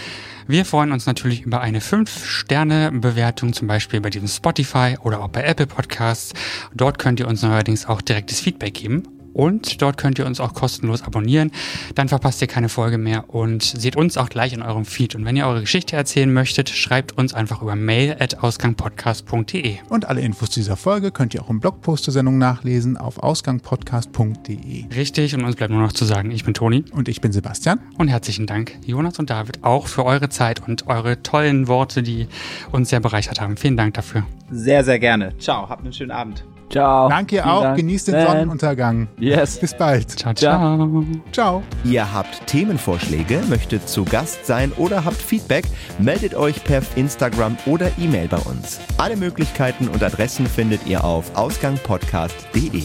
Wir 0.47 0.65
freuen 0.65 0.91
uns 0.91 1.05
natürlich 1.05 1.41
über 1.41 1.61
eine 1.61 1.79
5-Sterne-Bewertung, 1.79 3.53
zum 3.53 3.67
Beispiel 3.67 3.99
bei 3.99 4.09
diesem 4.09 4.27
Spotify 4.27 4.97
oder 5.01 5.21
auch 5.21 5.29
bei 5.29 5.43
Apple 5.43 5.67
Podcasts. 5.67 6.33
Dort 6.73 6.99
könnt 6.99 7.19
ihr 7.19 7.27
uns 7.27 7.41
neuerdings 7.41 7.85
auch 7.85 8.01
direktes 8.01 8.39
Feedback 8.39 8.75
geben 8.75 9.16
und 9.37 9.81
dort 9.81 9.97
könnt 9.97 10.17
ihr 10.17 10.25
uns 10.25 10.39
auch 10.39 10.53
kostenlos 10.53 11.03
abonnieren. 11.03 11.51
Dann 11.95 12.09
verpasst 12.09 12.41
ihr 12.41 12.47
keine 12.47 12.69
Folge 12.69 12.97
mehr 12.97 13.29
und 13.29 13.61
seht 13.61 13.95
uns 13.95 14.17
auch 14.17 14.29
gleich 14.29 14.51
in 14.51 14.63
eurem 14.63 14.83
Feed. 14.83 15.13
Und 15.15 15.25
wenn 15.25 15.35
ihr 15.35 15.45
eure 15.45 15.61
Geschichte 15.61 15.95
erzählen 15.95 16.33
möchtet, 16.33 16.69
schreibt 16.69 17.17
uns 17.17 17.33
einfach 17.35 17.61
über 17.61 17.75
mail 17.75 18.17
at 18.19 18.43
ausgangpodcast.de. 18.43 19.77
Und 19.89 20.05
alle 20.05 20.21
Infos 20.21 20.49
zu 20.49 20.59
dieser 20.59 20.75
Folge 20.75 21.11
könnt 21.11 21.35
ihr 21.35 21.43
auch 21.43 21.51
im 21.51 21.59
Blogpost 21.59 22.03
zur 22.03 22.13
Sendung 22.13 22.39
nachlesen 22.39 22.97
auf 22.97 23.19
ausgangpodcast.de. 23.19 24.85
Richtig, 24.95 25.35
und 25.35 25.43
uns 25.43 25.55
bleibt 25.55 25.71
nur 25.71 25.81
noch 25.81 25.93
zu 25.93 26.05
sagen, 26.05 26.31
ich 26.31 26.43
bin 26.43 26.55
Toni. 26.55 26.83
Und 26.91 27.07
ich 27.07 27.21
bin 27.21 27.31
Sebastian. 27.31 27.79
Und 27.97 28.07
herzlichen 28.07 28.47
Dank, 28.47 28.73
Jonas 28.85 29.19
und 29.19 29.29
David, 29.29 29.63
auch 29.63 29.87
für 29.87 30.03
eure 30.03 30.29
Zeit 30.29 30.67
und 30.67 30.87
eure 30.87 31.21
tollen 31.21 31.67
Worte, 31.67 32.01
die 32.01 32.27
uns 32.71 32.89
sehr 32.89 32.99
bereichert 32.99 33.39
haben. 33.39 33.55
Vielen 33.55 33.77
Dank 33.77 33.93
dafür. 33.93 34.23
Sehr, 34.49 34.83
sehr 34.83 34.97
gerne. 34.97 35.37
Ciao, 35.37 35.69
habt 35.69 35.83
einen 35.83 35.93
schönen 35.93 36.11
Abend. 36.11 36.43
Ciao. 36.69 37.09
Danke 37.09 37.45
auch. 37.45 37.63
Dank. 37.63 37.77
Genießt 37.77 38.09
den 38.09 38.15
Man. 38.15 38.27
Sonnenuntergang. 38.27 39.07
Yes. 39.19 39.59
Bis 39.59 39.73
bald. 39.75 40.09
Ciao, 40.11 40.33
ciao. 40.33 41.05
Ciao. 41.31 41.63
Ihr 41.83 42.13
habt 42.13 42.45
Themenvorschläge, 42.47 43.41
möchtet 43.49 43.87
zu 43.87 44.03
Gast 44.05 44.45
sein 44.45 44.71
oder 44.77 45.05
habt 45.05 45.17
Feedback, 45.21 45.65
meldet 45.99 46.35
euch 46.35 46.63
per 46.63 46.81
Instagram 46.95 47.57
oder 47.65 47.89
E-Mail 47.97 48.27
bei 48.27 48.37
uns. 48.37 48.79
Alle 48.97 49.15
Möglichkeiten 49.15 49.87
und 49.87 50.03
Adressen 50.03 50.45
findet 50.45 50.85
ihr 50.85 51.03
auf 51.03 51.35
ausgangpodcast.de. 51.35 52.83